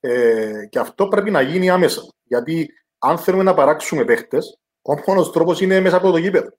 Ε, 0.00 0.66
και 0.66 0.78
αυτό 0.78 1.08
πρέπει 1.08 1.30
να 1.30 1.40
γίνει 1.40 1.70
άμεσα. 1.70 2.02
Γιατί 2.22 2.70
αν 2.98 3.18
θέλουμε 3.18 3.42
να 3.42 3.54
παράξουμε 3.54 4.04
παίχτες, 4.04 4.58
ο 4.82 4.94
μόνος 5.06 5.32
τρόπος 5.32 5.60
είναι 5.60 5.80
μέσα 5.80 5.96
από 5.96 6.10
το 6.10 6.16
γήπεδο. 6.16 6.58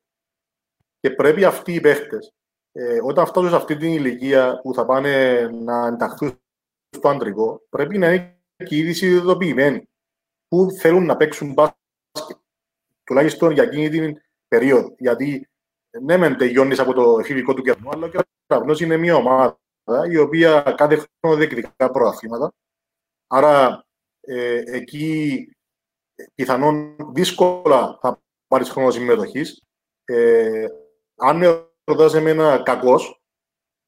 Και 0.99 1.09
πρέπει 1.09 1.45
αυτοί 1.45 1.73
οι 1.73 1.81
παίχτες, 1.81 2.33
ε, 2.71 2.99
όταν 3.03 3.25
φτάσουν 3.25 3.49
σε 3.49 3.55
αυτή 3.55 3.77
την 3.77 3.89
ηλικία 3.89 4.59
που 4.61 4.73
θα 4.73 4.85
πάνε 4.85 5.41
να 5.47 5.87
ενταχθούν 5.87 6.41
στο 6.89 7.09
αντρικό, 7.09 7.61
πρέπει 7.69 7.97
να 7.97 8.13
είναι 8.13 8.41
και 8.65 8.75
ήδη 8.75 8.93
συνειδητοποιημένοι 8.93 9.89
που 10.47 10.71
θέλουν 10.71 11.05
να 11.05 11.17
παίξουν 11.17 11.53
μπάσκετ 11.53 12.37
τουλάχιστον 13.09 13.51
για 13.51 13.63
εκείνη 13.63 13.89
την 13.89 14.21
περίοδο. 14.47 14.95
Γιατί 14.97 15.49
ναι, 16.01 16.17
μεν 16.17 16.37
τελειώνεις 16.37 16.79
από 16.79 16.93
το 16.93 17.19
εφηβικό 17.19 17.53
του 17.53 17.61
κερνού, 17.61 17.89
αλλά 17.89 18.09
και 18.09 18.17
ο 18.17 18.21
Κεραυνό 18.45 18.75
είναι 18.79 18.97
μια 18.97 19.15
ομάδα 19.15 19.57
η 20.09 20.17
οποία 20.17 20.61
κάθε 20.77 20.95
χρόνο 20.95 21.37
διεκδικά 21.37 21.91
προαθήματα. 21.91 22.53
Άρα 23.27 23.85
ε, 24.21 24.61
εκεί 24.65 25.47
πιθανόν 26.35 26.95
δύσκολα 27.13 27.97
θα 28.01 28.21
πάρεις 28.47 28.69
χρόνο 28.69 28.91
συμμετοχής. 28.91 29.63
Ε, 30.05 30.65
αν 31.15 31.37
με 31.37 31.67
ρωτάς 31.83 32.13
εμένα 32.13 32.61
κακός, 32.63 33.21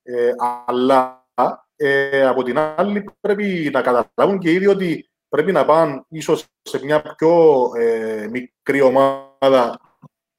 ε, 0.01 0.31
αλλά 0.65 1.27
ε, 1.75 2.25
από 2.25 2.43
την 2.43 2.57
άλλη 2.57 3.03
πρέπει 3.19 3.69
να 3.73 3.81
καταλάβουν 3.81 4.39
και 4.39 4.51
ήδη 4.51 4.67
ότι 4.67 5.10
πρέπει 5.31 5.51
να 5.51 5.65
πάνε 5.65 6.03
ίσως 6.07 6.45
σε 6.61 6.83
μια 6.83 7.01
πιο 7.01 7.71
ε, 7.75 8.27
μικρή 8.27 8.81
ομάδα 8.81 9.79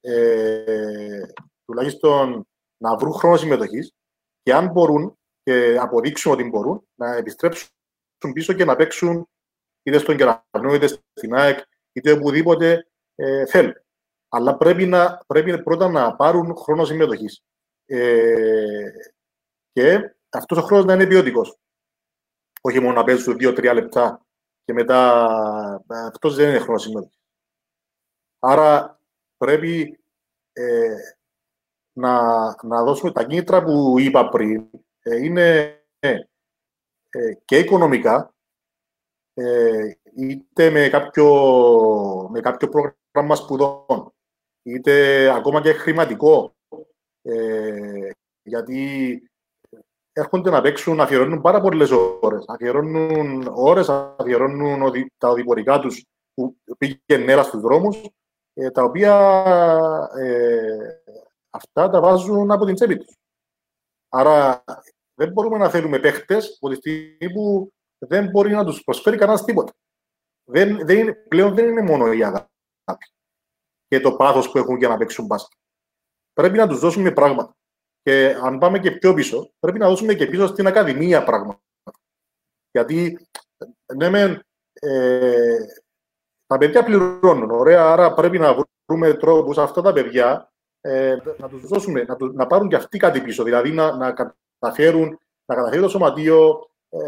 ε, 0.00 1.22
τουλάχιστον 1.64 2.46
να 2.76 2.96
βρουν 2.96 3.12
χρόνο 3.12 3.36
συμμετοχής 3.36 3.92
και 4.42 4.54
αν 4.54 4.70
μπορούν 4.70 5.18
και 5.42 5.76
αποδείξουν 5.80 6.32
ότι 6.32 6.44
μπορούν 6.44 6.88
να 6.94 7.14
επιστρέψουν 7.16 7.68
πίσω 8.32 8.52
και 8.52 8.64
να 8.64 8.76
παίξουν 8.76 9.28
είτε 9.82 9.98
στον 9.98 10.16
Κεραυνό, 10.16 10.74
είτε 10.74 10.86
στην 10.86 11.34
ΑΕΚ, 11.34 11.58
είτε 11.92 12.12
οπουδήποτε 12.12 12.86
ε, 13.14 13.46
θέλουν. 13.46 13.74
Αλλά 14.28 14.56
πρέπει, 14.56 14.86
να, 14.86 15.20
πρέπει 15.26 15.62
πρώτα 15.62 15.88
να 15.88 16.16
πάρουν 16.16 16.56
χρόνο 16.56 16.84
συμμετοχής. 16.84 17.42
Ε, 17.84 18.90
και 19.72 20.14
αυτός 20.30 20.58
ο 20.58 20.62
χρόνος 20.62 20.84
να 20.84 20.94
είναι 20.94 21.06
ποιοτικός. 21.06 21.58
Όχι 22.60 22.80
μόνο 22.80 22.94
να 22.94 23.04
παίζουν 23.04 23.36
δύο-τρία 23.36 23.74
λεπτά 23.74 24.26
και 24.64 24.72
μετά 24.72 25.84
αυτός 25.88 26.34
δεν 26.34 26.48
είναι 26.48 26.58
χρόνο 26.58 26.78
συμμετοχή. 26.78 27.18
Άρα 28.38 29.00
πρέπει 29.36 30.00
ε, 30.52 30.96
να, 31.92 32.44
να 32.62 32.84
δώσουμε 32.84 33.12
τα 33.12 33.24
κίνητρα 33.24 33.62
που 33.62 33.98
είπα 33.98 34.28
πριν. 34.28 34.70
Ε, 35.02 35.24
είναι 35.24 35.76
ε, 35.98 37.34
και 37.44 37.58
οικονομικά, 37.58 38.34
είτε 40.16 40.70
με 40.70 40.88
κάποιο, 40.88 41.28
με 42.30 42.40
κάποιο 42.40 42.68
πρόγραμμα 42.68 43.34
σπουδών, 43.34 44.14
είτε 44.62 45.28
ακόμα 45.30 45.60
και 45.60 45.72
χρηματικό. 45.72 46.56
γιατί 48.42 49.22
έρχονται 50.12 50.50
να 50.50 50.60
παίξουν, 50.60 51.00
αφιερώνουν 51.00 51.40
πάρα 51.40 51.60
πολλές 51.60 51.90
ώρες. 52.20 52.44
Αφιερώνουν 52.48 53.50
ώρες, 53.54 53.88
αφιερώνουν 53.88 55.10
τα 55.18 55.28
οδηπορικά 55.28 55.78
τους 55.78 56.04
που 56.34 56.56
πήγαινε 56.78 57.24
νέρα 57.24 57.42
στους 57.42 57.60
δρόμους 57.60 58.00
ε, 58.54 58.70
τα 58.70 58.82
οποία 58.82 59.14
ε, 60.16 61.02
αυτά 61.50 61.88
τα 61.90 62.00
βάζουν 62.00 62.50
από 62.50 62.64
την 62.64 62.74
τσέπη 62.74 62.96
τους. 62.96 63.16
Άρα 64.08 64.64
δεν 65.14 65.32
μπορούμε 65.32 65.58
να 65.58 65.70
θέλουμε 65.70 65.98
παίχτες 65.98 66.56
από 66.60 66.68
τη 66.68 66.74
στιγμή 66.74 67.32
που 67.32 67.72
δεν 67.98 68.30
μπορεί 68.30 68.50
να 68.50 68.64
τους 68.64 68.84
προσφέρει 68.84 69.16
κανένας 69.16 69.44
τίποτα. 69.44 69.72
Δεν, 70.44 70.86
δεν 70.86 70.98
είναι, 70.98 71.12
πλέον 71.12 71.54
δεν 71.54 71.68
είναι 71.68 71.82
μόνο 71.82 72.12
η 72.12 72.24
αγάπη 72.24 72.50
και 73.86 74.00
το 74.00 74.16
πάθος 74.16 74.50
που 74.50 74.58
έχουν 74.58 74.76
για 74.76 74.88
να 74.88 74.96
παίξουν 74.96 75.26
μπάσκετ. 75.26 75.58
Πρέπει 76.32 76.56
να 76.56 76.68
τους 76.68 76.78
δώσουμε 76.78 77.12
πράγματα. 77.12 77.56
Και 78.02 78.36
αν 78.42 78.58
πάμε 78.58 78.78
και 78.78 78.90
πιο 78.90 79.14
πίσω, 79.14 79.50
πρέπει 79.60 79.78
να 79.78 79.88
δώσουμε 79.88 80.14
και 80.14 80.26
πίσω 80.26 80.46
στην 80.46 80.66
Ακαδημία 80.66 81.24
πράγματα. 81.24 81.60
Γιατί, 82.70 83.28
ναι, 83.96 84.40
ε, 84.72 85.56
τα 86.46 86.58
παιδιά 86.58 86.84
πληρώνουν, 86.84 87.50
ωραία, 87.50 87.92
άρα 87.92 88.14
πρέπει 88.14 88.38
να 88.38 88.56
βρούμε 88.86 89.14
τρόπους 89.14 89.58
αυτά 89.58 89.82
τα 89.82 89.92
παιδιά 89.92 90.52
ε, 90.80 91.16
να 91.38 91.48
τους 91.48 91.66
δώσουμε, 91.66 92.02
να, 92.02 92.16
να 92.32 92.46
πάρουν 92.46 92.68
και 92.68 92.76
αυτοί 92.76 92.98
κάτι 92.98 93.20
πίσω, 93.20 93.42
δηλαδή 93.42 93.70
να, 93.70 93.96
να 93.96 94.12
καταφέρουν, 94.12 95.18
να 95.44 95.54
καταφέρει 95.54 95.82
το 95.82 95.88
σωματείο, 95.88 96.70
ε, 96.88 96.98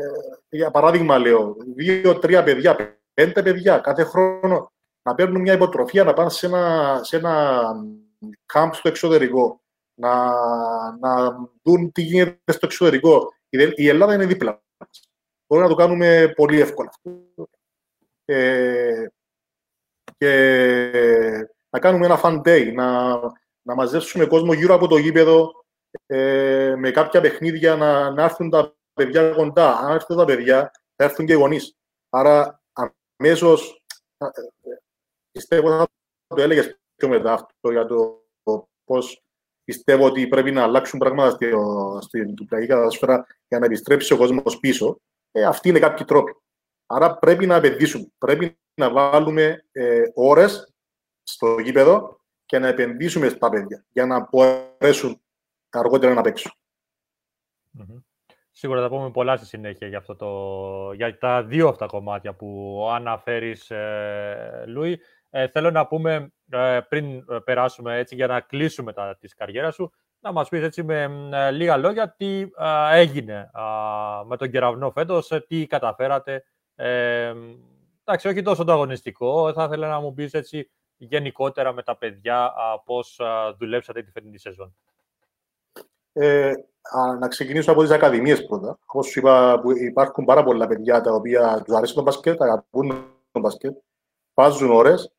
για 0.49 0.71
παράδειγμα 0.71 1.19
λέω, 1.19 1.57
δύο-τρία 1.75 2.43
παιδιά, 2.43 2.99
πέντε 3.15 3.43
παιδιά 3.43 3.79
κάθε 3.79 4.05
χρόνο 4.05 4.73
να 5.03 5.15
παίρνουν 5.15 5.41
μια 5.41 5.53
υποτροφία, 5.53 6.05
να 6.05 6.13
πάνε 6.13 6.31
σε 6.31 6.47
ένα, 6.47 7.01
σε 7.03 7.17
ένα 7.17 7.63
κάμπ 8.47 8.73
στο 8.73 8.89
εξωτερικό, 8.89 9.61
να, 9.95 10.33
να 10.97 11.37
δουν 11.63 11.93
τι 11.93 12.03
γίνεται 12.03 12.53
στο 12.53 12.67
εξωτερικό. 12.67 13.33
Η 13.75 13.89
Ελλάδα 13.89 14.15
είναι 14.15 14.27
δίπλα. 14.27 14.63
Μπορούμε 15.47 15.69
να 15.69 15.75
το 15.75 15.81
κάνουμε 15.83 16.33
πολύ 16.37 16.61
εύκολα. 16.61 16.91
Ε, 18.25 19.07
και 20.17 20.31
να 21.71 21.79
κάνουμε 21.79 22.07
ένα 22.07 22.21
fan 22.23 22.41
day, 22.43 22.73
να, 22.75 23.21
να 23.63 23.75
μαζέψουμε 23.75 24.27
κόσμο 24.27 24.53
γύρω 24.53 24.75
από 24.75 24.87
το 24.87 24.97
γήπεδο 24.97 25.65
ε, 26.07 26.75
με 26.77 26.91
κάποια 26.91 27.21
παιχνίδια 27.21 27.77
να, 27.77 28.11
να 28.11 28.23
έρθουν 28.23 28.51
τα 28.51 28.77
παιδιά 28.93 29.31
κοντά. 29.31 29.79
Αν 29.79 29.95
έρθουν 29.95 30.17
τα 30.17 30.25
παιδιά, 30.25 30.71
θα 30.97 31.05
έρθουν 31.05 31.27
και 31.27 31.33
οι 31.33 31.37
γονείς. 31.37 31.77
Άρα, 32.09 32.63
αμέσως 33.17 33.85
ε, 34.17 34.27
πιστεύω 35.31 35.69
θα 35.77 35.87
το 36.27 36.43
έλεγες 36.43 36.79
πιο 36.97 37.09
μετά 37.09 37.33
αυτό 37.33 37.71
για 37.71 37.87
το, 37.87 38.25
το 38.43 38.69
πώς 38.85 39.24
πιστεύω 39.65 40.07
ότι 40.07 40.27
πρέπει 40.27 40.51
να 40.51 40.63
αλλάξουν 40.63 40.99
πράγματα 40.99 41.31
στην 42.01 42.35
Κυπριακή 42.35 42.67
καταστροφή 42.67 43.23
για 43.49 43.59
να 43.59 43.67
επιστρέψει 43.67 44.13
ο 44.13 44.17
κόσμος 44.17 44.59
πίσω. 44.61 45.01
Ε, 45.33 45.45
αυτοί 45.45 45.69
είναι 45.69 45.79
κάποιοι 45.79 46.05
τρόποι. 46.05 46.37
Άρα 46.87 47.19
πρέπει 47.19 47.47
να 47.47 47.55
επενδύσουμε. 47.55 48.07
Πρέπει 48.19 48.59
να 48.75 48.91
βάλουμε 48.91 49.65
ε, 49.73 50.03
ώρες 50.15 50.75
στο 51.23 51.59
γήπεδο 51.59 52.21
και 52.47 52.59
να 52.59 52.69
επενδύσουμε 52.69 53.29
στα 53.29 53.49
παιδιά 53.49 53.85
για 53.93 54.07
να 54.07 54.29
μπορέσουν 54.31 55.21
αργότερα 55.71 56.15
να 56.15 56.21
παιξουν 56.21 56.53
Σίγουρα 58.51 58.81
θα 58.81 58.89
πούμε 58.89 59.11
πολλά 59.11 59.37
στη 59.37 59.47
συνέχεια 59.47 59.89
για, 59.89 59.99
αυτό 59.99 60.17
το, 60.17 60.93
για 60.93 61.19
τα 61.19 61.45
δύο 61.45 61.69
αυτά 61.69 61.87
κομμάτια 61.87 62.35
που 62.35 62.81
αναφέρεις, 62.93 63.71
ε, 63.71 64.65
Λούι. 64.67 65.01
Ε, 65.31 65.49
θέλω 65.49 65.71
να 65.71 65.87
πούμε, 65.87 66.15
ε, 66.15 66.27
πριν 66.89 67.25
περάσουμε 67.45 67.99
έτσι 67.99 68.15
για 68.15 68.27
να 68.27 68.41
κλείσουμε 68.41 68.93
τα, 68.93 69.17
της 69.21 69.35
καριέρας 69.35 69.75
σου, 69.75 69.93
να 70.21 70.33
μας 70.33 70.49
πεις 70.49 70.63
έτσι 70.63 70.83
με 70.83 71.09
λίγα 71.53 71.77
λόγια 71.77 72.15
τι 72.17 72.47
έγινε 72.93 73.51
με 74.27 74.37
τον 74.37 74.51
κεραυνό 74.51 74.91
φέτος, 74.91 75.31
τι 75.47 75.67
καταφέρατε. 75.67 76.45
εντάξει, 76.75 78.29
όχι 78.29 78.43
τόσο 78.43 78.65
το 78.65 78.73
αγωνιστικό, 78.73 79.53
θα 79.53 79.65
ήθελα 79.65 79.89
να 79.89 80.01
μου 80.01 80.15
πεις 80.15 80.33
έτσι 80.33 80.71
γενικότερα 80.97 81.73
με 81.73 81.83
τα 81.83 81.97
παιδιά 81.97 82.53
πώς 82.85 83.21
δουλέψατε 83.59 84.03
τη 84.03 84.11
φετινή 84.11 84.39
σεζόν. 84.39 84.77
Ε, 86.13 86.53
να 87.21 87.29
ξεκινήσω 87.29 87.73
από 87.73 87.83
τις 87.83 87.91
ακαδημίες 87.91 88.47
πρώτα. 88.47 88.79
Όπως 88.87 89.07
σου 89.07 89.19
είπα, 89.19 89.63
υπάρχουν 89.81 90.25
πάρα 90.25 90.45
πολλά 90.45 90.67
παιδιά 90.67 91.01
τα 91.01 91.13
οποία 91.13 91.63
τους 91.65 91.75
αρέσει 91.75 91.95
το 91.95 92.03
μπασκετ, 92.03 92.43
αγαπούν 92.43 93.05
το 93.33 93.41
μπασκετ, 93.41 93.77
βάζουν 94.35 94.71
ώρες 94.71 95.13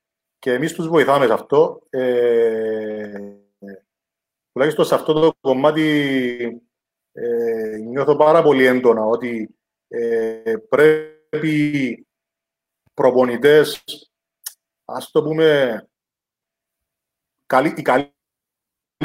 και 0.46 0.54
εμείς 0.54 0.74
τους 0.74 0.88
βοηθάμε 0.88 1.26
σε 1.26 1.34
αυτό. 1.34 1.82
Ε, 1.90 3.36
τουλάχιστον 4.52 4.86
σε 4.86 4.96
αυτό 4.96 5.14
το 5.14 5.34
κομμάτι 5.42 6.62
ε, 7.12 7.78
νιώθω 7.78 8.16
πάρα 8.16 8.42
πολύ 8.42 8.66
έντονα 8.66 9.02
ότι 9.06 9.56
ε, 9.88 10.54
πρέπει 10.70 12.08
προπονητές, 12.94 13.84
ας 14.86 15.12
το 15.12 15.24
πούμε, 15.24 15.82
καλοί, 17.46 17.74
οι 17.78 17.82
καλοί 17.82 18.14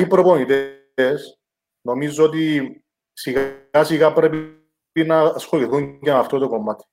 προπονητές 0.09 1.41
νομίζω 1.81 2.25
ότι 2.25 2.85
σιγά 3.13 3.85
σιγά 3.85 4.13
πρέπει 4.13 5.05
να 5.07 5.21
ασχοληθούν 5.21 6.01
και 6.01 6.11
με 6.11 6.19
αυτό 6.19 6.39
το 6.39 6.49
κομμάτι. 6.49 6.85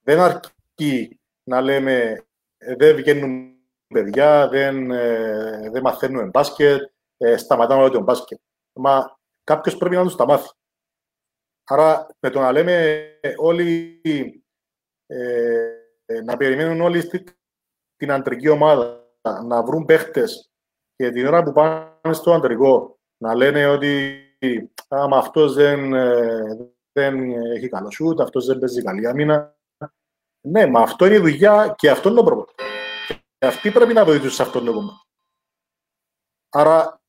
Δεν 0.00 0.20
αρκεί 0.20 1.20
να 1.42 1.60
λέμε 1.60 1.94
ε, 2.02 2.26
δεν 2.76 2.96
βγαίνουν 2.96 3.54
παιδιά, 3.86 4.48
δεν, 4.48 4.90
ε, 4.90 5.70
δεν 5.72 5.82
μαθαίνουμε 5.82 6.24
μπάσκετ, 6.24 6.90
ε, 7.16 7.36
σταματάμε 7.36 7.80
όλο 7.80 7.90
το 7.90 8.00
μπάσκετ. 8.00 8.38
Μα 8.72 9.18
κάποιος 9.44 9.76
πρέπει 9.76 9.94
να 9.94 10.02
τους 10.02 10.16
τα 10.16 10.26
μάθει. 10.26 10.48
Άρα 11.64 12.06
με 12.20 12.30
το 12.30 12.40
να 12.40 12.52
λέμε 12.52 13.04
όλοι 13.36 14.00
ε, 15.06 16.20
να 16.24 16.36
περιμένουν 16.36 16.80
όλοι 16.80 17.10
την 17.96 18.12
αντρική 18.12 18.48
ομάδα 18.48 19.04
να 19.44 19.62
βρουν 19.62 19.84
παίχτες 19.84 20.50
και 20.96 21.10
την 21.10 21.26
ώρα 21.26 21.42
που 21.42 21.52
πάνε 21.52 22.12
στο 22.12 22.32
αντρικό 22.32 22.98
να 23.16 23.34
λένε 23.34 23.66
ότι 23.66 24.20
άμα 24.88 25.16
αυτός 25.16 25.54
δεν, 25.54 25.94
ε, 25.94 26.72
δεν 26.92 27.30
έχει 27.30 27.68
καλό 27.68 27.90
σούτ, 27.90 28.20
αυτός 28.20 28.46
δεν 28.46 28.58
παίζει 28.58 28.82
καλή 28.82 29.08
άμυνα. 29.08 29.56
Ναι, 30.40 30.66
μα 30.66 30.80
αυτό 30.80 31.06
είναι 31.06 31.14
η 31.14 31.18
δουλειά 31.18 31.74
και 31.78 31.90
αυτό 31.90 32.08
είναι 32.08 32.18
το 32.18 32.24
πρόβλημα. 32.24 32.55
Και 33.38 33.46
αυτοί 33.46 33.70
πρέπει 33.70 33.92
να 33.92 34.04
βοηθήσουν 34.04 34.30
σε 34.30 34.42
αυτό 34.42 34.60
το 34.60 34.72
κομμάτι. 34.72 34.98
Άρα 36.48 37.00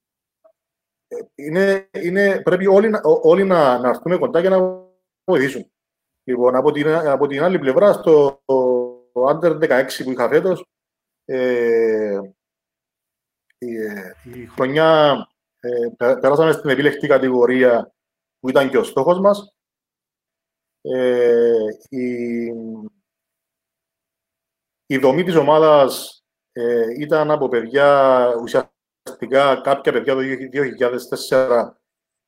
ε, 1.08 1.18
είναι, 1.36 1.90
είναι, 1.92 2.42
πρέπει 2.42 2.68
όλοι, 2.68 2.90
όλοι 3.04 3.44
να, 3.44 3.78
να 3.78 3.90
έρθουμε 3.90 4.18
κοντά 4.18 4.42
και 4.42 4.50
να 4.50 4.88
βοηθήσουν. 5.24 5.72
Λοιπόν, 6.24 6.56
από 6.56 6.72
την, 6.72 6.88
από 6.88 7.28
την 7.28 7.44
άλλη 7.44 7.60
πλευρά, 7.60 7.94
στο 7.94 8.42
Under 9.14 9.60
16 9.60 9.86
που 10.04 10.12
είχα 10.12 10.28
φέτος, 10.28 10.66
ε, 11.26 12.20
η, 13.58 13.74
η 14.34 14.46
χρονιά 14.46 15.16
ε, 15.60 15.88
περάσαμε 15.98 16.52
στην 16.52 16.70
επιλεκτή 16.70 17.08
κατηγορία 17.08 17.94
που 18.40 18.50
ήταν 18.50 18.70
και 18.70 18.78
ο 18.78 18.84
στόχος 18.84 19.20
μας. 19.20 19.56
Ε, 20.82 21.66
η, 21.90 22.46
η 24.86 24.98
δομή 24.98 25.24
της 25.24 25.36
ομάδας 25.36 26.17
ε, 26.58 26.86
ήταν 27.00 27.32
από 27.32 27.48
παιδιά, 27.48 28.28
ουσιαστικά 28.42 29.62
κάποια 29.64 29.92
παιδιά 29.92 30.16
το 30.16 30.22
2004 31.30 31.72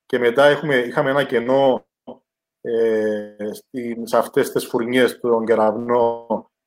και 0.06 0.18
μετά 0.18 0.44
έχουμε, 0.44 0.76
είχαμε 0.76 1.10
ένα 1.10 1.24
κενό 1.24 1.86
ε, 2.60 3.36
σε 4.02 4.16
αυτές 4.16 4.50
τις 4.52 4.66
φουρνιές 4.66 5.20
των 5.20 5.46
κεραυνό 5.46 6.26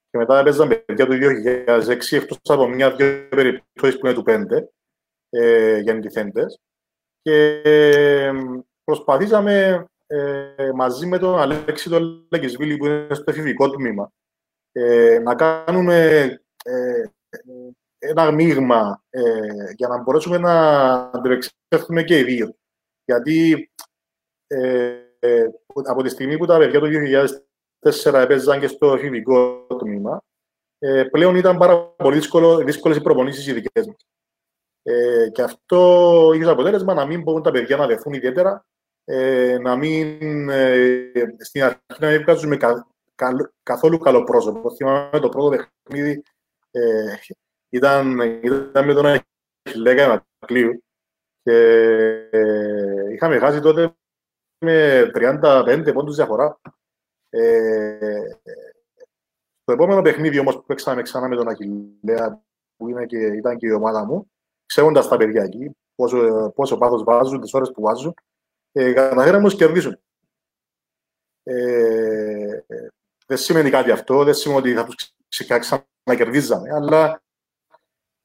και 0.10 0.18
μετά 0.18 0.40
έπαιζαν 0.40 0.68
παιδιά 0.68 1.06
το 1.06 1.14
2006 1.14 2.18
εκτός 2.18 2.40
από 2.44 2.68
μια-δυο 2.68 3.28
περιπτώσεις 3.30 3.98
που 4.00 4.08
είναι 4.08 4.16
του 4.16 4.24
5 4.28 4.46
ε, 5.30 5.80
για 5.80 5.94
αντιθέντες. 5.94 6.60
Και 7.22 7.62
προσπαθήσαμε 8.84 9.86
ε, 10.08 10.72
μαζί 10.76 11.06
με 11.06 11.18
τον 11.18 11.40
Αλέξη 11.40 11.90
τον 11.90 12.28
Λεκισβίλη 12.32 12.78
που 12.78 12.86
είναι 12.86 13.14
στο 13.14 13.24
εφηβικό 13.28 13.70
τμήμα 13.70 14.12
ε, 14.72 15.20
να 15.20 15.36
κάνουμε 15.36 16.24
ε, 16.64 17.04
ένα 17.98 18.32
μείγμα 18.32 19.04
ε, 19.10 19.22
για 19.76 19.88
να 19.88 20.02
μπορέσουμε 20.02 20.38
να 20.38 20.94
αντιπεξέλθουμε 20.94 22.04
και 22.04 22.20
οι 22.20 22.24
δύο. 22.24 22.56
Γιατί 23.06 23.70
ε, 24.48 25.00
από 25.84 26.04
τη 26.04 26.10
στιγμή 26.10 26.38
που 26.38 26.46
τα 26.46 26.58
παιδιά 26.58 26.80
του 26.80 26.90
2004 28.04 28.14
έπαιζαν 28.14 28.60
και 28.60 28.68
στο 28.68 28.94
εφηβικό 28.94 29.66
τμήμα, 29.80 30.24
πλέον 31.12 31.36
ήταν 31.36 31.58
πάρα 31.58 31.86
πολύ 31.86 32.20
δύσκολες 32.66 32.98
οι 32.98 33.02
προπονήσεις 33.02 33.48
οι 33.48 33.54
δικές 33.54 33.88
μας. 33.88 34.06
Ε, 34.84 35.30
και 35.30 35.42
αυτό 35.42 36.32
είχε 36.36 36.50
αποτέλεσμα 36.50 36.94
να 36.94 37.06
μην 37.06 37.22
μπορούν 37.22 37.44
τα 37.44 37.52
παιδιά 37.52 37.78
να 37.78 37.88
δεθούν 37.88 38.14
ιδιαίτερα, 38.14 38.66
ε, 39.04 39.58
να 39.62 39.76
μην 39.76 40.50
ε, 40.50 41.12
στην 41.40 41.64
αρχή 41.64 41.80
να 42.00 42.10
μην 42.10 42.22
βγάζουν 42.22 42.58
κα, 42.58 42.88
καθόλου 43.64 43.98
καλό 43.98 44.24
πρόσωπο. 44.24 44.76
Θυμάμαι 44.76 45.20
το 45.20 45.30
πρώτο 45.30 45.50
παιχνίδι 45.86 46.24
ε, 46.76 47.16
ήταν, 47.70 48.20
ήταν 48.20 48.86
με 48.86 48.94
τον 48.94 49.22
Αχιλέκα 49.66 50.26
Μακλείου 50.40 50.84
και 51.44 51.56
ε, 52.32 53.14
είχαμε 53.14 53.40
χάσει 53.40 53.60
τότε 53.60 53.96
με 54.66 55.12
35 55.14 55.92
πόντους 55.94 56.16
διαφορά. 56.16 56.60
Ε, 57.30 58.20
το 59.64 59.74
επόμενο 59.74 60.02
παιχνίδι 60.02 60.40
όμως 60.40 60.56
που 60.56 60.66
παίξαμε 60.66 61.02
ξανά 61.02 61.28
με 61.28 61.36
τον 61.36 61.48
Αχιλέα 61.48 62.44
που 62.76 62.90
είναι 62.90 63.06
και, 63.06 63.18
ήταν 63.18 63.58
και 63.58 63.68
η 63.68 63.72
ομάδα 63.72 64.06
μου, 64.06 64.32
ξέροντας 64.66 65.08
τα 65.08 65.18
παιδιά 65.18 65.44
εκεί, 65.44 65.72
πόσο, 65.96 66.52
πόσο 66.56 66.78
πάθος 66.78 67.04
βάζουν, 67.04 67.42
τις 67.42 67.54
ώρες 67.54 67.72
που 67.72 67.82
βάζουν, 67.82 68.14
ε, 68.72 68.94
καταφέραμε 68.94 69.48
να 69.48 69.54
κερδίσουν. 69.54 70.00
Ε, 71.44 72.60
δεν 73.28 73.38
σημαίνει 73.38 73.70
κάτι 73.70 73.92
αυτό, 73.92 74.24
δεν 74.24 74.34
σημαίνει 74.34 74.60
ότι 74.60 74.96
θα 75.64 75.88
του 76.04 76.12
ξανακερδίζαμε, 76.12 76.70
αλλά 76.74 77.24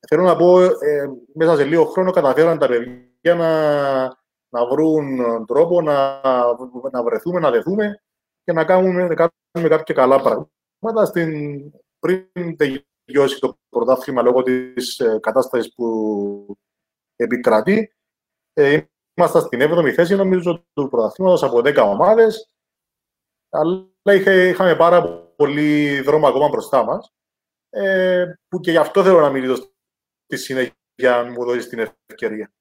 θέλω 0.09 0.23
να 0.23 0.37
πω, 0.37 0.61
ε, 0.61 1.11
μέσα 1.35 1.57
σε 1.57 1.65
λίγο 1.65 1.85
χρόνο 1.85 2.11
καταφέραν 2.11 2.59
τα 2.59 2.67
παιδιά 2.67 3.35
να, 3.35 4.05
να 4.49 4.67
βρουν 4.71 5.47
τρόπο 5.47 5.81
να, 5.81 6.21
να 6.91 7.03
βρεθούμε, 7.03 7.41
να 7.41 7.51
δεθούμε 7.51 8.03
και 8.45 8.53
να 8.53 8.65
κάνουμε, 8.65 9.07
να 9.07 9.15
κάνουμε 9.15 9.77
κάποια 9.77 9.95
καλά 9.95 10.21
πράγματα 10.21 11.05
στην, 11.05 11.33
πριν 11.99 12.57
τελειώσει 12.57 13.41
το 13.41 13.59
πρωτάθλημα 13.69 14.23
λόγω 14.23 14.43
της 14.43 14.99
ε, 14.99 15.19
κατάστασης 15.23 15.75
που 15.75 16.57
επικρατεί. 17.17 17.93
Ε, 18.53 18.81
είμαστε 19.15 19.41
στην 19.41 19.61
7η 19.63 19.91
θέση, 19.91 20.15
νομίζω, 20.15 20.65
του 20.73 20.89
πρωταθλήματος 20.89 21.43
από 21.43 21.59
10 21.59 21.77
ομάδες, 21.77 22.51
αλλά 23.49 23.89
είχαμε 24.49 24.77
πάρα 24.77 25.03
πολύ 25.37 26.01
δρόμο 26.01 26.29
ακόμα 26.29 26.49
μπροστά 26.49 26.85
μας, 26.85 27.13
ε, 27.71 28.33
που 28.49 28.61
και 28.61 28.71
γι' 28.71 28.77
αυτό 28.77 29.03
θέλω 29.03 29.21
να 29.21 29.31
μιλήσω 29.31 29.57
στη 30.25 30.37
συνέχεια, 30.37 31.17
αν 31.17 31.33
μου 31.33 31.45
δώσεις 31.45 31.69
την 31.69 31.79
ευκαιρία. 32.07 32.53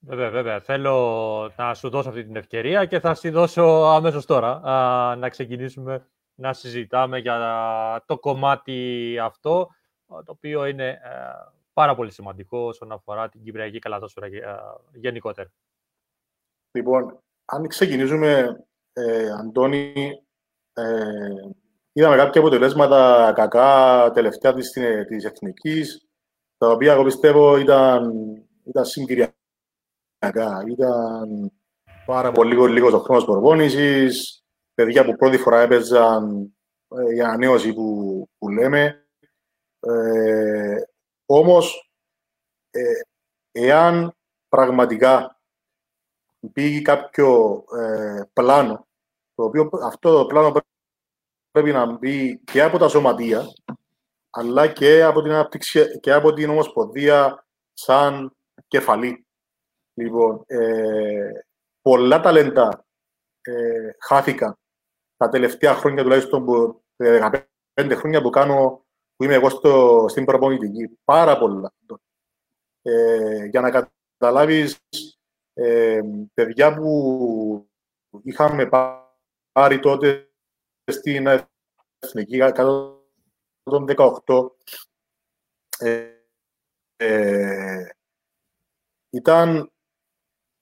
Βέβαια, 0.00 0.30
βέβαια. 0.30 0.60
Θέλω 0.60 1.52
να 1.56 1.74
σου 1.74 1.88
δώσω 1.88 2.08
αυτή 2.08 2.24
την 2.24 2.36
ευκαιρία 2.36 2.84
και 2.84 3.00
θα 3.00 3.14
σου 3.14 3.30
δώσω 3.30 3.62
αμέσως 3.62 4.26
τώρα 4.26 4.60
να 5.16 5.28
ξεκινήσουμε 5.28 6.08
να 6.34 6.52
συζητάμε 6.52 7.18
για 7.18 8.04
το 8.06 8.18
κομμάτι 8.18 9.18
αυτό, 9.22 9.68
το 10.06 10.24
οποίο 10.26 10.66
είναι 10.66 11.00
πάρα 11.72 11.94
πολύ 11.94 12.10
σημαντικό 12.10 12.58
όσον 12.58 12.92
αφορά 12.92 13.28
την 13.28 13.42
Κυπριακή 13.42 13.78
Καλατόσφαιρα 13.78 14.28
γενικότερα. 14.92 15.52
Λοιπόν, 16.70 17.18
αν 17.44 17.66
ξεκινήσουμε, 17.66 18.60
ε, 18.92 19.30
Αντώνη, 19.30 19.92
ε, 20.72 20.84
είδαμε 21.98 22.16
κάποια 22.16 22.40
αποτελέσματα 22.40 23.32
κακά 23.34 24.10
τελευταία 24.14 24.54
της, 24.54 24.70
της 25.08 25.24
Εθνικής, 25.24 26.08
τα 26.58 26.70
οποία 26.70 26.92
εγώ 26.92 27.04
πιστεύω 27.04 27.56
ήταν, 27.56 28.12
ήταν 28.64 28.84
συγκυριακά. 28.84 29.34
Ήταν 30.68 31.52
πάρα 32.06 32.32
πολύ 32.32 32.50
λίγο, 32.50 32.66
λίγο 32.66 32.90
το 32.90 32.98
χρόνο 32.98 33.24
προπόνησης, 33.24 34.44
παιδιά 34.74 35.04
που 35.04 35.16
πρώτη 35.16 35.36
φορά 35.38 35.60
έπαιζαν 35.60 36.54
ε, 36.88 37.12
για 37.12 37.26
ανανέωση 37.26 37.72
που, 37.72 38.28
που 38.38 38.48
λέμε. 38.48 39.06
Ε, 39.80 40.82
όμως, 41.26 41.92
ε, 42.70 43.00
εάν 43.52 44.16
πραγματικά 44.48 45.40
πήγε 46.52 46.80
κάποιο 46.80 47.64
ε, 47.78 48.22
πλάνο, 48.32 48.86
το 49.34 49.44
οποίο 49.44 49.70
αυτό 49.82 50.18
το 50.18 50.26
πλάνο 50.26 50.50
πρέπει 50.50 50.66
να 51.62 51.86
μπει 51.86 52.38
και 52.38 52.62
από 52.62 52.78
τα 52.78 52.88
σωματεία, 52.88 53.42
αλλά 54.30 54.66
και 54.66 55.02
από 55.02 55.22
την, 55.22 55.32
αναπτυξη, 55.32 55.98
και 56.00 56.12
από 56.12 56.32
την 56.32 56.50
Ομοσπονδία 56.50 57.46
σαν 57.72 58.36
κεφαλή. 58.68 59.26
Λοιπόν, 59.94 60.44
ε, 60.46 61.30
πολλά 61.82 62.20
ταλέντα 62.20 62.86
ε, 63.40 63.90
χάθηκαν 63.98 64.58
τα 65.16 65.28
τελευταία 65.28 65.74
χρόνια, 65.74 66.02
τουλάχιστον 66.02 66.44
που, 66.44 66.82
15 66.96 67.40
χρόνια 67.94 68.22
που 68.22 68.30
κάνω, 68.30 68.84
που 69.16 69.24
είμαι 69.24 69.34
εγώ 69.34 69.48
στο, 69.48 70.04
στην 70.08 70.24
προπονητική. 70.24 70.98
Πάρα 71.04 71.38
πολλά. 71.38 71.72
Ε, 72.82 73.44
για 73.44 73.60
να 73.60 73.90
καταλάβεις, 74.18 74.80
ε, 75.54 76.00
παιδιά 76.34 76.74
που 76.74 77.68
είχαμε 78.22 78.68
πάρει 79.52 79.78
τότε 79.80 80.27
στην 80.88 81.26
Εθνική 81.98 82.38
κάτω 82.38 83.06
των 83.62 83.86
18, 83.88 84.50
ε, 85.78 86.12
ε, 86.96 87.88
ήταν 89.10 89.72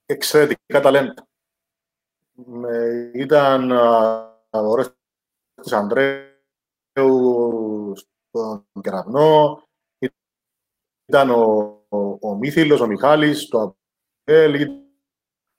εξαιρετικά 0.05 0.79
ταλέντα. 0.81 1.27
Ε, 2.67 3.11
ήταν 3.13 3.71
ο 3.71 4.95
της 5.61 5.71
Ανδρέου 5.71 6.33
στον 7.95 8.67
Κεραυνό, 8.81 9.61
ήταν 11.05 11.29
ο, 11.29 11.43
ο, 11.89 12.17
ο 12.29 12.35
Μήθυλος, 12.35 12.81
ο 12.81 12.87
Μιχάλης, 12.87 13.47
το 13.47 13.75
Απέλ, 14.23 14.67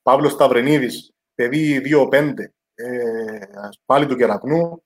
Παύλος 0.02 0.33
Σταυρενίδης, 0.33 1.12
παιδί 1.35 1.81
2-5, 1.85 2.52
ε, 2.81 3.38
πάλι 3.85 4.07
του 4.07 4.17
Κεραυνού, 4.17 4.83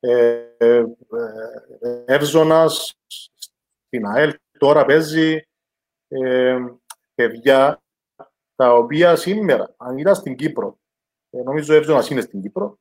ε, 0.00 0.46
ε, 0.56 0.76
ε, 0.76 2.04
Εύζωνας, 2.06 2.98
στην 3.86 4.06
ΑΕΛ, 4.06 4.34
τώρα 4.58 4.84
παίζει 4.84 5.46
ε, 6.08 6.58
παιδιά 7.14 7.82
τα 8.54 8.74
οποία 8.74 9.16
σήμερα, 9.16 9.74
αν 9.76 9.98
ήταν 9.98 10.14
στην 10.14 10.36
Κύπρο, 10.36 10.78
ε, 11.30 11.42
νομίζω 11.42 11.74
ο 11.74 11.76
Εύζωνας 11.76 12.10
είναι 12.10 12.20
στην 12.20 12.40
Κύπρο, 12.40 12.78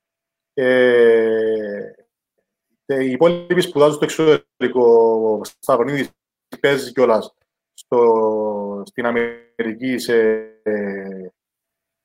ε, 0.53 1.91
οι 2.85 3.11
υπόλοιποι 3.11 3.61
σπουδάζουν 3.61 3.95
στο 3.95 4.05
εξωτερικό. 4.05 5.41
Σταυρονίδης 5.43 6.09
παίζει 6.59 6.91
κιόλας 6.91 7.35
στην 8.83 9.05
Αμερική 9.05 9.97
σε, 9.97 10.47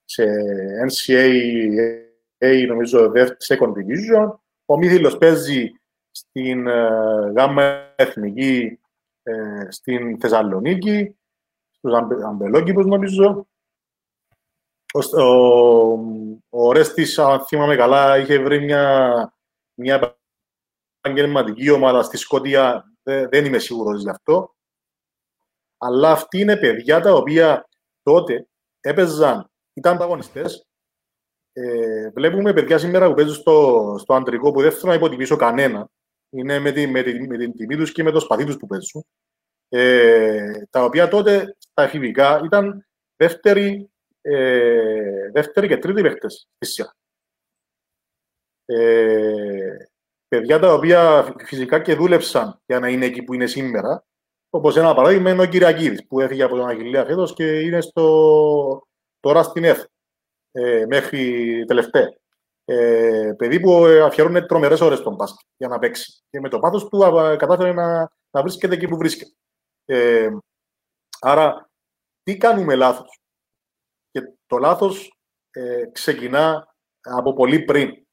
σε 0.04 0.24
NCAA, 0.86 2.09
νομίζω, 2.66 3.12
second 3.48 3.72
division. 3.72 4.32
Ο 4.64 4.76
Μήθυλος 4.76 5.18
παίζει 5.18 5.70
στην 6.10 6.66
uh, 6.68 7.32
γάμα 7.36 7.92
εθνική 7.96 8.80
uh, 9.22 9.66
στην 9.68 10.20
Θεσσαλονίκη, 10.20 11.16
στους 11.70 11.92
Αμπελόκηπους 12.24 12.86
νομίζω. 12.86 13.46
Ο, 14.92 15.22
ο, 15.22 15.98
ο 16.48 16.72
Ρέστης, 16.72 17.18
αν 17.18 17.40
θυμάμαι 17.40 17.76
καλά, 17.76 18.18
είχε 18.18 18.38
βρει 18.38 18.60
μια, 18.60 19.34
μια 19.74 20.18
επαγγελματική 21.00 21.70
ομάδα 21.70 22.02
στη 22.02 22.16
Σκότια. 22.16 22.84
Δεν, 23.02 23.28
δεν 23.28 23.44
είμαι 23.44 23.58
σίγουρος 23.58 24.00
γι' 24.00 24.10
αυτό. 24.10 24.54
Αλλά 25.78 26.10
αυτοί 26.10 26.40
είναι 26.40 26.56
παιδιά 26.56 27.00
τα 27.00 27.12
οποία 27.12 27.68
τότε 28.02 28.48
έπαιζαν, 28.80 29.50
ήταν 29.72 29.94
ανταγωνιστές. 29.94 30.69
Ε, 31.52 32.10
βλέπουμε 32.10 32.52
παιδιά 32.52 32.78
σήμερα 32.78 33.08
που 33.08 33.14
παίζουν 33.14 33.34
στο, 33.34 33.96
στο 33.98 34.14
αντρικό 34.14 34.50
που 34.50 34.60
δεν 34.60 34.72
θέλω 34.72 34.92
να 34.92 34.94
υποτιμήσω 34.94 35.36
κανένα. 35.36 35.88
Είναι 36.30 36.58
με, 36.58 36.72
τη, 36.72 36.86
με, 36.86 37.02
τη, 37.02 37.26
με 37.26 37.38
την 37.38 37.52
τιμή 37.52 37.76
τους 37.76 37.92
και 37.92 38.02
με 38.02 38.10
το 38.10 38.20
σπαθί 38.20 38.44
τους 38.44 38.56
που 38.56 38.66
παίζουν. 38.66 39.04
Ε, 39.68 40.64
τα 40.70 40.84
οποία 40.84 41.08
τότε 41.08 41.56
στα 41.58 41.82
εφηβικά 41.82 42.40
ήταν 42.44 42.86
δεύτερη 43.16 43.90
ε, 44.22 45.30
δεύτερη 45.32 45.68
και 45.68 45.76
τρίτη 45.76 46.02
παίχτες 46.02 46.48
στη 46.58 46.84
Ε, 48.64 49.76
παιδιά 50.28 50.58
τα 50.58 50.72
οποία 50.72 51.34
φυσικά 51.44 51.80
και 51.80 51.94
δούλεψαν 51.94 52.60
για 52.66 52.78
να 52.80 52.88
είναι 52.88 53.06
εκεί 53.06 53.22
που 53.22 53.34
είναι 53.34 53.46
σήμερα, 53.46 54.04
όπως 54.50 54.76
ένα 54.76 54.94
παράδειγμα 54.94 55.30
είναι 55.30 55.42
ο 55.42 55.46
Κυριακίδης 55.46 56.06
που 56.06 56.20
έφυγε 56.20 56.42
από 56.42 56.56
τον 56.56 56.68
Αγγελία 56.68 57.04
φέτος 57.04 57.34
και 57.34 57.60
είναι 57.60 57.80
στο, 57.80 58.86
τώρα 59.20 59.42
στην 59.42 59.64
ΕΘ 59.64 59.84
ε, 60.52 60.84
μέχρι 60.86 61.64
τελευταία. 61.66 62.18
Ε, 62.64 63.32
παιδί 63.36 63.60
που 63.60 63.84
αφιερώνει 63.84 64.46
τρομερές 64.46 64.80
ώρες 64.80 64.98
στον 64.98 65.14
μπάσκετ 65.14 65.46
για 65.56 65.68
να 65.68 65.78
παίξει. 65.78 66.22
Και 66.30 66.40
με 66.40 66.48
το 66.48 66.58
πάθος 66.58 66.88
του 66.88 66.98
κατάφερε 67.38 67.72
να, 67.72 68.12
να 68.30 68.42
βρίσκεται 68.42 68.74
εκεί 68.74 68.88
που 68.88 68.96
βρίσκεται. 68.96 69.32
Ε, 69.84 70.30
άρα, 71.20 71.70
τι 72.22 72.36
κάνουμε 72.36 72.74
λάθος; 72.74 73.20
Και 74.10 74.20
το 74.46 74.58
λάθος 74.58 75.18
ε, 75.50 75.84
ξεκινά 75.92 76.74
από 77.00 77.32
πολύ 77.32 77.64
πριν. 77.64 78.06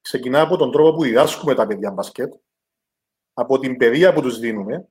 Ξεκινά 0.00 0.40
από 0.40 0.56
τον 0.56 0.72
τρόπο 0.72 0.96
που 0.96 1.02
διδάσκουμε 1.02 1.54
τα 1.54 1.66
παιδιά 1.66 1.90
μπασκετ, 1.90 2.34
από 3.32 3.58
την 3.58 3.76
παιδεία 3.76 4.12
που 4.12 4.22
τους 4.22 4.38
δίνουμε 4.38 4.88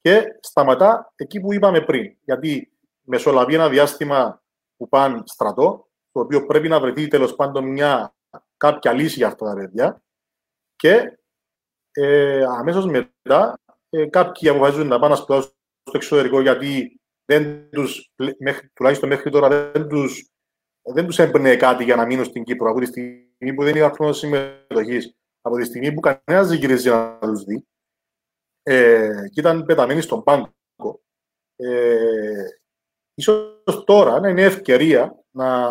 και 0.00 0.24
σταματά 0.40 1.12
εκεί 1.16 1.40
που 1.40 1.52
είπαμε 1.52 1.84
πριν. 1.84 2.16
Γιατί 2.24 2.72
μεσολαβεί 3.00 3.54
ένα 3.54 3.68
διάστημα 3.68 4.42
που 4.76 4.88
πάνε 4.88 5.22
στρατό, 5.24 5.85
το 6.16 6.22
οποίο 6.22 6.46
πρέπει 6.46 6.68
να 6.68 6.80
βρεθεί 6.80 7.08
τέλος 7.08 7.34
πάντων 7.34 7.64
μια 7.64 8.14
κάποια 8.56 8.92
λύση 8.92 9.16
για 9.16 9.26
αυτά 9.26 9.46
τα 9.46 9.54
παιδιά 9.54 10.02
και 10.76 11.18
ε, 11.92 12.44
αμέσως 12.44 12.86
μετά 12.86 13.58
ε, 13.88 14.06
κάποιοι 14.06 14.48
αποφασίζουν 14.48 14.86
να 14.86 14.98
πάνε 14.98 15.14
να 15.14 15.20
σπουδάσουν 15.20 15.52
στο 15.82 15.96
εξωτερικό 15.96 16.40
γιατί 16.40 17.00
δεν 17.24 17.70
τους, 17.70 18.12
μέχρι, 18.38 18.68
τουλάχιστον 18.68 19.08
μέχρι 19.08 19.30
τώρα 19.30 19.48
δεν 19.72 19.88
τους, 19.88 20.30
δεν 20.82 21.06
τους 21.06 21.18
έμπαινε 21.18 21.56
κάτι 21.56 21.84
για 21.84 21.96
να 21.96 22.06
μείνουν 22.06 22.24
στην 22.24 22.44
Κύπρο 22.44 22.70
από 22.70 22.80
τη 22.80 22.86
στιγμή 22.86 23.54
που 23.54 23.64
δεν 23.64 23.76
είχαν 23.76 23.92
χρόνο 23.92 24.12
συμμετοχής, 24.12 25.14
από 25.40 25.56
τη 25.56 25.64
στιγμή 25.64 25.92
που 25.92 26.00
κανένας 26.00 26.48
δεν 26.48 26.58
γυρίζει 26.58 26.88
να 26.88 27.18
τους 27.18 27.44
δει 27.44 27.66
ε, 28.62 29.28
και 29.32 29.40
ήταν 29.40 29.64
πεταμένοι 29.64 30.00
στον 30.00 30.22
πάγκο. 30.22 31.00
Ε, 31.56 32.44
ίσως 33.14 33.84
τώρα 33.84 34.20
να 34.20 34.28
είναι 34.28 34.42
ευκαιρία 34.42 35.25
να, 35.36 35.68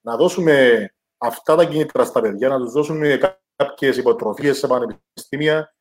να 0.00 0.16
δώσουμε 0.16 0.88
αυτά 1.18 1.56
τα 1.56 1.64
κινήτρα 1.64 2.04
στα 2.04 2.20
παιδιά, 2.20 2.48
να 2.48 2.58
τους 2.58 2.72
δώσουμε 2.72 3.18
κάποιες 3.56 3.96
υποτροφίες 3.96 4.58
σε 4.58 4.66
πανεπιστήμια. 4.66 5.74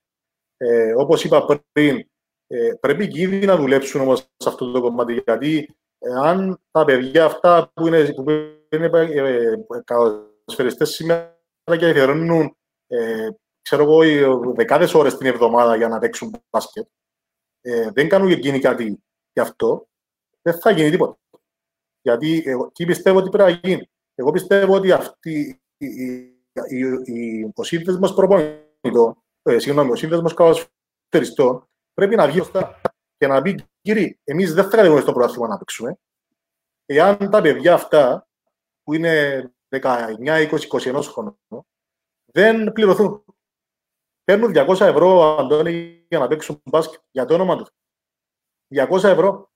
Ε, 0.58 0.94
όπως 0.94 1.24
είπα 1.24 1.62
πριν, 1.72 2.10
ε, 2.48 2.74
πρέπει 2.80 3.08
και 3.08 3.22
ήδη 3.22 3.46
να 3.46 3.56
δουλέψουν 3.56 4.02
όμως 4.02 4.20
σε 4.20 4.50
αυτό 4.50 4.72
το 4.72 4.82
κομμάτι, 4.82 5.22
γιατί 5.26 5.76
ε, 6.00 6.14
αν 6.14 6.60
τα 6.72 6.86
παιδιά 6.86 7.26
αυτά 7.26 7.72
που 7.74 7.88
είναι, 7.88 8.14
που 8.14 8.32
είναι 8.70 8.90
ε, 8.94 9.54
ε 10.58 10.86
σήμερα 10.86 11.38
και 11.66 11.86
αφιερώνουν 11.86 12.58
ε, 12.88 13.28
ξέρω 13.62 13.84
εγώ, 13.84 14.00
δεκάδες 14.54 14.94
ώρες 14.94 15.18
την 15.18 15.28
εβδομάδα 15.28 15.76
για 15.76 15.88
να 15.88 16.00
παίξουν 16.00 16.32
μπάσκετ, 16.50 16.88
ε, 17.62 17.92
δεν 17.92 18.10
κάνουν 18.10 18.28
και 18.28 18.34
εκείνοι 18.34 18.60
κάτι 18.60 19.04
γι' 19.34 19.40
αυτό, 19.40 19.88
δεν 20.42 20.60
θα 20.60 20.72
γίνει 20.72 20.90
τίποτα. 20.90 21.18
Γιατί 22.04 22.44
εγώ, 22.46 22.72
τι 22.72 22.86
πιστεύω 22.86 23.18
ότι 23.18 23.30
πρέπει 23.30 23.52
να 23.52 23.70
γίνει. 23.70 23.90
Εγώ 24.16 24.32
πιστεύω 24.32 24.76
ότι 24.76 24.92
αυτή, 24.92 25.62
η, 25.78 25.88
η, 25.88 26.38
η, 27.06 27.52
ο 27.56 27.64
σύνδεσμος 27.64 28.14
προπονητών, 28.14 29.24
ε, 29.44 29.60
συγγνώμη, 29.60 29.92
ο 29.92 29.96
σύνδεσμος 29.96 30.34
καλοσφαιριστών 30.34 31.70
πρέπει 31.94 32.16
να 32.16 32.28
βγει 32.28 32.40
αυτά 32.40 32.82
και 33.18 33.28
να 33.28 33.42
πει, 33.42 33.66
κύριε, 33.82 34.18
εμείς 34.24 34.54
δεν 34.54 34.64
θα 34.64 34.70
κατεβούμε 34.70 35.02
στο 35.02 35.12
πρωτάθλημα 35.12 35.48
να 35.48 35.58
παίξουμε. 35.58 35.98
Εάν 36.86 37.30
τα 37.30 37.42
παιδιά 37.42 37.74
αυτά, 37.74 38.28
που 38.84 38.94
είναι 38.94 39.54
19, 39.70 40.18
20, 40.50 40.58
21 40.70 41.02
χρόνων, 41.04 41.38
δεν 42.26 42.72
πληρωθούν. 42.72 43.26
παίρνουν 44.24 44.52
200 44.56 44.80
ευρώ, 44.80 45.38
Αντώνη, 45.38 46.06
για 46.10 46.20
να 46.20 46.28
παίξουν 46.28 46.62
μπάσκετ, 46.66 47.02
για 47.12 47.26
το 47.26 47.34
όνομα 47.34 47.58
του. 47.58 47.72
200 48.76 49.04
ευρώ. 49.04 49.52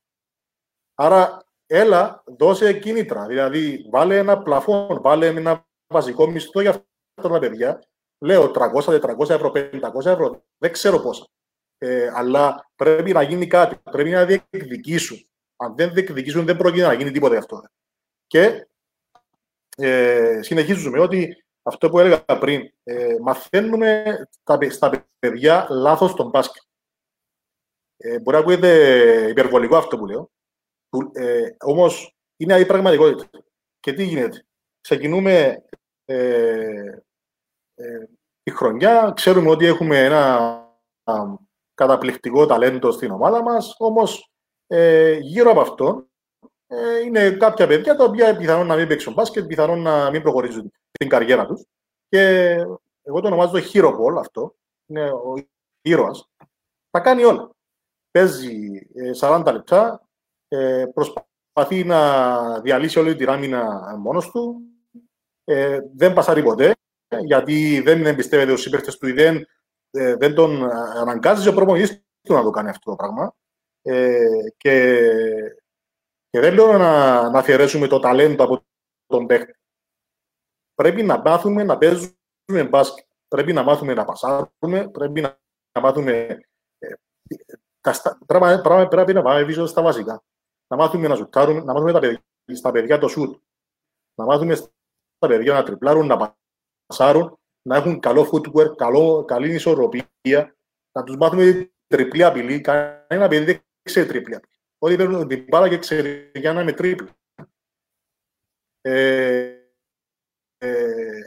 Άρα, 0.93 1.46
έλα, 1.67 2.23
δώσε 2.25 2.73
κίνητρα. 2.73 3.25
Δηλαδή, 3.25 3.85
βάλε 3.89 4.17
ένα 4.17 4.41
πλαφόν, 4.41 5.01
βάλε 5.01 5.27
ένα 5.27 5.67
βασικό 5.87 6.27
μισθό 6.27 6.61
για 6.61 6.69
αυτά 6.69 7.29
τα 7.29 7.39
παιδιά. 7.39 7.83
Λέω 8.19 8.51
300, 8.55 8.99
400 8.99 9.29
ευρώ, 9.29 9.51
500 9.53 10.05
ευρώ, 10.05 10.43
δεν 10.57 10.71
ξέρω 10.71 10.99
πόσα. 10.99 11.27
Ε, 11.77 12.11
αλλά 12.13 12.69
πρέπει 12.75 13.11
να 13.11 13.21
γίνει 13.21 13.47
κάτι. 13.47 13.75
Πρέπει 13.91 14.09
να 14.09 14.25
διεκδικήσουν. 14.25 15.27
Αν 15.55 15.75
δεν 15.75 15.93
διεκδικήσουν, 15.93 16.45
δεν 16.45 16.57
πρόκειται 16.57 16.85
να 16.85 16.93
γίνει 16.93 17.11
τίποτα 17.11 17.37
αυτό. 17.37 17.63
Και 18.27 18.67
ε, 19.77 20.39
συνεχίζουμε 20.41 20.99
ότι 20.99 21.45
αυτό 21.61 21.89
που 21.89 21.99
έλεγα 21.99 22.23
πριν, 22.25 22.71
ε, 22.83 23.15
μαθαίνουμε 23.21 24.03
τα, 24.43 24.59
στα 24.69 25.07
παιδιά 25.19 25.67
λάθος 25.69 26.13
τον 26.13 26.29
μπάσκετ. 26.29 26.61
Ε, 27.97 28.19
μπορεί 28.19 28.37
να 28.37 28.43
ακούγεται 28.43 29.27
υπερβολικό 29.29 29.77
αυτό 29.77 29.97
που 29.97 30.05
λέω, 30.05 30.31
ε, 31.13 31.49
όμως 31.59 32.15
είναι 32.37 32.59
η 32.59 32.65
πραγματικότητα. 32.65 33.29
Και 33.79 33.93
τι 33.93 34.03
γίνεται; 34.03 34.45
Ξεκινούμε 34.81 35.63
ε, 36.05 37.01
ε, 37.75 38.07
τη 38.43 38.51
χρονιά, 38.51 39.11
ξέρουμε 39.15 39.49
ότι 39.49 39.65
έχουμε 39.65 40.03
ένα 40.03 40.61
καταπληκτικό 41.73 42.45
ταλέντο 42.45 42.91
στην 42.91 43.11
ομάδα 43.11 43.43
μας, 43.43 43.75
όμως 43.77 44.31
ε, 44.67 45.13
γύρω 45.13 45.51
από 45.51 45.61
αυτό 45.61 46.07
ε, 46.67 46.99
είναι 46.99 47.31
κάποια 47.31 47.67
παιδιά 47.67 47.95
τα 47.95 48.03
οποία 48.03 48.37
πιθανόν 48.37 48.67
να 48.67 48.75
μην 48.75 48.87
παίξουν 48.87 49.13
μπάσκετ, 49.13 49.45
πιθανόν 49.45 49.81
να 49.81 50.09
μην 50.09 50.21
προχωρήσουν 50.21 50.71
την 50.91 51.09
καριέρα 51.09 51.45
τους. 51.45 51.65
Και 52.09 52.51
εγώ 53.01 53.21
το 53.21 53.27
ονομάζω 53.27 53.57
hero 53.73 53.89
ball 53.89 54.17
αυτό, 54.19 54.55
είναι 54.85 55.11
ο 55.11 55.33
ήρωας. 55.81 56.29
Θα 56.89 56.99
κάνει 56.99 57.23
όλα. 57.23 57.49
Παίζει 58.11 58.87
40 59.19 59.43
ε, 59.47 59.51
λεπτά, 59.51 60.06
ε, 60.47 60.85
προσπαθεί 60.93 61.83
να 61.83 62.61
διαλύσει 62.61 62.99
όλη 62.99 63.15
την 63.15 63.29
άμυνα 63.29 63.95
μόνος 63.97 64.31
του, 64.31 64.61
ε, 65.43 65.79
δεν 65.95 66.13
πασάρει 66.13 66.43
ποτέ, 66.43 66.75
γιατί 67.25 67.81
δεν 67.81 68.05
εμπιστεύεται 68.05 68.51
ο 68.51 68.57
συμπαίχτες 68.57 68.97
του 68.97 69.07
ή 69.07 69.11
δεν, 69.11 69.47
ε, 69.91 70.15
δεν 70.15 70.33
τον 70.35 70.71
αναγκάζει 70.71 71.49
ο 71.49 71.53
προπονητής 71.53 72.03
του 72.21 72.33
να 72.33 72.43
το 72.43 72.49
κάνει 72.49 72.69
αυτό 72.69 72.89
το 72.89 72.95
πράγμα. 72.95 73.35
Ε, 73.81 74.27
και, 74.57 74.99
και 76.29 76.39
δεν 76.39 76.53
λέω 76.53 76.77
να, 76.77 77.29
να 77.29 77.39
αφιερέσουμε 77.39 77.87
το 77.87 77.99
ταλέντο 77.99 78.43
από 78.43 78.65
τον 79.05 79.25
παίχτη. 79.25 79.55
Πρέπει 80.73 81.03
να 81.03 81.17
μάθουμε 81.17 81.63
να 81.63 81.77
παίζουμε 81.77 82.63
μπάσκετ. 82.69 83.05
Πρέπει 83.27 83.53
να 83.53 83.63
μάθουμε 83.63 83.93
να 83.93 84.05
πασάρουμε, 84.05 84.89
πρέπει 84.91 85.21
να, 85.21 85.39
να 85.71 85.81
μάθουμε 85.81 86.39
ε, 86.79 86.93
τα, 87.81 88.17
πράγμα, 88.25 88.87
πρέπει 88.87 89.13
να 89.13 89.21
πάμε 89.21 89.45
πίσω 89.45 89.65
στα 89.65 89.81
βασικά. 89.81 90.23
Να 90.67 90.77
μάθουμε 90.77 91.07
να 91.07 91.15
ζουτάρουμε, 91.15 91.59
να 91.59 91.73
μάθουμε 91.73 91.91
τα 91.91 91.99
παιδιά, 91.99 92.23
στα 92.53 92.71
παιδιά 92.71 92.97
το 92.97 93.07
σουτ. 93.07 93.41
Να 94.15 94.25
μάθουμε 94.25 94.55
στα 94.55 95.27
παιδιά 95.27 95.53
να 95.53 95.63
τριπλάρουν, 95.63 96.05
να 96.05 96.35
πασάρουν, 96.87 97.39
να 97.61 97.75
έχουν 97.75 97.99
καλό 97.99 98.29
footwork, 98.31 98.75
καλό, 98.75 99.25
καλή 99.25 99.53
ισορροπία, 99.53 100.55
να 100.91 101.03
τους 101.03 101.15
μάθουμε 101.15 101.71
τριπλή 101.87 102.23
απειλή. 102.23 102.61
Κανένα 102.61 103.27
παιδί 103.27 103.45
δεν 103.45 103.61
ξέρει 103.81 104.07
τριπλή 104.07 104.35
απειλή. 104.35 104.53
Όλοι 104.77 104.95
παίρνουν 104.95 105.27
την 105.27 105.43
μπάλα 105.43 105.69
και 105.69 105.77
ξέρει 105.77 106.31
για 106.35 106.53
να 106.53 106.61
είμαι 106.61 106.73
τριπλή. 106.73 107.09
Ε, 108.81 109.57
ε, 110.57 111.21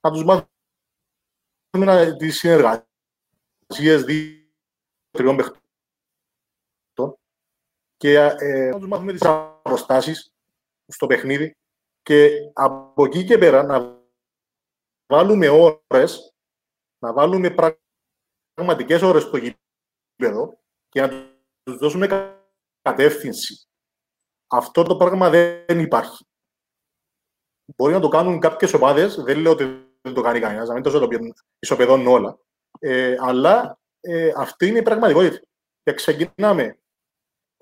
να 0.00 0.10
τους 0.10 0.24
μάθουμε 0.24 2.16
τις 2.16 2.38
συνεργασίες 2.38 4.04
δύο-τριών 4.04 5.36
παιχτών 5.36 5.67
και 7.98 8.14
ε, 8.38 8.68
να 8.68 8.78
τους 8.78 8.88
μάθουμε 8.88 9.12
τις 9.12 9.22
αποστάσεις 9.24 10.32
στο 10.86 11.06
παιχνίδι 11.06 11.56
και 12.02 12.30
από 12.52 13.04
εκεί 13.04 13.24
και 13.24 13.38
πέρα 13.38 13.62
να 13.62 13.98
βάλουμε 15.06 15.48
ώρες, 15.48 16.34
να 16.98 17.12
βάλουμε 17.12 17.54
πραγματικές 18.54 19.02
ώρες 19.02 19.22
στο 19.22 19.36
γήπεδο 19.36 20.58
και 20.88 21.00
να 21.00 21.08
τους 21.62 21.76
δώσουμε 21.76 22.06
κατεύθυνση. 22.82 23.66
Αυτό 24.46 24.82
το 24.82 24.96
πράγμα 24.96 25.30
δεν 25.30 25.80
υπάρχει. 25.80 26.26
Μπορεί 27.76 27.92
να 27.92 28.00
το 28.00 28.08
κάνουν 28.08 28.40
κάποιες 28.40 28.72
ομάδες, 28.72 29.14
δεν 29.14 29.38
λέω 29.38 29.52
ότι 29.52 29.64
δεν 30.00 30.14
το 30.14 30.20
κάνει 30.20 30.40
κανένας, 30.40 30.68
να 30.68 30.74
μην 30.74 30.82
το 30.82 31.08
ισοπεδώνουν 31.58 32.06
όλα. 32.06 32.38
Ε, 32.78 33.16
αλλά 33.20 33.78
ε, 34.00 34.32
αυτή 34.36 34.66
είναι 34.66 34.78
η 34.78 34.82
πραγματικότητα. 34.82 35.46
Και 35.82 35.92
ξεκινάμε, 35.92 36.78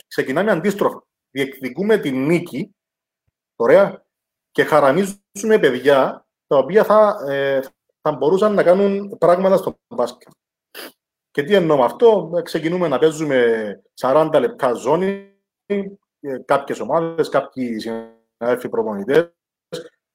ξεκινάμε 0.06 0.50
αντίστροφα. 0.50 1.06
Διεκδικούμε 1.30 1.98
τη 1.98 2.10
νίκη, 2.10 2.74
ωραία, 3.56 4.06
και 4.50 4.64
χαραμίζουμε 4.64 5.58
παιδιά 5.60 6.26
τα 6.46 6.56
οποία 6.56 6.84
θα, 6.84 7.16
ε, 7.28 7.60
θα 8.00 8.12
μπορούσαν 8.12 8.54
να 8.54 8.62
κάνουν 8.62 9.18
πράγματα 9.18 9.56
στο 9.56 9.78
μπάσκετ. 9.88 10.28
Και 11.30 11.42
τι 11.42 11.54
εννοώ 11.54 11.76
με 11.76 11.84
αυτό, 11.84 12.40
ξεκινούμε 12.44 12.88
να 12.88 12.98
παίζουμε 12.98 13.82
40 13.94 14.38
λεπτά 14.40 14.72
ζώνη, 14.72 15.36
ε, 15.66 16.38
κάποιες 16.44 16.80
ομάδες, 16.80 17.28
κάποιοι 17.28 17.78
συνάδελφοι 17.78 18.68
προπονητές 18.68 19.32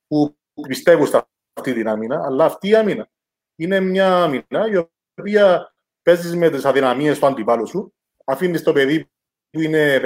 που 0.07 0.37
πιστεύουν 0.67 1.05
στα 1.05 1.29
αυτή 1.53 1.73
την 1.73 1.87
άμυνα, 1.87 2.21
αλλά 2.25 2.45
αυτή 2.45 2.67
η 2.67 2.75
άμυνα 2.75 3.09
είναι 3.55 3.79
μια 3.79 4.23
άμυνα 4.23 4.67
η 4.71 4.87
οποία 5.19 5.73
παίζεις 6.01 6.35
με 6.35 6.49
τις 6.49 6.65
αδυναμίες 6.65 7.19
του 7.19 7.25
αντιπάλου 7.25 7.67
σου, 7.67 7.93
αφήνεις 8.25 8.63
το 8.63 8.73
παιδί 8.73 9.09
που 9.51 9.61
είναι 9.61 10.01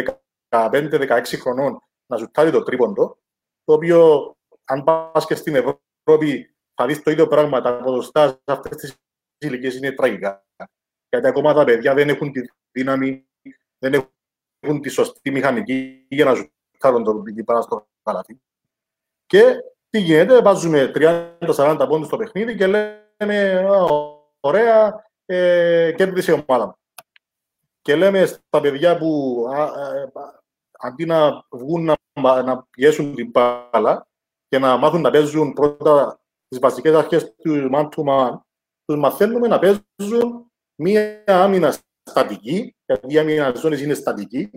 15-16 0.49 1.21
χρονών 1.39 1.79
να 2.05 2.17
ζουτάρει 2.17 2.51
το 2.51 2.63
τρίποντο, 2.63 3.17
το 3.63 3.73
οποίο 3.73 4.31
αν 4.63 4.83
πας 4.83 5.25
και 5.25 5.35
στην 5.35 5.55
Ευρώπη 5.55 6.55
θα 6.73 6.85
δεις 6.85 7.03
το 7.03 7.11
ίδιο 7.11 7.27
πράγμα. 7.27 7.61
Τα 7.61 7.77
ποδοστά 7.77 8.27
σε 8.27 8.39
αυτές 8.45 8.77
τις 8.77 8.95
ηλικίες 9.37 9.75
είναι 9.75 9.91
τραγικά. 9.91 10.45
Γιατί 11.09 11.27
ακόμα 11.27 11.53
τα 11.53 11.63
παιδιά 11.63 11.93
δεν 11.93 12.09
έχουν 12.09 12.31
τη 12.31 12.41
δύναμη, 12.71 13.27
δεν 13.77 13.93
έχουν 14.59 14.81
τη 14.81 14.89
σωστή 14.89 15.31
μηχανική 15.31 16.05
για 16.09 16.25
να 16.25 16.33
ζουτάρουν 16.33 17.03
το 17.03 17.15
παιδί 17.15 17.43
πάνω 17.43 17.61
στο 17.61 17.87
καλάθι. 18.03 18.41
Και 19.25 19.55
τι 19.89 19.99
γίνεται, 19.99 20.41
βάζουμε 20.41 20.91
30-40 20.95 21.85
πόντους 21.89 22.07
στο 22.07 22.17
παιχνίδι 22.17 22.55
και 22.55 22.67
λέμε 22.67 23.65
ωραία, 24.39 25.05
ε, 25.25 25.93
κέρδισε 25.95 26.31
η 26.31 26.43
ομάδα 26.47 26.65
μου. 26.65 26.75
Και 27.85 27.95
λέμε 27.95 28.25
στα 28.25 28.61
παιδιά 28.61 28.97
που 28.97 29.43
α, 29.55 29.63
α, 29.63 29.71
αντί 30.79 31.05
να 31.05 31.45
βγουν 31.51 31.83
να, 31.83 32.41
να 32.43 32.63
πιέσουν 32.63 33.15
την 33.15 33.29
μπάλα 33.29 34.07
και 34.47 34.59
να 34.59 34.77
μάθουν 34.77 35.01
να 35.01 35.11
παίζουν 35.11 35.53
πρώτα 35.53 36.19
τις 36.47 36.59
βασικές 36.59 36.93
αρχές 36.93 37.35
του 37.35 37.69
man 37.73 37.89
to 37.89 38.03
man, 38.07 38.39
τους 38.85 38.97
μαθαίνουμε 38.97 39.47
να 39.47 39.59
παίζουν 39.59 40.51
μία 40.75 41.23
άμυνα 41.27 41.75
στατική, 42.09 42.75
γιατί 42.85 43.13
η 43.13 43.17
άμυνα 43.17 43.53
ζώνης 43.55 43.81
είναι 43.81 43.93
στατική, 43.93 44.49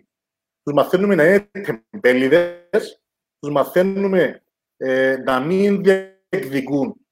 τους 0.62 0.74
μαθαίνουμε 0.74 1.14
να 1.14 1.24
είναι 1.24 1.50
τεμπέληδες, 1.90 3.02
τους 3.38 3.50
μαθαίνουμε 3.52 4.42
ε, 4.76 5.16
να 5.16 5.40
μην 5.40 5.82
διεκδικούν 5.82 7.06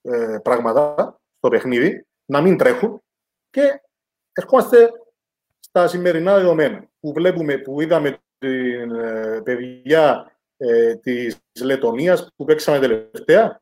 ε, 0.00 0.38
πράγματα 0.42 1.18
στο 1.36 1.48
παιχνίδι, 1.48 2.06
να 2.24 2.40
μην 2.40 2.56
τρέχουν 2.56 3.02
και 3.50 3.82
ερχόμαστε 4.32 4.90
στα 5.78 5.88
σημερινά 5.88 6.34
δεδομένα 6.34 6.88
που 7.00 7.12
βλέπουμε, 7.12 7.58
που 7.58 7.80
είδαμε 7.80 8.18
την 8.38 8.94
ε, 8.94 9.40
παιδιά 9.44 10.32
ε, 10.56 10.94
της 10.94 11.40
Λετωνίας 11.62 12.32
που 12.36 12.44
παίξαμε 12.44 12.78
τελευταία. 12.78 13.60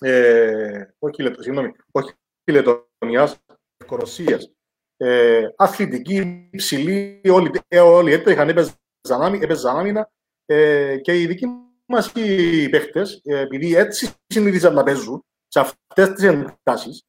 Ε, 0.00 0.84
όχι, 0.98 1.32
συγγνώμη, 1.38 1.72
όχι 1.90 2.14
Λετωνίας, 2.44 3.38
Κορωσίας. 3.86 4.52
Ε, 4.96 5.48
αθλητική, 5.56 6.48
υψηλή, 6.52 7.20
όλοι, 7.30 7.50
ε, 7.68 7.80
όλοι 7.80 8.12
έτρεχαν, 8.12 8.48
έπαιζαν 8.48 9.76
άμυνα 9.76 10.10
ε, 10.46 10.96
και 10.98 11.20
οι 11.20 11.26
δικοί 11.26 11.46
μας 11.86 12.12
οι 12.14 12.68
παίχτε, 12.68 13.02
ε, 13.22 13.38
επειδή 13.40 13.74
έτσι 13.74 14.12
συνήθισαν 14.26 14.74
να 14.74 14.82
παίζουν 14.82 15.24
σε 15.48 15.60
αυτές 15.60 16.08
τις 16.08 16.24
εντάσεις, 16.24 17.02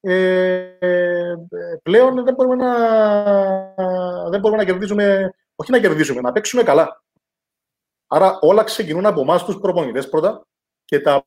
ε, 0.00 1.34
πλέον 1.82 2.24
δεν 2.24 2.34
μπορούμε, 2.34 2.54
να, 2.54 2.70
δεν 4.30 4.40
μπορούμε 4.40 4.62
να 4.62 4.64
κερδίσουμε, 4.64 5.34
όχι 5.54 5.70
να 5.70 5.80
κερδίσουμε, 5.80 6.20
να 6.20 6.32
παίξουμε 6.32 6.62
καλά. 6.62 7.04
Άρα 8.06 8.38
όλα 8.40 8.64
ξεκινούν 8.64 9.06
από 9.06 9.20
εμάς 9.20 9.44
τους 9.44 9.58
προπονητές 9.58 10.08
πρώτα 10.08 10.46
και, 10.84 11.00
τα, 11.00 11.24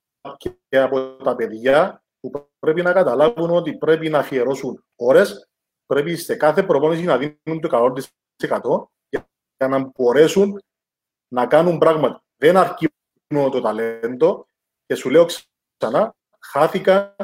και 0.68 0.80
από 0.80 1.16
τα 1.16 1.36
παιδιά 1.36 2.04
που 2.20 2.50
πρέπει 2.60 2.82
να 2.82 2.94
καταλάβουν 2.94 3.50
ότι 3.50 3.78
πρέπει 3.78 4.10
να 4.10 4.20
αφιερώσουν 4.20 4.84
ώρες, 4.96 5.50
πρέπει 5.86 6.16
σε 6.16 6.36
κάθε 6.36 6.64
προπόνηση 6.64 7.04
να 7.04 7.18
δίνουν 7.18 7.62
το 7.62 7.94
100% 8.30 8.86
για 9.58 9.68
να 9.68 9.92
μπορέσουν 9.96 10.64
να 11.28 11.48
κάνουν 11.48 11.78
πράγματα 11.78 12.24
δεν 12.40 12.58
αρκεί 12.58 12.88
μόνο 13.34 13.50
το 13.50 13.62
ταλέντο 13.62 14.48
και 14.86 14.96
σου 14.96 15.10
λέω 15.10 15.26
ξανά, 15.78 16.16
χάθηκαν 16.40 17.16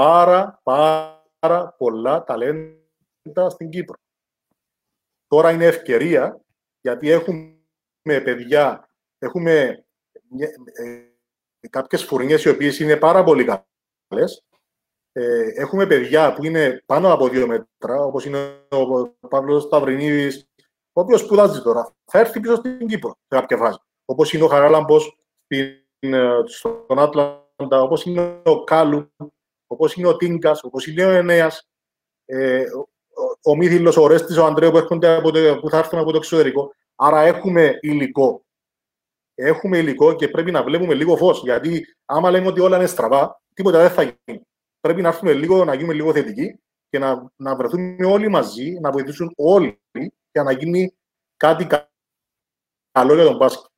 πάρα, 0.00 0.60
πάρα, 0.62 1.24
πάρα 1.38 1.74
πολλά 1.78 2.24
ταλέντα 2.24 3.48
στην 3.48 3.70
Κύπρο. 3.70 3.96
Τώρα 5.26 5.50
είναι 5.50 5.64
ευκαιρία, 5.64 6.40
γιατί 6.80 7.10
έχουμε 7.10 8.20
παιδιά, 8.20 8.88
έχουμε 9.18 9.84
ε, 10.72 11.68
κάποιες 11.70 12.04
φουρνιές 12.04 12.44
οι 12.44 12.48
οποίες 12.48 12.78
είναι 12.78 12.96
πάρα 12.96 13.24
πολύ 13.24 13.44
καλές. 13.44 14.44
Ε, 15.12 15.52
έχουμε 15.54 15.86
παιδιά 15.86 16.32
που 16.32 16.44
είναι 16.44 16.82
πάνω 16.86 17.12
από 17.12 17.28
δύο 17.28 17.46
μέτρα, 17.46 18.02
όπως 18.02 18.24
είναι 18.24 18.66
ο 18.70 19.08
Παύλος 19.28 19.62
Σταυρινίδης, 19.62 20.48
ο 20.92 21.00
οποίος 21.00 21.20
σπουδάζει 21.20 21.62
τώρα. 21.62 21.94
Θα 22.04 22.18
έρθει 22.18 22.40
πίσω 22.40 22.54
στην 22.54 22.86
Κύπρο 22.86 23.10
σε 23.10 23.26
κάποια 23.28 23.56
φάση. 23.56 23.78
Όπως 24.04 24.32
είναι 24.32 24.44
ο 24.44 24.48
Χαράλαμπος 24.48 25.18
ε, 25.46 25.72
στον 26.44 26.98
Άτλαντα, 26.98 27.82
όπως 27.82 28.04
είναι 28.04 28.42
ο 28.44 28.64
Κάλου, 28.64 29.12
όπως 29.66 29.94
είναι 29.94 30.08
ο 30.08 30.16
Τίνκας, 30.16 30.62
όπως 30.62 30.86
είναι 30.86 31.04
ο 31.04 31.10
Ενέας, 31.10 31.68
ε, 32.24 32.60
ο, 32.60 33.50
ο 33.50 33.56
Μύθιλος, 33.56 33.96
ο 33.96 34.06
Ρέστης, 34.06 34.36
ο 34.36 34.44
Ανδρέο 34.44 34.70
που, 34.70 34.76
έρχονται 34.76 35.16
από 35.16 35.30
το, 35.30 35.58
που 35.60 35.70
θα 35.70 35.78
έρθουν 35.78 35.98
από 35.98 36.10
το 36.10 36.16
εξωτερικό. 36.16 36.74
Άρα 36.94 37.20
έχουμε 37.20 37.78
υλικό. 37.80 38.44
Έχουμε 39.34 39.78
υλικό 39.78 40.14
και 40.14 40.28
πρέπει 40.28 40.50
να 40.50 40.62
βλέπουμε 40.62 40.94
λίγο 40.94 41.16
φως. 41.16 41.42
Γιατί 41.42 41.96
άμα 42.04 42.30
λέμε 42.30 42.46
ότι 42.46 42.60
όλα 42.60 42.76
είναι 42.76 42.86
στραβά, 42.86 43.42
τίποτα 43.54 43.80
δεν 43.80 43.90
θα 43.90 44.02
γίνει. 44.02 44.40
Πρέπει 44.80 45.02
να 45.02 45.08
έρθουμε 45.08 45.32
λίγο, 45.32 45.64
να 45.64 45.74
γίνουμε 45.74 45.94
λίγο 45.94 46.12
θετικοί 46.12 46.60
και 46.88 46.98
να, 46.98 47.32
να 47.36 47.56
βρεθούμε 47.56 48.06
όλοι 48.06 48.28
μαζί, 48.28 48.78
να 48.80 48.90
βοηθήσουν 48.90 49.32
όλοι 49.36 49.80
για 50.32 50.42
να 50.42 50.52
γίνει 50.52 50.94
κάτι 51.36 51.66
καλό 52.92 53.14
για 53.14 53.24
τον 53.24 53.36
μπάσκετ. 53.36 53.70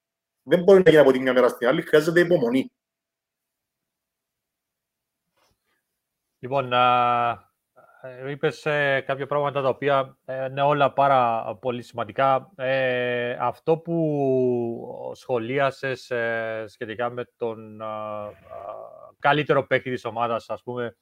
Δεν 0.42 0.62
μπορεί 0.62 0.82
να 0.84 0.90
γίνει 0.90 1.02
από 1.02 1.12
τη 1.12 1.20
μια 1.20 1.32
μέρα 1.32 1.48
στην 1.48 1.68
άλλη, 1.68 1.82
χρειάζεται 1.82 2.20
υπομονή. 2.20 2.72
Λοιπόν, 6.40 6.72
ε, 8.02 8.30
είπες 8.30 8.66
ε, 8.66 9.00
κάποια 9.06 9.26
πράγματα 9.26 9.62
τα 9.62 9.68
οποία 9.68 10.18
ε, 10.24 10.44
είναι 10.44 10.62
όλα 10.62 10.92
πάρα 10.92 11.44
πολύ 11.60 11.82
σημαντικά. 11.82 12.50
Ε, 12.56 13.36
αυτό 13.40 13.78
που 13.78 15.12
σχολίασες 15.14 16.10
ε, 16.10 16.64
σχετικά 16.68 17.10
με 17.10 17.24
τον 17.36 17.82
καλύτερο 19.18 19.66
παίκτη 19.66 19.90
της 19.90 20.04
ομάδας, 20.04 20.50
ας 20.50 20.62
πούμε, 20.62 20.96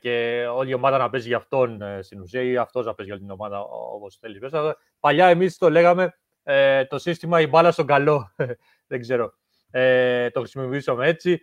και 0.00 0.46
όλη 0.54 0.70
η 0.70 0.74
ομάδα 0.74 0.98
να 0.98 1.10
παίζει 1.10 1.28
για 1.28 1.36
αυτόν 1.36 1.82
στην 2.00 2.20
ουσία 2.20 2.42
ή 2.42 2.56
αυτός 2.56 2.86
να 2.86 2.94
παίζει 2.94 3.10
για 3.10 3.20
την 3.20 3.30
ομάδα 3.30 3.60
όπως 3.94 4.16
θέλεις. 4.20 4.40
Παλιά 5.00 5.26
εμείς 5.26 5.58
το 5.58 5.70
λέγαμε 5.70 6.18
το 6.88 6.98
σύστημα 6.98 7.40
η 7.40 7.46
μπάλα 7.46 7.70
στον 7.72 7.86
καλό. 7.86 8.34
Δεν 8.88 9.00
ξέρω. 9.00 9.32
το 10.32 10.40
χρησιμοποιήσαμε 10.40 11.06
έτσι 11.06 11.40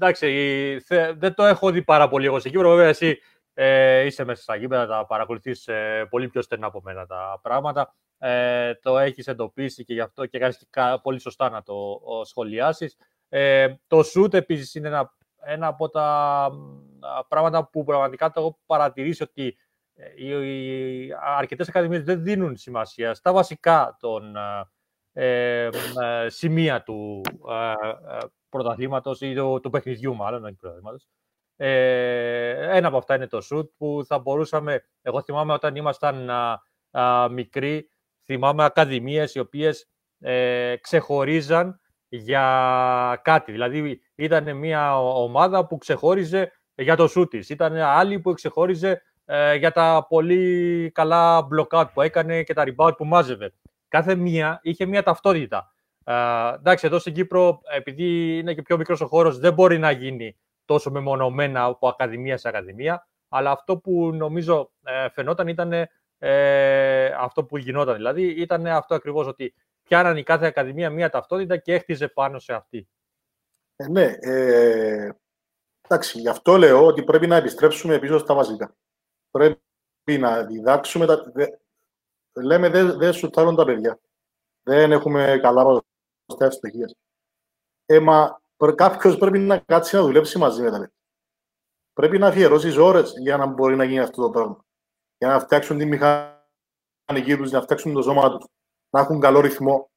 εντάξει, 0.00 0.78
δεν 1.14 1.34
το 1.34 1.44
έχω 1.44 1.70
δει 1.70 1.82
πάρα 1.82 2.08
πολύ 2.08 2.26
εγώ 2.26 2.40
σε 2.40 2.48
Κύπρο. 2.48 2.70
Βέβαια, 2.70 2.88
εσύ 2.88 3.18
ε, 3.54 4.04
είσαι 4.04 4.24
μέσα 4.24 4.42
στα 4.42 4.56
γήπεδα, 4.56 4.86
τα 4.86 5.06
παρακολουθείς 5.06 5.68
ε, 5.68 6.06
πολύ 6.10 6.28
πιο 6.28 6.42
στενά 6.42 6.66
από 6.66 6.80
μένα 6.84 7.06
τα 7.06 7.38
πράγματα. 7.42 7.94
Ε, 8.18 8.74
το 8.74 8.98
έχεις 8.98 9.26
εντοπίσει 9.26 9.84
και 9.84 9.92
γι' 9.92 10.00
αυτό 10.00 10.26
και 10.26 10.38
κάνεις 10.38 10.68
πολύ 11.02 11.20
σωστά 11.20 11.50
να 11.50 11.62
το 11.62 12.00
σχολιάσεις. 12.24 12.96
Ε, 13.28 13.74
το 13.86 14.02
σουτ 14.02 14.34
επίσης 14.34 14.74
είναι 14.74 14.88
ένα, 14.88 15.14
ένα 15.42 15.66
από 15.66 15.88
τα 15.88 16.50
πράγματα 17.28 17.68
που 17.68 17.84
πραγματικά 17.84 18.30
το 18.30 18.40
έχω 18.40 18.58
παρατηρήσει 18.66 19.22
ότι 19.22 19.56
ε, 19.94 20.04
οι, 20.16 21.06
οι 21.06 21.12
αρκετές 21.36 21.68
ακαδημίες 21.68 22.02
δεν 22.02 22.22
δίνουν 22.22 22.56
σημασία 22.56 23.14
στα 23.14 23.32
βασικά 23.32 23.96
των 24.00 24.36
ε, 25.12 25.68
σημεία 26.26 26.82
του 26.82 27.20
πρωταθλήματος 28.48 29.20
ή 29.20 29.34
του, 29.34 29.60
του 29.62 29.70
παιχνιδιού, 29.70 30.14
μάλλον, 30.14 30.44
όχι 30.44 30.54
πρωταθλήματος. 30.54 31.08
Ε, 31.56 32.76
ένα 32.76 32.88
από 32.88 32.96
αυτά 32.96 33.14
είναι 33.14 33.26
το 33.26 33.40
σουτ 33.40 33.70
που 33.76 34.02
θα 34.06 34.18
μπορούσαμε. 34.18 34.84
Εγώ 35.02 35.22
θυμάμαι 35.22 35.52
όταν 35.52 35.76
ήμασταν 35.76 36.30
α, 36.30 36.62
α, 36.90 37.28
μικροί, 37.28 37.90
θυμάμαι 38.24 38.64
ακαδημίες 38.64 39.34
οι 39.34 39.38
οποίες 39.38 39.88
ε, 40.18 40.76
ξεχωρίζαν 40.76 41.80
για 42.08 43.20
κάτι. 43.22 43.52
Δηλαδή 43.52 44.00
ήταν 44.14 44.56
μια 44.56 44.98
ομάδα 45.00 45.66
που 45.66 45.78
ξεχώριζε 45.78 46.52
για 46.74 46.96
το 46.96 47.08
σουτ 47.08 47.30
της. 47.30 47.48
Ήταν 47.48 47.76
άλλη 47.76 48.20
που 48.20 48.32
ξεχώριζε 48.32 49.02
ε, 49.24 49.54
για 49.54 49.72
τα 49.72 50.06
πολύ 50.08 50.90
καλά 50.94 51.48
block 51.54 51.86
που 51.94 52.00
έκανε 52.00 52.42
και 52.42 52.54
τα 52.54 52.64
rebound 52.66 52.96
που 52.96 53.04
μάζευε. 53.04 53.52
Κάθε 53.90 54.14
μία 54.14 54.58
είχε 54.62 54.86
μια 54.86 55.02
ταυτότητα. 55.02 55.72
Uh, 56.04 56.54
εντάξει, 56.58 56.86
εδώ 56.86 56.98
στην 56.98 57.14
Κύπρο, 57.14 57.60
επειδή 57.74 58.38
είναι 58.38 58.54
και 58.54 58.62
πιο 58.62 58.76
μικρός 58.76 59.00
ο 59.00 59.06
χώρος, 59.06 59.38
δεν 59.38 59.52
μπορεί 59.52 59.78
να 59.78 59.90
γίνει 59.90 60.38
τόσο 60.64 60.90
μεμονωμένα 60.90 61.64
από 61.64 61.88
ακαδημία 61.88 62.36
σε 62.36 62.48
ακαδημία. 62.48 63.08
Αλλά 63.28 63.50
αυτό 63.50 63.78
που 63.78 64.12
νομίζω 64.14 64.72
ε, 64.82 65.08
φαινόταν 65.08 65.48
ήταν 65.48 65.72
ε, 66.18 67.06
αυτό 67.06 67.44
που 67.44 67.56
γινόταν. 67.56 67.96
Δηλαδή, 67.96 68.22
ήταν 68.22 68.66
αυτό 68.66 68.94
ακριβώς 68.94 69.26
ότι 69.26 69.54
πιάναν 69.82 70.16
η 70.16 70.22
κάθε 70.22 70.46
ακαδημία 70.46 70.90
μία 70.90 71.10
ταυτότητα 71.10 71.56
και 71.56 71.74
έχτιζε 71.74 72.08
πάνω 72.08 72.38
σε 72.38 72.52
αυτή. 72.52 72.88
Ε, 73.76 73.88
ναι. 73.88 74.16
Ε, 74.20 75.10
εντάξει, 75.80 76.20
γι' 76.20 76.28
αυτό 76.28 76.56
λέω 76.56 76.86
ότι 76.86 77.02
πρέπει 77.02 77.26
να 77.26 77.36
επιστρέψουμε 77.36 77.98
πίσω 77.98 78.18
στα 78.18 78.34
βασικά. 78.34 78.76
Πρέπει 79.30 80.18
να 80.18 80.42
διδάξουμε 80.42 81.06
τα. 81.06 81.32
Λέμε 82.42 82.68
δεν 82.68 82.98
δε 82.98 83.12
σουτάρουν 83.12 83.56
τα 83.56 83.64
παιδιά. 83.64 84.00
Δεν 84.62 84.92
έχουμε 84.92 85.38
καλά 85.42 85.82
προστάσεις 86.26 86.58
στοιχεία. 86.58 86.94
Ε, 87.86 88.00
μα 88.00 88.40
κάποιος 88.74 89.16
πρέπει 89.16 89.38
να 89.38 89.58
κάτσει 89.58 89.96
να 89.96 90.02
δουλέψει 90.02 90.38
μαζί 90.38 90.62
με 90.62 90.70
τα 90.70 90.78
παιδιά. 90.78 90.94
Πρέπει 91.92 92.18
να 92.18 92.26
αφιερώσεις 92.26 92.76
ώρες 92.76 93.12
για 93.18 93.36
να 93.36 93.46
μπορεί 93.46 93.76
να 93.76 93.84
γίνει 93.84 94.00
αυτό 94.00 94.22
το 94.22 94.30
πράγμα. 94.30 94.64
Για 95.18 95.28
να 95.28 95.40
φτιάξουν 95.40 95.78
τη 95.78 95.84
μηχανική 95.84 97.36
τους, 97.36 97.50
να 97.50 97.62
φτιάξουν 97.62 97.92
το 97.92 98.02
σώμα 98.02 98.30
τους, 98.30 98.46
να 98.90 99.00
έχουν 99.00 99.20
καλό 99.20 99.40
ρυθμό, 99.40 99.90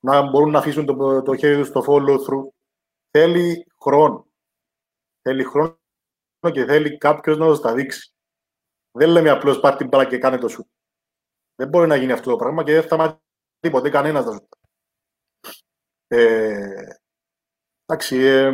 να 0.00 0.30
μπορούν 0.30 0.50
να 0.50 0.58
αφήσουν 0.58 0.86
το, 0.86 1.22
το 1.22 1.36
χέρι 1.36 1.56
τους 1.56 1.68
στο 1.68 1.84
follow 1.86 2.18
through. 2.26 2.48
Θέλει 3.10 3.66
χρόνο. 3.82 4.26
Θέλει 5.22 5.44
χρόνο 5.44 5.78
και 6.52 6.64
θέλει 6.64 6.98
κάποιος 6.98 7.38
να 7.38 7.46
το 7.46 7.60
τα 7.60 7.74
δείξει. 7.74 8.14
Δεν 8.90 9.08
λέμε 9.08 9.30
απλώς 9.30 9.60
πάρει 9.60 9.76
την 9.76 9.88
μπάλα 9.88 10.04
και 10.04 10.18
κάνε 10.18 10.38
το 10.38 10.48
σου. 10.48 10.68
Δεν 11.54 11.68
μπορεί 11.68 11.86
να 11.86 11.96
γίνει 11.96 12.12
αυτό 12.12 12.30
το 12.30 12.36
πράγμα 12.36 12.62
και 12.62 12.72
δεν 12.72 12.82
θα 12.82 12.96
μάθει 12.96 13.70
ποτέ 13.70 13.90
κανένας 13.90 14.24
να 14.24 14.32
σου. 14.32 14.48
Ε, 16.06 16.84
εντάξει, 17.86 18.16
ε, 18.16 18.52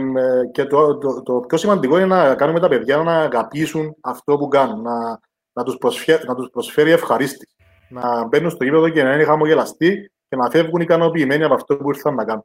και 0.53 0.65
το, 0.65 0.99
το, 0.99 1.23
το, 1.23 1.41
πιο 1.41 1.59
σημαντικό 1.59 1.97
είναι 1.97 2.07
να 2.07 2.35
κάνουμε 2.35 2.61
τα 2.61 2.69
παιδιά 2.69 2.97
να 2.97 3.19
αγαπήσουν 3.19 3.97
αυτό 4.01 4.37
που 4.37 4.49
κάνουν, 4.49 4.83
να, 4.83 5.21
να, 5.53 5.65
τους, 5.65 5.77
προσφέρει, 5.77 6.27
να 6.27 6.35
τους 6.35 6.51
προσφέρει 6.51 6.91
ευχαρίστη. 6.91 7.49
Να 7.89 8.25
μπαίνουν 8.25 8.51
στο 8.51 8.65
γήπεδο 8.65 8.89
και 8.89 9.03
να 9.03 9.15
είναι 9.15 9.25
χαμογελαστοί 9.25 10.13
και 10.29 10.37
να 10.37 10.51
φεύγουν 10.51 10.81
ικανοποιημένοι 10.81 11.45
από 11.45 11.55
αυτό 11.55 11.77
που 11.77 11.91
ήρθαν 11.91 12.15
να 12.15 12.25
κάνουν. 12.25 12.45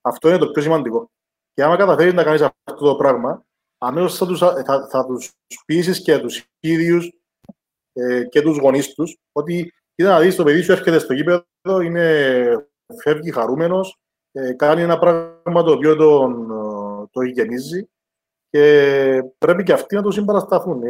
Αυτό 0.00 0.28
είναι 0.28 0.38
το 0.38 0.50
πιο 0.50 0.62
σημαντικό. 0.62 1.10
Και 1.54 1.62
άμα 1.62 1.76
καταφέρεις 1.76 2.12
να 2.12 2.22
κάνεις 2.22 2.42
αυτό 2.42 2.86
το 2.86 2.96
πράγμα, 2.96 3.44
αμέσως 3.78 4.16
θα 4.16 4.26
τους 4.26 4.38
θα, 4.38 4.88
θα 4.90 5.06
τους 5.06 5.32
πείσεις 5.66 6.02
και 6.02 6.18
τους 6.18 6.44
ίδιους 6.60 7.12
ε, 7.92 8.24
και 8.24 8.42
τους 8.42 8.58
γονείς 8.58 8.94
τους 8.94 9.16
ότι 9.32 9.74
κοίτα 9.94 10.10
να 10.10 10.20
δεις 10.20 10.36
το 10.36 10.44
παιδί 10.44 10.62
σου 10.62 10.72
έρχεται 10.72 10.98
στο 10.98 11.12
γήπεδο, 11.12 11.80
είναι, 11.82 12.68
φεύγει 13.02 13.30
χαρούμενος, 13.30 13.98
ε, 14.32 14.52
κάνει 14.52 14.82
ένα 14.82 14.98
πράγμα 14.98 15.62
το 15.62 15.72
οποίο 15.72 15.96
τον, 15.96 16.48
το 17.10 17.22
γεμίζει 17.22 17.88
και 18.50 19.22
πρέπει 19.38 19.62
και 19.62 19.72
αυτοί 19.72 19.94
να 19.94 20.02
το 20.02 20.10
συμπαρασταθούν. 20.10 20.82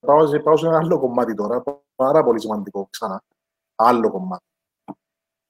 Πάω, 0.00 0.40
πάω 0.40 0.56
σε 0.56 0.66
ένα 0.66 0.76
άλλο 0.76 0.98
κομμάτι 0.98 1.34
τώρα, 1.34 1.62
πάρα 1.94 2.24
πολύ 2.24 2.40
σημαντικό 2.40 2.88
ξανά. 2.90 3.22
Άλλο 3.74 4.10
κομμάτι. 4.10 4.44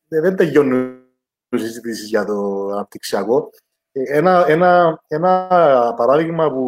Ε, 0.09 0.21
δεν 0.21 0.37
τελειώνουν 0.37 1.03
οι 1.49 1.59
συζητήσεις 1.59 2.09
για 2.09 2.25
το 2.25 2.69
αναπτυξιακό. 2.73 3.51
Ε, 3.93 4.17
ένα, 4.17 4.45
ένα, 4.49 5.03
ένα 5.07 5.49
παράδειγμα 5.97 6.51
που 6.51 6.65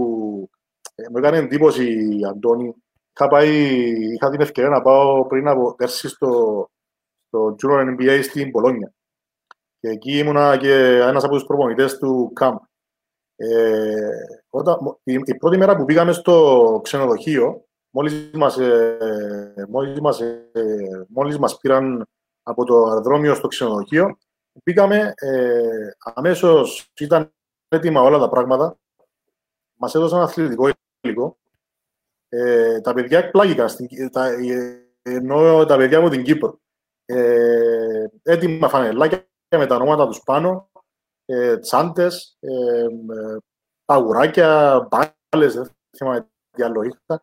μου 1.11 1.18
έκανε 1.18 1.37
εντύπωση, 1.37 2.18
Αντώνη, 2.28 2.74
είχα, 3.20 3.28
πάει, 3.28 3.52
είχα 4.12 4.30
την 4.30 4.40
ευκαιρία 4.40 4.70
να 4.70 4.82
πάω 4.82 5.26
πριν 5.26 5.48
από 5.48 5.74
πέρσι 5.74 6.08
στο, 6.08 6.68
στο 7.26 7.56
Junior 7.62 7.96
NBA 7.96 8.20
στην 8.22 8.50
Πολόνια. 8.50 8.92
Και 9.80 9.88
εκεί 9.88 10.18
ήμουνα 10.18 10.56
και 10.56 10.96
ένας 10.96 11.24
από 11.24 11.34
τους 11.34 11.44
προπονητές 11.44 11.98
του 11.98 12.30
ΚΑΜ. 12.34 12.56
Ε, 13.36 14.10
όταν, 14.50 14.76
η, 15.02 15.12
η, 15.24 15.34
πρώτη 15.34 15.56
μέρα 15.56 15.76
που 15.76 15.84
πήγαμε 15.84 16.12
στο 16.12 16.80
ξενοδοχείο, 16.82 17.64
μόλις 17.90 18.30
μας, 18.32 18.58
ε, 18.58 19.66
μόλις 19.68 20.00
μας, 20.00 20.20
ε, 20.20 21.06
μόλις 21.08 21.38
μας 21.38 21.58
πήραν 21.58 22.06
από 22.42 22.64
το 22.64 22.84
αεροδρόμιο 22.84 23.34
στο 23.34 23.48
ξενοδοχείο, 23.48 24.18
πήγαμε, 24.62 25.12
ε, 25.16 25.88
αμέσως 26.14 26.90
ήταν 26.98 27.32
έτοιμα 27.68 28.02
όλα 28.02 28.18
τα 28.18 28.28
πράγματα, 28.28 28.76
μας 29.74 29.94
έδωσαν 29.94 30.20
αθλητικό 30.20 30.68
υλικό. 31.00 31.38
Ε, 32.33 32.81
τα 32.81 32.95
παιδιά 32.95 33.18
εκπλάγηκαν, 33.18 33.68
στην, 33.68 34.11
τα, 34.11 34.26
ε, 34.26 34.87
ενώ 35.03 35.64
τα 35.64 35.76
παιδιά 35.76 35.99
από 35.99 36.09
την 36.09 36.22
Κύπρο. 36.22 36.61
Ε, 37.05 38.05
έτοιμα 38.22 38.68
φανελάκια 38.68 39.28
με 39.57 39.66
τα 39.66 39.74
ονόματα 39.74 40.07
τους 40.07 40.22
πάνω, 40.22 40.70
ε, 41.24 41.59
τσάντες, 41.59 42.37
ε, 42.41 42.87
παγουράκια, 43.85 44.81
μπάλες, 44.91 45.55
δεν 45.55 45.68
θυμάμαι 45.97 46.28
τι 46.51 46.62
άλλο 46.62 46.83
είχα. 46.83 47.22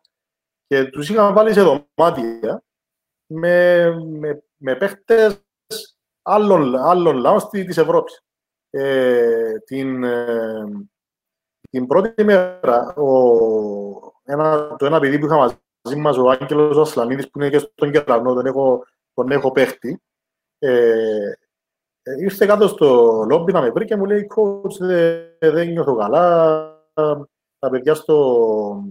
Και 0.66 0.84
τους 0.84 1.08
είχα 1.08 1.32
βάλει 1.32 1.52
σε 1.52 1.62
δωμάτια 1.62 2.62
με, 3.26 3.90
με, 4.04 4.42
με 4.56 4.76
παίχτες 4.76 5.42
άλλων, 6.22 6.76
άλλων 6.76 7.16
λαών 7.16 7.48
της 7.50 7.76
Ευρώπης. 7.76 8.22
Ε, 8.70 9.58
την, 9.58 10.04
ε, 10.04 10.64
την 11.70 11.86
πρώτη 11.86 12.24
μέρα, 12.24 12.94
ο, 12.94 14.17
ένα, 14.28 14.76
το 14.78 14.86
ένα 14.86 15.00
παιδί 15.00 15.18
που 15.18 15.26
είχα 15.26 15.36
μαζί 15.36 16.00
μας, 16.00 16.16
ο 16.16 16.30
Άγγελος 16.30 16.76
Ασλανίδης, 16.76 17.30
που 17.30 17.38
είναι 17.38 17.50
και 17.50 17.58
στον 17.58 17.90
Κεραυνό, 17.90 18.34
τον 18.34 18.46
έχω, 18.46 18.84
τον 19.14 19.30
έχω 19.30 19.52
παίχτη, 19.52 20.02
ε, 20.58 21.32
ε, 22.02 22.14
ήρθε 22.18 22.46
κάτω 22.46 22.68
στο 22.68 23.24
λόμπι 23.28 23.52
να 23.52 23.60
με 23.60 23.70
βρει 23.70 23.84
και 23.84 23.96
μου 23.96 24.04
λέει 24.04 24.30
«Coach, 24.36 24.76
δεν, 24.78 25.36
δεν 25.38 25.68
νιώθω 25.68 25.94
καλά, 25.96 26.22
τα 27.58 27.70
παιδιά 27.70 27.94
στο, 27.94 28.84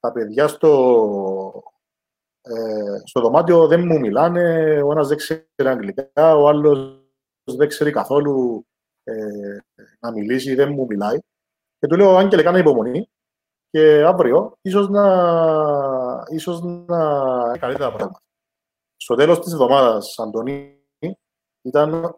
τα 0.00 0.12
παιδιά 0.12 0.48
στο, 0.48 1.62
ε, 2.40 3.00
στο 3.04 3.20
δωμάτιο 3.20 3.66
δεν 3.66 3.86
μου 3.86 3.98
μιλάνε, 3.98 4.42
ο 4.82 4.90
ένας 4.90 5.08
δεν 5.08 5.16
ξέρει 5.16 5.46
αγγλικά, 5.56 6.36
ο 6.36 6.48
άλλος 6.48 7.02
δεν 7.44 7.68
ξέρει 7.68 7.90
καθόλου 7.90 8.66
ε, 9.04 9.56
να 10.00 10.12
μιλήσει, 10.12 10.54
δεν 10.54 10.72
μου 10.72 10.86
μιλάει. 10.88 11.18
Και 11.78 11.86
του 11.86 11.96
λέω, 11.96 12.16
Άγγελε, 12.16 12.42
κάνε 12.42 12.58
υπομονή 12.58 13.08
και 13.70 14.04
αύριο 14.04 14.58
ίσως 14.60 14.88
να, 14.88 15.04
ίσως 16.30 16.62
να 16.62 16.98
καλύτερα 17.58 17.92
πράγματα. 17.92 18.22
Στο 18.96 19.14
τέλος 19.14 19.40
της 19.40 19.52
εβδομάδας, 19.52 20.18
Αντωνή, 20.18 20.82
ήταν 21.62 22.16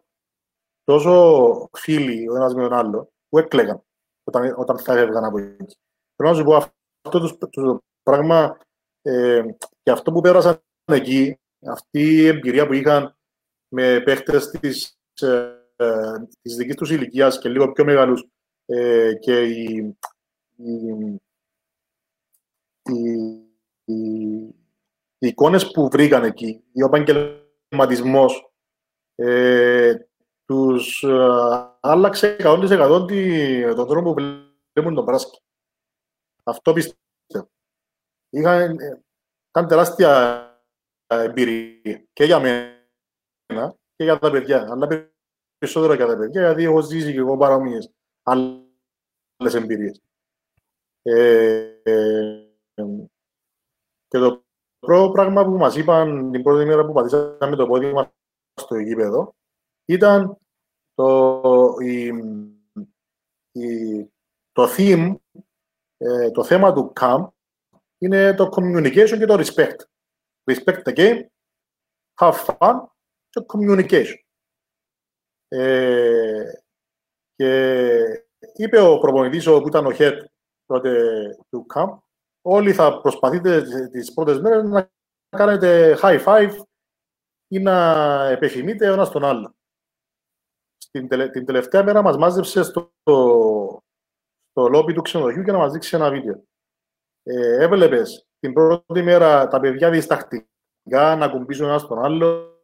τόσο 0.83 1.69
φίλοι 1.71 2.29
ο 2.29 2.35
ένας 2.35 2.53
με 2.53 2.61
τον 2.61 2.73
άλλο 2.73 3.11
που 3.29 3.37
έκλαιγαν 3.37 3.83
όταν, 4.23 4.53
όταν 4.57 4.79
θα 4.79 4.93
έφευγαν 4.93 5.23
από 5.23 5.37
εκεί. 5.37 5.77
Θέλω 6.15 6.29
να 6.29 6.35
σου 6.35 6.43
πω 6.43 6.55
αυτό 6.55 7.19
το, 7.19 7.37
το 7.49 7.83
πράγμα 8.03 8.57
ε, 9.01 9.43
και 9.83 9.91
αυτό 9.91 10.11
που 10.11 10.21
πέρασαν 10.21 10.61
εκεί, 10.85 11.39
αυτή 11.65 11.99
η 11.99 12.27
εμπειρία 12.27 12.67
που 12.67 12.73
είχαν 12.73 13.15
με 13.67 13.99
παίχτες 13.99 14.49
της, 14.49 14.97
ε, 15.21 15.55
της 16.41 16.55
δικής 16.55 16.75
τους 16.75 16.91
ηλικίας 16.91 17.39
και 17.39 17.49
λίγο 17.49 17.71
πιο 17.71 17.85
μεγάλους 17.85 18.27
ε, 18.65 19.13
και 19.13 19.41
οι, 19.41 19.97
οι, 20.55 21.21
οι, 22.83 23.11
οι, 23.83 24.39
οι 25.17 25.27
εικόνες 25.27 25.71
που 25.71 25.89
βρήκαν 25.89 26.23
εκεί, 26.23 26.63
ο 26.73 26.85
επαγγελματισμός, 26.85 28.53
ε, 29.15 29.95
τους 30.45 31.03
ε, 31.03 31.77
άλλαξε 31.79 32.35
100% 32.39 33.75
τον 33.75 33.87
τρόπο 33.87 34.13
που 34.13 34.21
βλέπουν 34.73 34.95
τον 34.95 35.03
μπράσκετ. 35.03 35.41
Αυτό 36.43 36.73
πιστεύω. 36.73 37.49
Είχαν, 38.29 38.77
ήταν 39.49 39.67
τεράστια 39.67 40.45
εμπειρία 41.07 42.05
και 42.13 42.23
για 42.23 42.39
μένα 42.39 43.75
και 43.95 44.03
για 44.03 44.19
τα 44.19 44.31
παιδιά. 44.31 44.67
Αλλά 44.71 45.11
περισσότερο 45.57 45.93
για 45.93 46.07
τα 46.07 46.17
παιδιά, 46.17 46.41
γιατί 46.41 46.63
έχω 46.63 46.81
ζήσει 46.81 47.11
και 47.11 47.19
εγώ 47.19 47.37
παρόμοιες 47.37 47.91
άλλες 48.23 49.53
εμπειρίες. 49.53 50.01
Ε, 51.01 51.81
ε, 51.83 52.50
και 54.07 54.17
το 54.17 54.43
πρώτο 54.79 55.11
πράγμα 55.11 55.45
που 55.45 55.51
μας 55.51 55.75
είπαν 55.75 56.31
την 56.31 56.43
πρώτη 56.43 56.65
μέρα 56.65 56.85
που 56.85 56.93
πατήσαμε 56.93 57.55
το 57.55 57.67
πόδι 57.67 57.91
μας 57.93 58.07
στο 58.61 58.75
γήπεδο 58.75 59.35
ήταν 59.85 60.37
το, 60.93 61.75
η, 61.81 62.05
η, 63.51 64.03
το 64.51 64.67
theme, 64.77 65.15
ε, 65.97 66.31
το 66.31 66.43
θέμα 66.43 66.73
του 66.73 66.93
camp 66.99 67.27
είναι 67.97 68.33
το 68.33 68.49
communication 68.51 69.17
και 69.17 69.25
το 69.25 69.37
respect. 69.37 69.75
Respect 70.51 70.83
the 70.83 70.93
game, 70.95 71.25
have 72.19 72.45
fun 72.45 72.75
και 73.29 73.45
communication. 73.47 74.15
Ε, 75.47 76.51
και 77.35 78.25
είπε 78.53 78.79
ο 78.79 78.99
προπονητής 78.99 79.45
που 79.45 79.67
ήταν 79.67 79.85
ο 79.85 79.89
head 79.93 80.23
τότε 80.65 80.91
του 81.49 81.65
camp, 81.73 81.97
όλοι 82.41 82.73
θα 82.73 83.01
προσπαθείτε 83.01 83.61
τις 83.87 84.13
πρώτες 84.13 84.39
μέρες 84.39 84.63
να 84.63 84.89
κάνετε 85.29 85.97
high 86.01 86.23
five 86.25 86.51
ή 87.47 87.59
να 87.59 88.25
επιθυμείτε 88.25 88.89
ο 88.89 88.93
ένας 88.93 89.09
τον 89.09 89.25
άλλο. 89.25 89.55
Την, 90.91 91.07
την 91.31 91.45
τελευταία 91.45 91.83
μέρα 91.83 92.01
μας 92.01 92.17
μάζεψε 92.17 92.63
στο, 92.63 92.91
στο 94.49 94.67
λόμπι 94.67 94.93
του 94.93 95.01
ξενοδοχείου 95.01 95.43
και 95.43 95.51
να 95.51 95.57
μας 95.57 95.71
δείξει 95.71 95.95
ένα 95.95 96.09
βίντεο 96.09 96.43
ε, 97.23 97.63
έβλεπες 97.63 98.27
την 98.39 98.53
πρώτη 98.53 99.01
μέρα 99.01 99.47
τα 99.47 99.59
παιδιά 99.59 99.89
διστακτικά 99.89 101.15
να 101.17 101.29
κουμπίσουν 101.29 101.65
ένας 101.67 101.81
στον 101.81 102.03
άλλο, 102.03 102.59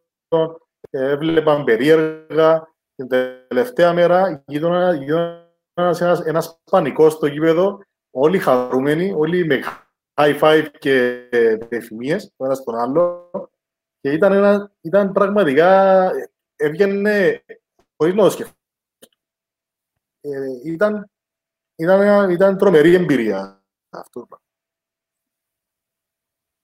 ε, 0.90 1.10
έβλεπαν 1.10 1.64
περίεργα. 1.64 2.76
Την 2.96 3.08
τελευταία 3.48 3.94
μέρα 3.94 4.44
γινόταν 4.48 5.02
ένας, 5.74 6.02
ένας 6.26 6.60
πανικός 6.72 7.14
στο 7.14 7.28
γήπεδο, 7.28 7.80
όλοι 8.20 8.40
χαρούμενοι, 8.40 9.14
όλοι 9.14 9.46
με 9.46 9.62
high 10.14 10.40
five 10.40 10.68
και 10.80 11.28
εφημίες, 11.70 12.34
το 12.38 12.46
ένα 12.46 12.56
στον 12.56 12.76
άλλο. 12.76 13.32
Και 14.00 14.12
ήταν, 14.12 14.34
ένα, 14.34 14.72
ήταν 14.82 15.12
πραγματικά, 15.12 16.12
έβγαινε 16.56 17.44
χωρίς 17.98 18.14
να 18.16 18.24
το 18.24 18.30
σκεφτώ. 18.30 18.56
Ε, 20.22 20.72
ήταν, 20.72 21.10
ήταν, 21.76 22.30
ήταν 22.30 22.58
τρομερή 22.58 22.94
εμπειρία 22.94 23.64
αυτό. 23.90 24.28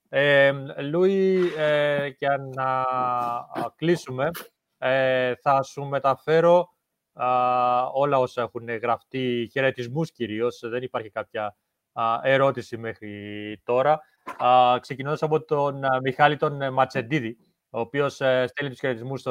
Ε, 0.09 0.51
Λούι, 0.81 1.53
ε, 1.57 2.07
για 2.07 2.37
να 2.37 2.85
κλείσουμε, 3.75 4.29
ε, 4.77 5.35
θα 5.35 5.63
σου 5.63 5.85
μεταφέρω 5.85 6.73
όλα 7.93 8.19
όσα 8.19 8.41
έχουν 8.41 8.77
γραφτεί, 8.77 9.49
χαιρετισμούς 9.51 10.11
κυρίως, 10.11 10.59
δεν 10.63 10.83
υπάρχει 10.83 11.09
κάποια 11.09 11.55
ερώτηση 12.21 12.77
μέχρι 12.77 13.61
τώρα. 13.63 14.01
Α, 14.43 14.79
ξεκινώντας 14.79 15.23
από 15.23 15.43
τον 15.45 15.81
Μιχάλη 16.03 16.37
τον 16.37 16.73
Ματσεντίδη, 16.73 17.37
ο 17.69 17.79
οποίος 17.79 18.13
στέλνει 18.13 18.69
τους 18.69 18.79
χαιρετισμούς 18.79 19.25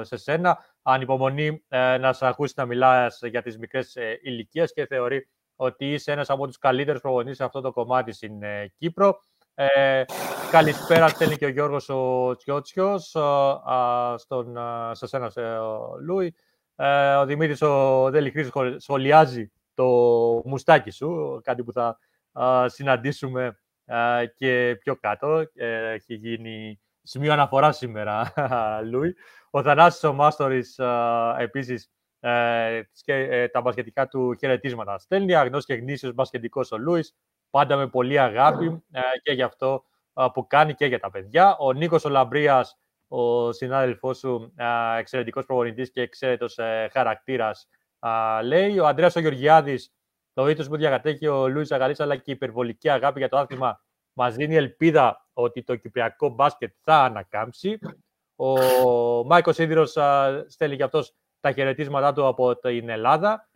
σε 0.00 0.16
σένα, 0.16 0.64
ανυπομονεί 0.82 1.64
να 2.00 2.12
σε 2.12 2.26
ακούσει 2.26 2.52
να 2.56 2.66
μιλάς 2.66 3.20
για 3.22 3.42
τις 3.42 3.58
μικρές 3.58 3.96
ηλικίες 4.22 4.72
και 4.72 4.86
θεωρεί 4.86 5.28
ότι 5.56 5.92
είσαι 5.92 6.12
ένας 6.12 6.30
από 6.30 6.46
τους 6.46 6.58
καλύτερους 6.58 7.00
προπονητές 7.00 7.36
σε 7.36 7.44
αυτό 7.44 7.60
το 7.60 7.72
κομμάτι 7.72 8.12
στην 8.12 8.32
Κύπρο. 8.78 9.20
Ε, 9.54 10.04
καλησπέρα, 10.50 11.08
στέλνει 11.08 11.36
και 11.36 11.44
ο 11.44 11.48
Γιώργος 11.48 11.88
ο 11.88 12.34
Τσιότσιος, 12.36 13.16
στον, 14.16 14.58
σε 14.92 15.06
σένα, 15.06 15.32
Λούι. 16.00 16.34
Ε, 16.80 17.14
ο 17.14 17.24
Δημήτρης 17.24 17.62
ο 17.62 18.08
Δέλη 18.10 18.50
σχολιάζει 18.76 19.52
το 19.74 19.84
μουστάκι 20.44 20.90
σου, 20.90 21.40
κάτι 21.44 21.64
που 21.64 21.72
θα 21.72 21.98
συναντήσουμε 22.66 23.58
και 24.34 24.76
πιο 24.80 24.96
κάτω. 24.96 25.44
Ε, 25.54 25.90
έχει 25.90 26.14
γίνει 26.14 26.80
σημείο 27.02 27.32
αναφοράς 27.32 27.76
σήμερα, 27.76 28.32
Λούι. 28.90 29.14
Ο 29.50 29.62
Θανάσης 29.62 30.04
ο 30.04 30.12
Μάστορης, 30.12 30.80
επίσης, 31.38 31.90
και 33.04 33.48
τα 33.52 33.60
μπασκετικά 33.60 34.08
του 34.08 34.34
χαιρετίσματα 34.38 34.98
στέλνει. 34.98 35.34
Αγνός 35.34 35.64
και 35.64 35.74
γνήσιος 35.74 36.14
μπασκετικός 36.14 36.72
ο 36.72 36.78
Λούις 36.78 37.14
πάντα 37.50 37.76
με 37.76 37.88
πολύ 37.88 38.18
αγάπη 38.18 38.82
ε, 38.90 39.00
και 39.22 39.32
για 39.32 39.46
αυτό 39.46 39.84
ε, 40.14 40.26
που 40.32 40.46
κάνει 40.46 40.74
και 40.74 40.86
για 40.86 41.00
τα 41.00 41.10
παιδιά. 41.10 41.56
Ο 41.58 41.72
Νίκος 41.72 42.04
ο 42.04 42.08
Λαμπρίας, 42.08 42.78
ο 43.08 43.52
συνάδελφός 43.52 44.18
σου, 44.18 44.52
ε, 44.56 44.98
εξαιρετικός 44.98 45.46
προπονητής 45.46 45.90
και 45.90 46.00
εξαίρετος 46.00 46.58
χαρακτήρας, 46.92 47.68
λέει. 48.42 48.78
Ο 48.78 48.86
Ανδρέας 48.86 49.16
ο 49.16 49.20
Γεωργιάδης, 49.20 49.92
το 50.32 50.48
ήθος 50.48 50.68
που 50.68 50.76
διακατέχει 50.76 51.26
ο 51.26 51.48
Λούις 51.48 51.72
Αγαλής, 51.72 52.00
αλλά 52.00 52.16
και 52.16 52.30
η 52.30 52.32
υπερβολική 52.32 52.88
αγάπη 52.88 53.18
για 53.18 53.28
το 53.28 53.38
άθλημα, 53.38 53.82
μας 54.12 54.34
δίνει 54.34 54.54
ελπίδα 54.54 55.28
ότι 55.32 55.62
το 55.62 55.76
κυπριακό 55.76 56.28
μπάσκετ 56.28 56.74
θα 56.82 57.02
ανακάμψει. 57.02 57.78
Ο 58.36 59.24
Μάικος 59.24 59.54
Σίδηρος 59.54 59.96
στέλνει 60.46 60.76
και 60.76 60.82
αυτός 60.82 61.14
τα 61.40 61.52
χαιρετίσματά 61.52 62.12
του 62.12 62.26
από 62.26 62.56
την 62.56 62.88
Ελλάδα. 62.88 63.48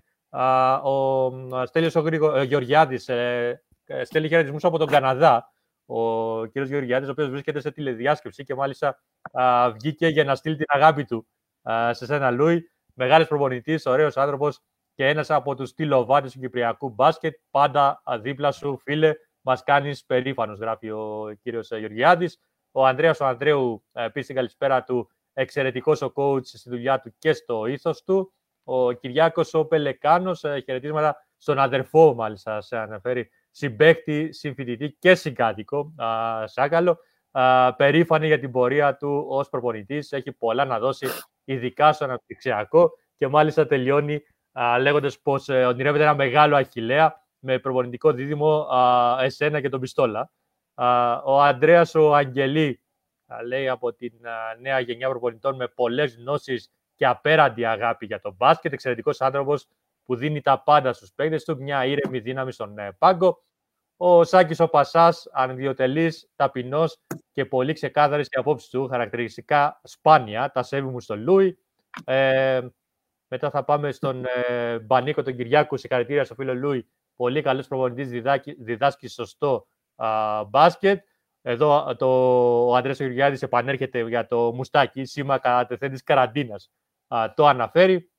Ο 0.82 1.30
Στέλιος 1.66 1.94
ο 1.94 2.42
Γεωργιάδης 2.42 3.08
ε, 3.08 3.62
στέλνει 4.02 4.28
χαιρετισμούς 4.28 4.64
από 4.64 4.78
τον 4.78 4.86
Καναδά. 4.88 5.52
Ο 5.94 6.46
κ. 6.46 6.58
Γεωργιάδη, 6.58 7.06
ο 7.06 7.10
οποίος 7.10 7.28
βρίσκεται 7.28 7.60
σε 7.60 7.70
τηλεδιάσκεψη 7.70 8.44
και 8.44 8.54
μάλιστα 8.54 8.98
α, 9.32 9.70
βγήκε 9.70 10.06
για 10.06 10.24
να 10.24 10.34
στείλει 10.34 10.56
την 10.56 10.66
αγάπη 10.68 11.04
του 11.04 11.26
α, 11.62 11.94
σε 11.94 12.06
σένα, 12.06 12.30
Λούι. 12.30 12.70
Μεγάλο 12.94 13.24
προπονητής, 13.24 13.86
ωραίος 13.86 14.16
άνθρωπος 14.16 14.60
και 14.94 15.06
ένας 15.06 15.30
από 15.30 15.54
τους 15.54 15.74
τηλεοβάτες 15.74 16.32
του 16.32 16.40
Κυπριακού 16.40 16.90
μπάσκετ. 16.90 17.34
Πάντα 17.50 18.02
δίπλα 18.20 18.52
σου, 18.52 18.78
φίλε, 18.82 19.12
μας 19.40 19.62
κάνεις 19.62 20.04
περήφανος, 20.04 20.58
γράφει 20.58 20.90
ο 20.90 21.36
κύριος 21.42 21.68
Γεωργιάδη. 21.68 22.28
Ο 22.72 22.86
Ανδρέας 22.86 23.20
ο 23.20 23.26
Ανδρέου, 23.26 23.84
επίσης 23.92 24.26
την 24.26 24.36
καλησπέρα 24.36 24.84
του, 24.84 25.10
εξαιρετικός 25.32 26.02
ο 26.02 26.12
coach 26.16 26.44
στη 26.44 26.70
δουλειά 26.70 27.00
του 27.00 27.14
και 27.18 27.32
στο 27.32 27.66
ήθος 27.66 28.02
του. 28.02 28.32
Ο 28.64 28.92
Κυριάκος 28.92 29.54
ο 29.54 29.64
Πελεκάνος, 29.64 30.44
ε, 30.44 30.62
χαιρετίσματα 30.64 31.26
στον 31.36 31.58
αδερφό, 31.58 32.14
μάλιστα, 32.14 32.60
σε 32.60 32.76
αναφέρει 32.76 33.30
συμπέχτη, 33.52 34.32
συμφοιτητή 34.32 34.96
και 34.98 35.14
συγκάτοικο 35.14 35.94
Σάκαλο. 36.44 36.98
Περήφανη 37.76 38.26
για 38.26 38.38
την 38.38 38.50
πορεία 38.50 38.96
του 38.96 39.26
ως 39.28 39.48
προπονητής. 39.48 40.12
Έχει 40.12 40.32
πολλά 40.32 40.64
να 40.64 40.78
δώσει, 40.78 41.06
ειδικά 41.44 41.92
στο 41.92 42.04
αναπτυξιακό 42.04 42.90
και 43.16 43.28
μάλιστα 43.28 43.66
τελειώνει 43.66 44.22
λέγοντας 44.80 45.20
πως 45.20 45.48
ε, 45.48 45.64
ονειρεύεται 45.64 46.04
ένα 46.04 46.14
μεγάλο 46.14 46.56
αχηλέα 46.56 47.24
με 47.38 47.58
προπονητικό 47.58 48.12
δίδυμο 48.12 48.66
εσένα 49.20 49.60
και 49.60 49.68
τον 49.68 49.80
Πιστόλα. 49.80 50.32
Ο 51.24 51.42
Αντρέας 51.42 51.94
ο 51.94 52.14
Αγγελή 52.14 52.82
λέει 53.46 53.68
από 53.68 53.92
την 53.92 54.12
νέα 54.60 54.80
γενιά 54.80 55.08
προπονητών 55.08 55.56
με 55.56 55.68
πολλές 55.68 56.16
γνώσεις 56.16 56.70
και 56.94 57.06
απέραντη 57.06 57.64
αγάπη 57.64 58.06
για 58.06 58.20
τον 58.20 58.34
μπάσκετ. 58.36 58.72
Εξαιρετικός 58.72 59.20
άνθρωπος 59.20 59.68
που 60.04 60.16
δίνει 60.16 60.40
τα 60.40 60.62
πάντα 60.62 60.92
στους 60.92 61.12
παίκτες 61.14 61.44
του, 61.44 61.56
μια 61.62 61.84
ήρεμη 61.84 62.18
δύναμη 62.18 62.52
στον 62.52 62.78
ε, 62.78 62.92
πάγκο. 62.98 63.42
Ο 63.96 64.24
Σάκης 64.24 64.60
ο 64.60 64.68
Πασάς, 64.68 65.28
ανδιοτελής, 65.32 66.30
ταπεινός 66.36 66.98
και 67.32 67.44
πολύ 67.44 67.72
ξεκάθαρης 67.72 68.28
και 68.28 68.38
απόψης 68.38 68.68
του, 68.68 68.88
χαρακτηριστικά 68.88 69.80
σπάνια, 69.84 70.50
τα 70.50 70.62
σέβη 70.62 70.88
μου 70.88 71.00
στον 71.00 71.22
Λούι. 71.22 71.58
Ε, 72.04 72.60
μετά 73.28 73.50
θα 73.50 73.64
πάμε 73.64 73.92
στον 73.92 74.24
ε, 74.24 74.78
Μπανίκο 74.78 75.22
τον 75.22 75.36
Κυριάκου, 75.36 75.76
συγχαρητήρια 75.76 76.24
στο 76.24 76.34
φίλο 76.34 76.54
Λούι, 76.54 76.88
πολύ 77.16 77.42
καλός 77.42 77.68
προπονητής, 77.68 78.22
διδάσκει 78.58 79.08
σωστό 79.08 79.66
α, 79.96 80.44
μπάσκετ. 80.44 81.04
Εδώ 81.42 81.96
το, 81.96 82.06
ο 82.68 82.76
Αντρέας 82.76 82.98
Γεωργιάδης 82.98 83.42
επανέρχεται 83.42 84.08
για 84.08 84.26
το 84.26 84.52
μουστάκι, 84.52 85.04
σήμα 85.04 85.38
κατά 85.38 85.66
τεθέν 85.66 85.90
της 85.90 86.02
καραντίνας. 86.02 86.70
το 87.34 87.46
αναφέρει. 87.46 88.11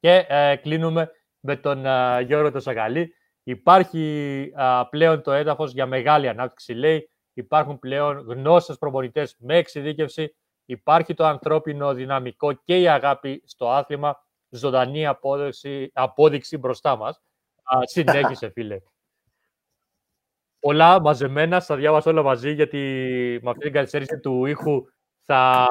Και 0.00 0.24
ε, 0.28 0.56
κλείνουμε 0.56 1.10
με 1.40 1.56
τον 1.56 1.86
α, 1.86 2.20
Γιώργο 2.20 2.50
το 2.50 2.60
Σαγαλή. 2.60 3.14
Υπάρχει 3.42 4.52
πλέον 4.90 5.22
το 5.22 5.32
έδαφος 5.32 5.72
για 5.72 5.86
μεγάλη 5.86 6.28
ανάπτυξη, 6.28 6.72
λέει. 6.72 7.10
Υπάρχουν 7.32 7.78
πλέον 7.78 8.18
γνώστες 8.18 8.78
προπονητές 8.78 9.36
με 9.38 9.56
εξειδίκευση. 9.56 10.36
Υπάρχει 10.64 11.14
το 11.14 11.24
ανθρώπινο 11.24 11.94
δυναμικό 11.94 12.52
και 12.52 12.80
η 12.80 12.88
αγάπη 12.88 13.42
στο 13.46 13.70
άθλημα. 13.70 14.26
Ζωντανή 14.50 15.06
απόδειξη, 15.06 15.90
απόδειξη 15.94 16.56
μπροστά 16.56 16.96
μας. 16.96 17.22
συνέχισε, 17.82 18.50
φίλε. 18.54 18.80
Πολλά 20.60 21.00
μαζεμένα, 21.00 21.60
θα 21.60 21.76
διάβασα 21.76 22.10
όλα 22.10 22.22
μαζί, 22.22 22.52
γιατί 22.52 22.78
με 23.42 23.50
αυτή 23.50 23.62
την 23.62 23.72
καθυστέρηση 23.72 24.18
του 24.18 24.46
ήχου 24.46 24.84
θα... 25.28 25.68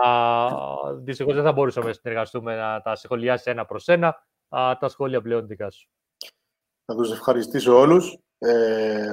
δυστυχώς 0.98 1.34
δεν 1.34 1.44
θα 1.44 1.52
μπορούσαμε 1.52 1.88
να 1.88 1.94
συνεργαστούμε 1.94 2.56
να 2.56 2.82
τα 2.82 2.96
σχολιάσεις 2.96 3.46
ένα 3.46 3.66
προς 3.66 3.88
ένα. 3.88 4.28
τα 4.50 4.88
σχόλια 4.88 5.22
πλέον 5.22 5.48
δικά 5.48 5.70
σου. 5.70 5.90
Να 6.86 6.96
τους 6.96 7.12
ευχαριστήσω 7.12 7.80
όλους. 7.80 8.18
Ε, 8.38 9.12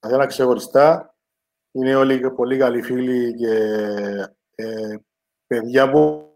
καθένα 0.00 0.26
ξεχωριστά. 0.26 1.14
Είναι 1.72 1.94
όλοι 1.94 2.30
πολύ 2.30 2.58
καλοί 2.58 2.82
φίλοι 2.82 3.34
και 3.34 3.54
ε, 4.54 4.96
παιδιά 5.46 5.90
που, 5.90 6.26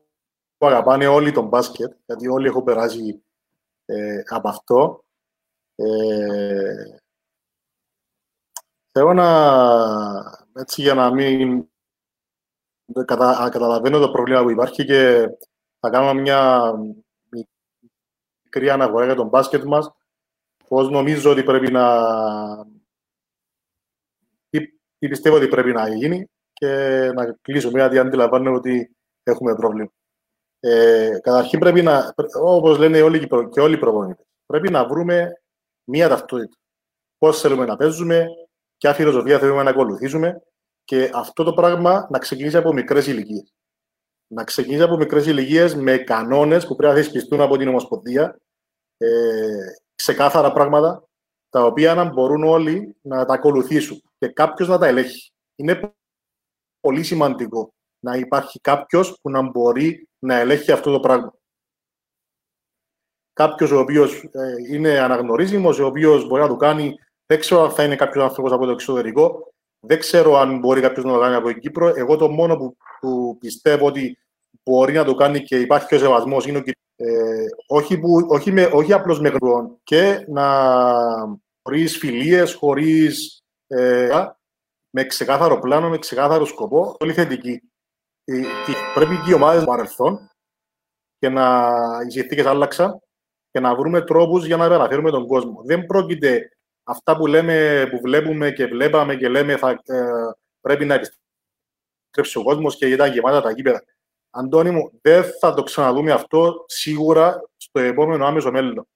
αγαπάνε 0.58 1.06
όλοι 1.06 1.32
τον 1.32 1.46
μπάσκετ, 1.46 1.92
γιατί 2.06 2.28
όλοι 2.28 2.46
έχω 2.46 2.62
περάσει 2.62 3.24
ε, 3.84 4.22
από 4.26 4.48
αυτό. 4.48 5.04
Ε, 5.74 6.96
Θέλω 8.94 9.12
να, 9.12 9.28
έτσι 10.54 10.82
για 10.82 10.94
να 10.94 11.14
μην 11.14 11.68
κατα, 13.05 13.49
καταλαβαίνω 13.53 13.99
το 13.99 14.11
πρόβλημα 14.11 14.43
που 14.43 14.51
υπάρχει 14.51 14.84
και 14.84 15.28
θα 15.80 15.90
κάνω 15.90 16.20
μια 16.20 16.72
μικρή 18.45 18.70
αναφορά 18.70 19.05
για 19.05 19.14
τον 19.14 19.28
μπάσκετ 19.28 19.62
μας, 19.62 19.90
πώς 20.68 20.90
νομίζω 20.90 21.30
ότι 21.30 21.43
πρέπει 21.43 21.70
να... 21.70 21.86
Τι, 24.99 25.09
πιστεύω 25.09 25.36
ότι 25.36 25.49
πρέπει 25.49 25.72
να 25.72 25.88
γίνει 25.88 26.28
και 26.53 26.68
να 27.14 27.32
κλείσω 27.43 27.70
μια 27.70 27.82
γιατί 27.82 27.99
αντιλαμβάνω 27.99 28.55
ότι 28.55 28.97
έχουμε 29.22 29.55
πρόβλημα. 29.55 29.90
Ε, 30.61 31.18
καταρχήν 31.22 31.59
πρέπει 31.59 31.82
να, 31.82 32.14
όπως 32.43 32.78
λένε 32.78 33.03
όλοι 33.03 33.28
και 33.51 33.61
όλοι 33.61 33.74
οι 33.74 33.78
προπονητές, 33.78 34.26
πρέπει 34.47 34.70
να 34.70 34.86
βρούμε 34.88 35.30
μία 35.84 36.09
ταυτότητα. 36.09 36.57
Πώς 37.18 37.40
θέλουμε 37.40 37.64
να 37.64 37.76
παίζουμε, 37.76 38.26
ποια 38.76 38.95
φιλοσοφία 38.95 39.38
θέλουμε 39.38 39.62
να 39.62 39.70
ακολουθήσουμε 39.70 40.43
και 40.84 41.10
αυτό 41.14 41.44
το 41.44 41.52
πράγμα 41.52 42.06
να 42.10 42.18
ξεκινήσει 42.18 42.56
από 42.56 42.72
μικρές 42.72 43.06
ηλικίες. 43.06 43.54
Να 44.26 44.44
ξεκινήσει 44.44 44.82
από 44.82 44.96
μικρές 44.96 45.26
ηλικίες 45.26 45.74
με 45.74 45.96
κανόνες 45.96 46.66
που 46.66 46.76
πρέπει 46.76 46.94
να 46.94 47.02
θεσπιστούν 47.02 47.40
από 47.40 47.56
την 47.56 47.68
Ομοσπονδία, 47.68 48.40
ε, 48.96 49.08
ξεκάθαρα 49.94 50.52
πράγματα, 50.52 51.08
τα 51.48 51.64
οποία 51.64 51.94
να 51.94 52.04
μπορούν 52.04 52.44
όλοι 52.44 52.96
να 53.00 53.24
τα 53.24 53.34
ακολουθήσουν 53.34 54.02
και 54.18 54.28
κάποιος 54.28 54.68
να 54.68 54.78
τα 54.78 54.86
ελέγχει. 54.86 55.32
Είναι 55.56 55.94
πολύ 56.80 57.02
σημαντικό 57.02 57.74
να 57.98 58.16
υπάρχει 58.16 58.60
κάποιος 58.60 59.18
που 59.22 59.30
να 59.30 59.42
μπορεί 59.42 60.08
να 60.18 60.34
ελέγχει 60.34 60.72
αυτό 60.72 60.92
το 60.92 61.00
πράγμα. 61.00 61.34
Κάποιος 63.32 63.70
ο 63.70 63.78
οποίος 63.78 64.22
ε, 64.32 64.54
είναι 64.70 64.98
αναγνωρίσιμο, 64.98 65.68
ο 65.68 65.84
οποίος 65.84 66.26
μπορεί 66.26 66.42
να 66.42 66.48
το 66.48 66.56
κάνει 66.56 66.94
δεν 67.26 67.40
ξέρω 67.40 67.62
αν 67.62 67.70
θα 67.70 67.84
είναι 67.84 67.96
κάποιος 67.96 68.24
άνθρωπος 68.24 68.52
από 68.52 68.64
το 68.64 68.70
εξωτερικό. 68.70 69.51
Δεν 69.86 69.98
ξέρω 69.98 70.36
αν 70.38 70.58
μπορεί 70.58 70.80
κάποιος 70.80 71.04
να 71.04 71.12
το 71.12 71.20
κάνει 71.20 71.34
από 71.34 71.48
την 71.48 71.60
Κύπρο. 71.60 71.92
Εγώ 71.96 72.16
το 72.16 72.28
μόνο 72.28 72.56
που, 72.56 72.76
που 73.00 73.36
πιστεύω 73.40 73.86
ότι 73.86 74.18
μπορεί 74.64 74.92
να 74.92 75.04
το 75.04 75.14
κάνει 75.14 75.42
και 75.42 75.60
υπάρχει 75.60 75.86
και 75.86 75.94
ο 75.94 75.98
σεβασμός 75.98 76.46
είναι 76.46 76.58
ο 76.58 76.62
ε, 76.96 77.46
όχι, 77.66 77.98
που, 77.98 78.26
όχι, 78.28 78.52
με, 78.52 78.70
όχι 78.72 78.92
απλώς 78.92 79.20
με 79.20 79.28
γνώμη 79.28 79.78
και 79.82 80.24
να 80.28 80.76
χωρίς 81.62 81.98
φιλίες, 81.98 82.54
χωρίς 82.54 83.42
ε, 83.66 84.26
με 84.90 85.04
ξεκάθαρο 85.04 85.58
πλάνο, 85.58 85.88
με 85.88 85.98
ξεκάθαρο 85.98 86.44
σκοπό, 86.44 86.94
πολύ 86.98 87.12
θετική. 87.12 87.60
Ε, 88.24 88.42
πρέπει 88.94 89.14
και 89.24 89.30
οι 89.30 89.34
ομάδες 89.34 89.60
του 89.60 89.68
παρελθόν 89.68 90.30
και 91.18 91.28
να 91.28 91.70
οι 92.06 92.10
συνθήκες 92.10 92.46
άλλαξαν 92.46 92.98
και 93.50 93.60
να 93.60 93.74
βρούμε 93.74 94.02
τρόπους 94.02 94.46
για 94.46 94.56
να 94.56 94.64
επαναφέρουμε 94.64 95.10
τον 95.10 95.26
κόσμο. 95.26 95.62
Δεν 95.64 95.86
πρόκειται 95.86 96.48
αυτά 96.84 97.16
που, 97.16 97.26
λέμε, 97.26 97.86
που 97.90 98.00
βλέπουμε 98.00 98.50
και 98.50 98.66
βλέπαμε 98.66 99.16
και 99.16 99.28
λέμε 99.28 99.56
θα, 99.56 99.70
ε, 99.70 100.02
πρέπει 100.60 100.84
να 100.84 100.94
επιστρέψει 100.94 102.38
ο 102.38 102.42
κόσμος 102.42 102.76
και 102.76 102.86
ήταν 102.86 103.12
γεμάτα 103.12 103.40
τα 103.40 103.50
γήπεδα. 103.50 103.84
Αντώνη 104.30 104.70
μου, 104.70 104.98
δεν 105.02 105.24
θα 105.40 105.54
το 105.54 105.62
ξαναδούμε 105.62 106.12
αυτό 106.12 106.64
σίγουρα 106.66 107.42
στο 107.56 107.80
επόμενο 107.80 108.26
άμεσο 108.26 108.50
μέλλον. 108.50 108.88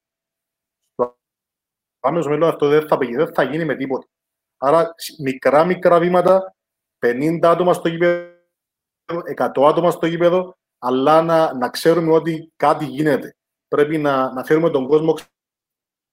Στο 0.93 1.19
άμεσο 2.01 2.29
μέλλον 2.29 2.49
αυτό 2.49 2.69
δεν 2.69 2.89
θα, 2.89 2.97
δεν 2.97 3.35
θα 3.35 3.43
γίνει 3.43 3.65
με 3.65 3.75
τίποτα. 3.75 4.07
Άρα 4.57 4.95
μικρά 5.19 5.65
μικρά 5.65 5.99
βήματα, 5.99 6.57
50 6.99 7.39
άτομα 7.43 7.73
στο 7.73 7.89
γήπεδο, 7.89 8.33
100 9.37 9.69
άτομα 9.69 9.91
στο 9.91 10.07
γήπεδο, 10.07 10.57
αλλά 10.79 11.23
να, 11.23 11.55
να 11.55 11.69
ξέρουμε 11.69 12.13
ότι 12.13 12.53
κάτι 12.57 12.85
γίνεται. 12.85 13.37
Πρέπει 13.69 13.99
να, 13.99 14.33
να 14.33 14.45
φέρουμε 14.45 14.71
τον 14.71 14.87
κόσμο 14.87 15.15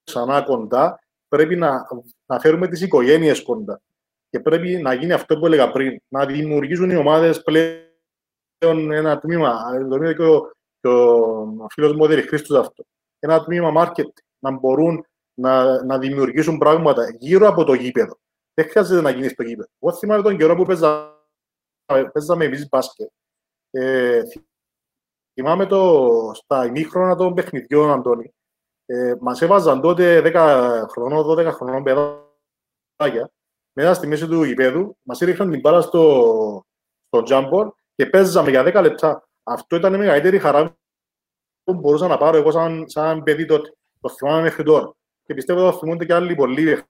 ξανά 0.04 0.42
κοντά 0.42 1.03
πρέπει 1.34 1.56
να, 1.56 1.88
να 2.26 2.40
φέρουμε 2.40 2.68
τις 2.68 2.82
οικογένειες 2.82 3.44
κοντά. 3.44 3.82
Και 4.30 4.40
πρέπει 4.40 4.78
να 4.78 4.94
γίνει 4.94 5.12
αυτό 5.12 5.40
που 5.40 5.46
έλεγα 5.46 5.72
πριν, 5.72 6.02
να 6.08 6.26
δημιουργήσουν 6.26 6.90
οι 6.90 6.96
ομάδες 6.96 7.42
πλέον 7.42 8.92
ένα 8.92 9.20
τμήμα, 9.20 9.78
το 9.90 9.96
είπε 9.96 10.14
και 10.14 10.24
ο, 10.24 10.52
και 10.80 10.88
ο 10.88 11.68
φίλος 11.70 11.94
μου 11.94 12.04
ο 12.04 12.08
Χρήστος 12.08 12.60
αυτό, 12.60 12.84
ένα 13.20 13.44
τμήμα 13.44 13.72
market, 13.76 14.12
να 14.40 14.52
μπορούν 14.52 15.06
να, 15.34 15.84
να 15.84 15.98
δημιουργήσουν 15.98 16.58
πράγματα 16.58 17.16
γύρω 17.20 17.48
από 17.48 17.64
το 17.64 17.74
γήπεδο. 17.74 18.18
Δεν 18.54 18.70
χρειάζεται 18.70 19.02
να 19.02 19.10
γίνεις 19.10 19.32
στο 19.32 19.44
γήπεδο. 19.44 19.70
Εγώ 19.80 19.94
θυμάμαι 19.94 20.24
τον 20.24 20.38
καιρό 20.38 20.56
που 20.56 20.66
παίζα, 20.66 21.20
παίζαμε 21.86 22.46
εμείς 22.46 22.68
μπάσκετ. 22.70 23.10
Ε, 23.72 24.22
θυμάμαι 25.34 25.66
το, 25.66 26.10
στα 26.34 26.66
ημίχρονα 26.66 27.16
των 27.16 27.34
παιχνιδιών, 27.34 27.92
Αντώνη, 27.92 28.34
ε, 28.86 29.16
μας 29.20 29.42
έβαζαν 29.42 29.82
τότε 29.82 30.22
10 30.26 30.86
χρονών, 30.90 31.26
12 31.26 31.52
χρονών 31.52 31.84
παιδάκια 31.84 33.32
μέσα 33.74 33.94
στη 33.94 34.08
μέση 34.08 34.28
του 34.28 34.44
γηπέδου, 34.44 34.98
μας 35.04 35.22
έριχναν 35.22 35.52
την 35.52 35.60
μπάλα 35.60 35.82
στο, 35.82 36.66
στο 37.08 37.24
τζάμπορ 37.24 37.74
και 37.96 38.06
παίζαμε 38.06 38.50
για 38.50 38.64
10 38.64 38.82
λεπτά. 38.82 39.28
Αυτό 39.44 39.76
ήταν 39.76 39.94
η 39.94 39.98
μεγαλύτερη 39.98 40.40
χαρά 40.40 40.78
που 41.64 41.74
μπορούσα 41.74 42.08
να 42.08 42.18
πάρω 42.18 42.38
εγώ 42.38 42.52
σαν, 42.52 42.90
σαν 42.90 43.24
παιδί 43.24 43.46
τότε. 43.46 43.76
Το 44.02 44.10
θυμάμαι 44.10 44.42
μέχρι 44.42 44.64
τώρα. 44.64 44.96
Και 45.24 45.34
πιστεύω 45.34 45.62
ότι 45.62 45.72
το 45.72 45.78
θυμούνται 45.78 46.06
και 46.06 46.14
άλλοι 46.14 46.36
πολλοί. 46.36 46.84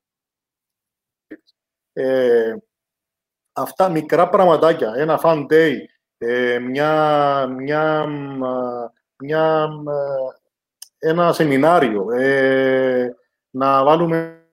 Ε, 1.94 2.56
αυτά 3.54 3.90
μικρά 3.90 4.30
πραγματάκια, 4.30 4.94
ένα 4.96 5.20
fun 5.24 5.46
day, 5.50 5.76
ε, 6.18 6.60
μια, 6.60 7.48
μια, 7.48 8.06
μια, 9.18 9.70
ένα 11.04 11.34
σεμινάριο, 11.34 12.12
ε, 12.12 13.16
να 13.50 13.84
βάλουμε 13.84 14.48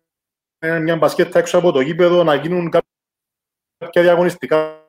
μια 0.82 0.96
μπασκέτα 0.96 1.38
έξω 1.38 1.58
από 1.58 1.72
το 1.72 1.80
γήπεδο, 1.80 2.24
να 2.24 2.34
γίνουν 2.34 2.70
κάποια 2.70 4.02
διαγωνιστικά 4.02 4.88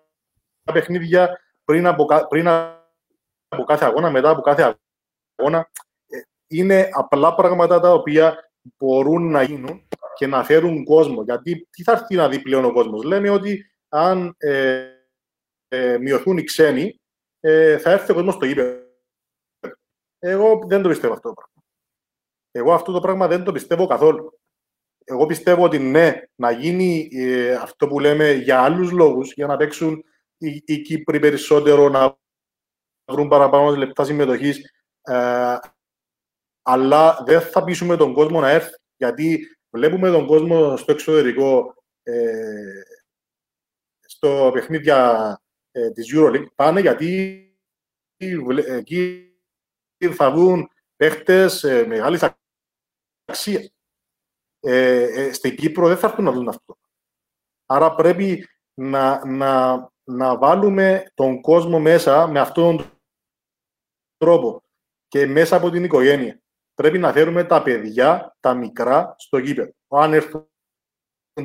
παιχνίδια 0.74 1.40
πριν 1.64 1.88
από, 1.88 2.06
πριν 2.28 2.48
από 2.48 3.64
κάθε 3.66 3.86
αγώνα, 3.86 4.10
μετά 4.12 4.30
από 4.30 4.42
κάθε 4.42 4.78
αγώνα. 5.36 5.70
Ε, 6.08 6.20
είναι 6.48 6.90
απλά 6.92 7.36
πράγματα 7.36 7.80
τα 7.80 7.94
οποία 7.94 8.52
μπορούν 8.78 9.32
να 9.32 9.42
γίνουν 9.42 9.88
και 10.16 10.28
να 10.28 10.44
φέρουν 10.44 10.84
κόσμο. 10.84 11.24
Γιατί 11.24 11.68
τι 11.70 11.84
θα 11.84 11.92
έρθει 11.92 12.16
να 12.16 12.30
δει 12.30 12.42
πλέον 12.42 12.66
ο 12.66 12.72
κόσμος; 12.72 13.04
Λέμε 13.04 13.30
ότι 13.30 13.72
αν 13.90 14.36
ε, 14.38 14.86
ε, 15.68 15.98
μειωθούν 15.98 16.38
οι 16.38 16.44
ξένοι, 16.44 17.02
ε, 17.40 17.78
θα 17.78 17.92
έρθει 17.92 18.12
ο 18.12 18.14
κόσμος 18.14 18.34
στο 18.34 18.46
γήπεδο. 18.46 18.81
Εγώ 20.24 20.64
δεν 20.68 20.82
το 20.82 20.90
πιστεύω 20.90 21.14
αυτό 21.14 21.28
το 21.28 21.34
πράγμα. 21.34 21.64
Εγώ 22.52 22.74
αυτό 22.74 22.92
το 22.92 23.00
πράγμα 23.00 23.28
δεν 23.28 23.44
το 23.44 23.52
πιστεύω 23.52 23.88
καθόλου. 23.88 24.40
Εγώ 25.04 25.26
πιστεύω 25.26 25.64
ότι 25.64 25.80
ναι, 25.80 26.22
να 26.36 26.52
γίνει 26.52 27.10
ε, 27.12 27.54
αυτό 27.54 27.88
που 27.88 28.00
λέμε 28.00 28.32
για 28.32 28.62
άλλους 28.62 28.92
λόγους, 28.92 29.34
για 29.34 29.48
να 29.48 29.58
παίξουν 29.58 30.04
οι, 30.38 30.62
οι 30.66 30.82
Κύπροι 30.82 31.20
περισσότερο, 31.20 31.90
να 31.90 32.18
βρουν 33.12 33.28
παραπάνω 33.28 33.76
λεπτά 33.76 34.04
συμμετοχής. 34.04 34.72
Ε, 35.02 35.58
αλλά 36.62 37.24
δεν 37.26 37.42
θα 37.42 37.64
πείσουμε 37.64 37.98
τον 37.98 38.14
κόσμο 38.14 38.40
να 38.40 38.50
έρθει. 38.50 38.76
Γιατί 38.98 39.48
βλέπουμε 39.70 40.10
τον 40.10 40.26
κόσμο 40.26 40.78
στο 40.78 40.92
εξωτερικό, 40.92 41.74
ε, 42.04 42.82
στο 44.00 44.50
παιχνίδια 44.54 45.42
ε, 45.72 45.92
της 45.92 46.14
EuroLeague, 46.16 46.54
πάνε 46.56 46.80
γιατί 46.80 47.38
εκεί 48.68 49.31
θα 50.08 50.32
βγουν 50.32 50.70
παίχτες 50.96 51.64
ε, 51.64 51.86
μεγάλης 51.86 52.34
αξίας. 53.26 53.74
Ε, 54.60 55.04
ε, 55.04 55.34
στην 55.34 55.56
Κύπρο 55.56 55.88
δεν 55.88 55.98
θα 55.98 56.08
έρθουν 56.08 56.24
να 56.24 56.32
δουν 56.32 56.48
αυτό. 56.48 56.78
Άρα 57.66 57.96
πρέπει 57.96 58.48
να, 58.74 59.26
να, 59.26 59.90
να 60.04 60.38
βάλουμε 60.38 61.12
τον 61.14 61.42
κόσμο 61.42 61.80
μέσα 61.80 62.28
με 62.28 62.40
αυτόν 62.40 62.78
τον 62.78 63.00
τρόπο 64.18 64.64
και 65.08 65.26
μέσα 65.26 65.56
από 65.56 65.70
την 65.70 65.84
οικογένεια. 65.84 66.42
Πρέπει 66.74 66.98
να 66.98 67.12
φέρουμε 67.12 67.44
τα 67.44 67.64
παιδιά, 67.64 68.38
τα 68.40 68.54
μικρά, 68.54 69.16
στο 69.18 69.38
γήπεδο. 69.38 69.72
Αν 69.88 70.14
έρθουν 70.14 70.48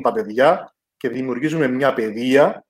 τα 0.01 0.11
παιδιά 0.11 0.75
και 0.97 1.09
δημιουργήσουμε 1.09 1.67
μια 1.67 1.93
παιδεία, 1.93 2.65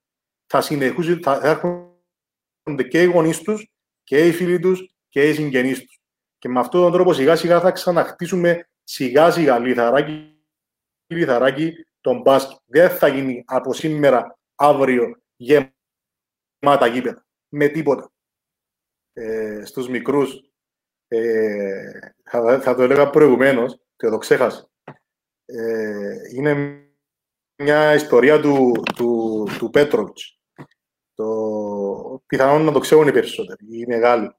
θα 0.45 0.61
συνεχίσουν, 0.61 1.21
θα 1.21 1.39
έρχονται 1.43 2.83
και 2.89 3.01
οι 3.01 3.05
γονείς 3.05 3.41
τους 3.41 3.67
και 4.03 4.27
οι 4.27 4.31
φίλοι 4.31 4.59
τους 4.59 4.96
και 5.17 5.29
οι 5.29 5.33
συγγενείς 5.33 5.79
τους. 5.79 5.99
Και 6.37 6.49
με 6.49 6.59
αυτόν 6.59 6.81
τον 6.81 6.91
τρόπο 6.91 7.13
σιγά 7.13 7.35
σιγά 7.35 7.59
θα 7.59 7.71
ξαναχτίσουμε 7.71 8.69
σιγά 8.83 9.31
σιγά 9.31 9.59
λιθαράκι, 9.59 10.43
λιθαράκι 11.07 11.73
τον 12.01 12.21
μπάσκετ. 12.21 12.57
Δεν 12.65 12.89
θα 12.89 13.07
γίνει 13.07 13.43
από 13.47 13.73
σήμερα, 13.73 14.39
αύριο, 14.55 15.21
γεμάτα 15.35 16.87
γήπεδα. 16.91 17.25
Με 17.49 17.67
τίποτα. 17.67 18.11
Ε, 19.13 19.65
στους 19.65 19.89
μικρούς, 19.89 20.51
ε, 21.07 21.99
θα, 22.23 22.59
θα, 22.59 22.75
το 22.75 22.83
έλεγα 22.83 23.09
προηγουμένως, 23.09 23.79
και 23.95 24.07
το 24.07 24.17
ξέχασα. 24.17 24.69
Ε, 25.45 26.15
είναι 26.33 26.81
μια 27.55 27.93
ιστορία 27.93 28.41
του, 28.41 28.71
του, 28.95 29.43
του 29.57 29.69
Πέτροβιτς. 29.69 30.39
Το, 31.13 32.23
πιθανόν 32.25 32.61
να 32.61 32.71
το 32.71 32.79
ξέρουν 32.79 33.07
οι 33.07 33.11
περισσότεροι, 33.11 33.65
οι 33.69 33.85
μεγάλοι. 33.85 34.35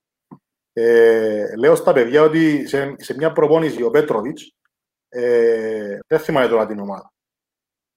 Ε, 0.81 1.57
λέω 1.57 1.75
στα 1.75 1.93
παιδιά 1.93 2.23
ότι 2.23 2.67
σε, 2.67 2.95
σε 2.99 3.15
μια 3.15 3.33
προπόνηση 3.33 3.83
ο 3.83 3.91
Πέτροβιτς, 3.91 4.57
ε, 5.09 5.99
δεν 6.07 6.19
θυμάμαι 6.19 6.49
τώρα 6.49 6.67
την 6.67 6.79
ομάδα, 6.79 7.13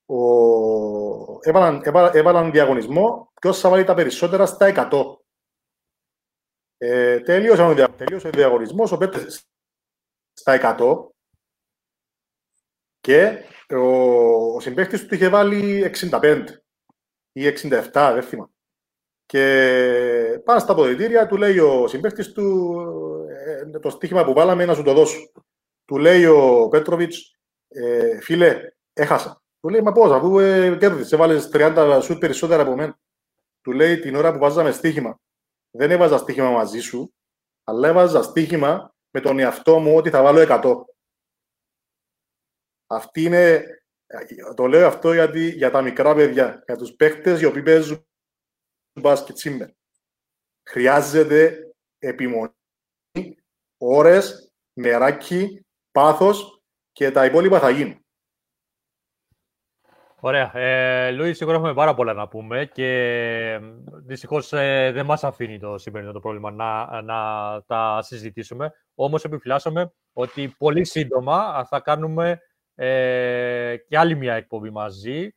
ο, 0.05 1.39
έβαλαν, 1.41 1.82
έβαλαν, 2.13 2.51
διαγωνισμό 2.51 3.32
ποιος 3.41 3.59
θα 3.59 3.69
βάλει 3.69 3.84
τα 3.84 3.93
περισσότερα 3.93 4.45
στα 4.45 4.89
100. 4.91 5.03
Ε, 6.77 7.19
τελείωσε, 7.19 7.61
ο, 7.61 7.95
τελείωσε 7.95 8.27
ο 8.27 8.32
διαγωνισμός, 8.32 8.91
ο 8.91 8.97
Πέτροβιτς 8.97 9.43
στα 10.34 10.77
100 10.79 11.07
και 12.99 13.43
ο, 13.69 14.55
ο 14.55 14.59
συμπαίκτης 14.59 15.05
του 15.05 15.13
είχε 15.13 15.29
βάλει 15.29 15.91
65 16.11 16.45
ή 17.32 17.47
67, 17.47 17.91
δεν 17.91 18.23
θυμάμαι. 18.23 18.51
Και 19.32 20.41
πάνε 20.45 20.59
στα 20.59 20.71
αποδητήρια, 20.71 21.27
του 21.27 21.38
λέει 21.38 21.59
ο 21.59 21.88
συμπαίκτης 21.88 22.32
του 22.32 22.75
ε, 23.29 23.79
το 23.79 23.89
στοίχημα 23.89 24.25
που 24.25 24.34
βάλαμε 24.34 24.65
να 24.65 24.73
σου 24.73 24.84
το 24.84 24.93
δώσω. 24.93 25.32
Του 25.86 25.97
λέει 25.97 26.25
ο 26.25 26.67
Πέτροβιτς, 26.67 27.38
ε, 27.67 28.21
φίλε, 28.21 28.73
έχασα. 28.93 29.43
Του 29.59 29.69
λέει, 29.69 29.82
μα 29.82 29.91
πώς, 29.91 30.11
αφού 30.11 30.39
ε, 30.39 30.77
κέρδισες, 30.77 31.11
έβαλες 31.11 31.49
30 31.53 31.99
σουτ 32.01 32.19
περισσότερα 32.19 32.61
από 32.61 32.75
μένα. 32.75 32.99
Του 33.61 33.71
λέει, 33.71 33.99
την 33.99 34.15
ώρα 34.15 34.32
που 34.34 34.39
βάζαμε 34.39 34.71
στοίχημα, 34.71 35.19
δεν 35.71 35.91
έβαζα 35.91 36.17
στοίχημα 36.17 36.49
μαζί 36.49 36.79
σου, 36.79 37.13
αλλά 37.63 37.88
έβαζα 37.88 38.23
στοίχημα 38.23 38.95
με 39.09 39.19
τον 39.19 39.39
εαυτό 39.39 39.79
μου 39.79 39.95
ότι 39.95 40.09
θα 40.09 40.21
βάλω 40.21 40.45
100. 40.49 40.75
Αυτή 42.88 43.23
είναι, 43.23 43.65
το 44.55 44.67
λέω 44.67 44.88
αυτό 44.88 45.13
γιατί, 45.13 45.49
για 45.49 45.71
τα 45.71 45.82
μικρά 45.82 46.15
παιδιά, 46.15 46.63
για 46.65 46.75
τους 46.75 46.91
παίχτες 46.91 47.41
οι 47.41 47.45
οποίοι 47.45 47.63
παίζουν 47.63 48.05
μπάσκετ 48.93 49.37
σήμερα. 49.37 49.73
Χρειάζεται 50.69 51.71
επιμονή, 51.99 52.55
ώρες, 53.77 54.51
νεράκι, 54.73 55.65
πάθος 55.91 56.61
και 56.91 57.11
τα 57.11 57.25
υπόλοιπα 57.25 57.59
θα 57.59 57.69
γίνουν. 57.69 58.05
Ωραία. 60.23 60.57
Ε, 60.57 61.11
Λουίς, 61.11 61.37
σίγουρα 61.37 61.55
έχουμε 61.55 61.73
πάρα 61.73 61.93
πολλά 61.93 62.13
να 62.13 62.27
πούμε 62.27 62.65
και 62.65 63.59
δυστυχώς 64.05 64.53
ε, 64.53 64.91
δεν 64.93 65.05
μας 65.05 65.23
αφήνει 65.23 65.59
το 65.59 65.77
σημερινό 65.77 66.11
το 66.11 66.19
πρόβλημα 66.19 66.51
να, 66.51 67.01
να 67.01 67.17
τα 67.65 68.01
συζητήσουμε. 68.01 68.71
Όμως 68.95 69.23
επιφυλάσσομαι 69.23 69.93
ότι 70.13 70.55
πολύ 70.57 70.85
σύντομα 70.85 71.65
θα 71.65 71.79
κάνουμε 71.79 72.39
ε, 72.75 73.75
και 73.87 73.97
άλλη 73.97 74.15
μια 74.15 74.33
εκπομπή 74.33 74.69
μαζί 74.69 75.23
ε, 75.23 75.29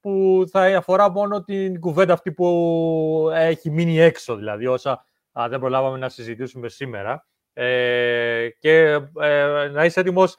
που 0.00 0.44
θα 0.50 0.76
αφορά 0.76 1.10
μόνο 1.10 1.42
την 1.44 1.80
κουβέντα 1.80 2.12
αυτή 2.12 2.32
που 2.32 3.30
έχει 3.32 3.70
μείνει 3.70 3.98
έξω, 3.98 4.36
δηλαδή 4.36 4.66
όσα 4.66 5.04
δεν 5.48 5.60
προλάβαμε 5.60 5.98
να 5.98 6.08
συζητήσουμε 6.08 6.68
σήμερα. 6.68 7.26
Ε, 7.56 8.48
και 8.58 9.00
ε, 9.20 9.68
να 9.68 9.84
είσαι 9.84 10.00
έτοιμος 10.00 10.36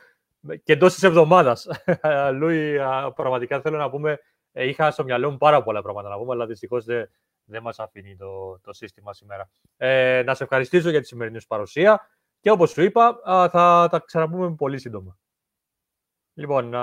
και 0.63 0.73
εντός 0.73 0.93
της 0.93 1.03
εβδομάδας. 1.03 1.67
Λούι, 2.37 2.79
πραγματικά 3.15 3.61
θέλω 3.61 3.77
να 3.77 3.89
πούμε, 3.89 4.19
ε, 4.51 4.67
είχα 4.67 4.91
στο 4.91 5.03
μυαλό 5.03 5.31
μου 5.31 5.37
πάρα 5.37 5.63
πολλά 5.63 5.81
πράγματα 5.81 6.09
να 6.09 6.17
πούμε, 6.17 6.33
αλλά 6.33 6.45
δυστυχώς 6.45 6.85
δεν, 6.85 7.09
δεν 7.43 7.61
μας 7.61 7.79
αφήνει 7.79 8.15
το, 8.15 8.59
το 8.59 8.73
σύστημα 8.73 9.13
σήμερα. 9.13 9.49
Ε, 9.77 10.23
να 10.25 10.33
σε 10.33 10.43
ευχαριστήσω 10.43 10.89
για 10.89 11.01
τη 11.01 11.07
σημερινή 11.07 11.39
σου 11.39 11.47
παρουσία 11.47 12.09
και 12.39 12.51
όπως 12.51 12.69
σου 12.71 12.81
είπα, 12.81 13.19
θα 13.25 13.87
τα 13.91 14.03
ξαναπούμε 14.05 14.55
πολύ 14.55 14.79
σύντομα. 14.79 15.17
Λοιπόν, 16.33 16.73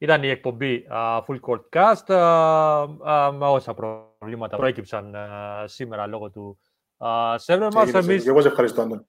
ήταν 0.00 0.22
η 0.22 0.28
εκπομπή 0.28 0.86
Full 1.26 1.40
Court 1.40 1.62
Cast 1.72 2.14
με 3.32 3.46
όσα 3.46 3.74
προβλήματα 3.74 4.56
προέκυψαν 4.56 5.16
σήμερα 5.64 6.06
λόγω 6.06 6.30
του 6.30 6.58
σερβερ 7.34 7.72
μας. 7.74 7.92
Εμείς 7.92 8.26
εγώ 8.26 8.40
σε 8.40 8.48
ευχαριστώ. 8.48 9.04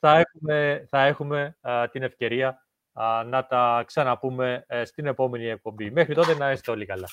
Θα 0.00 0.18
έχουμε, 0.18 0.86
θα 0.88 1.04
έχουμε 1.04 1.56
την 1.90 2.02
ευκαιρία 2.02 2.58
να 3.26 3.46
τα 3.46 3.82
ξαναπούμε 3.86 4.64
ε, 4.66 4.84
στην 4.84 5.06
επόμενη 5.06 5.46
εκπομπή. 5.46 5.90
Μέχρι 5.90 6.14
τότε 6.14 6.34
να 6.34 6.50
είστε 6.50 6.70
όλοι 6.70 6.86
καλά. 6.86 7.08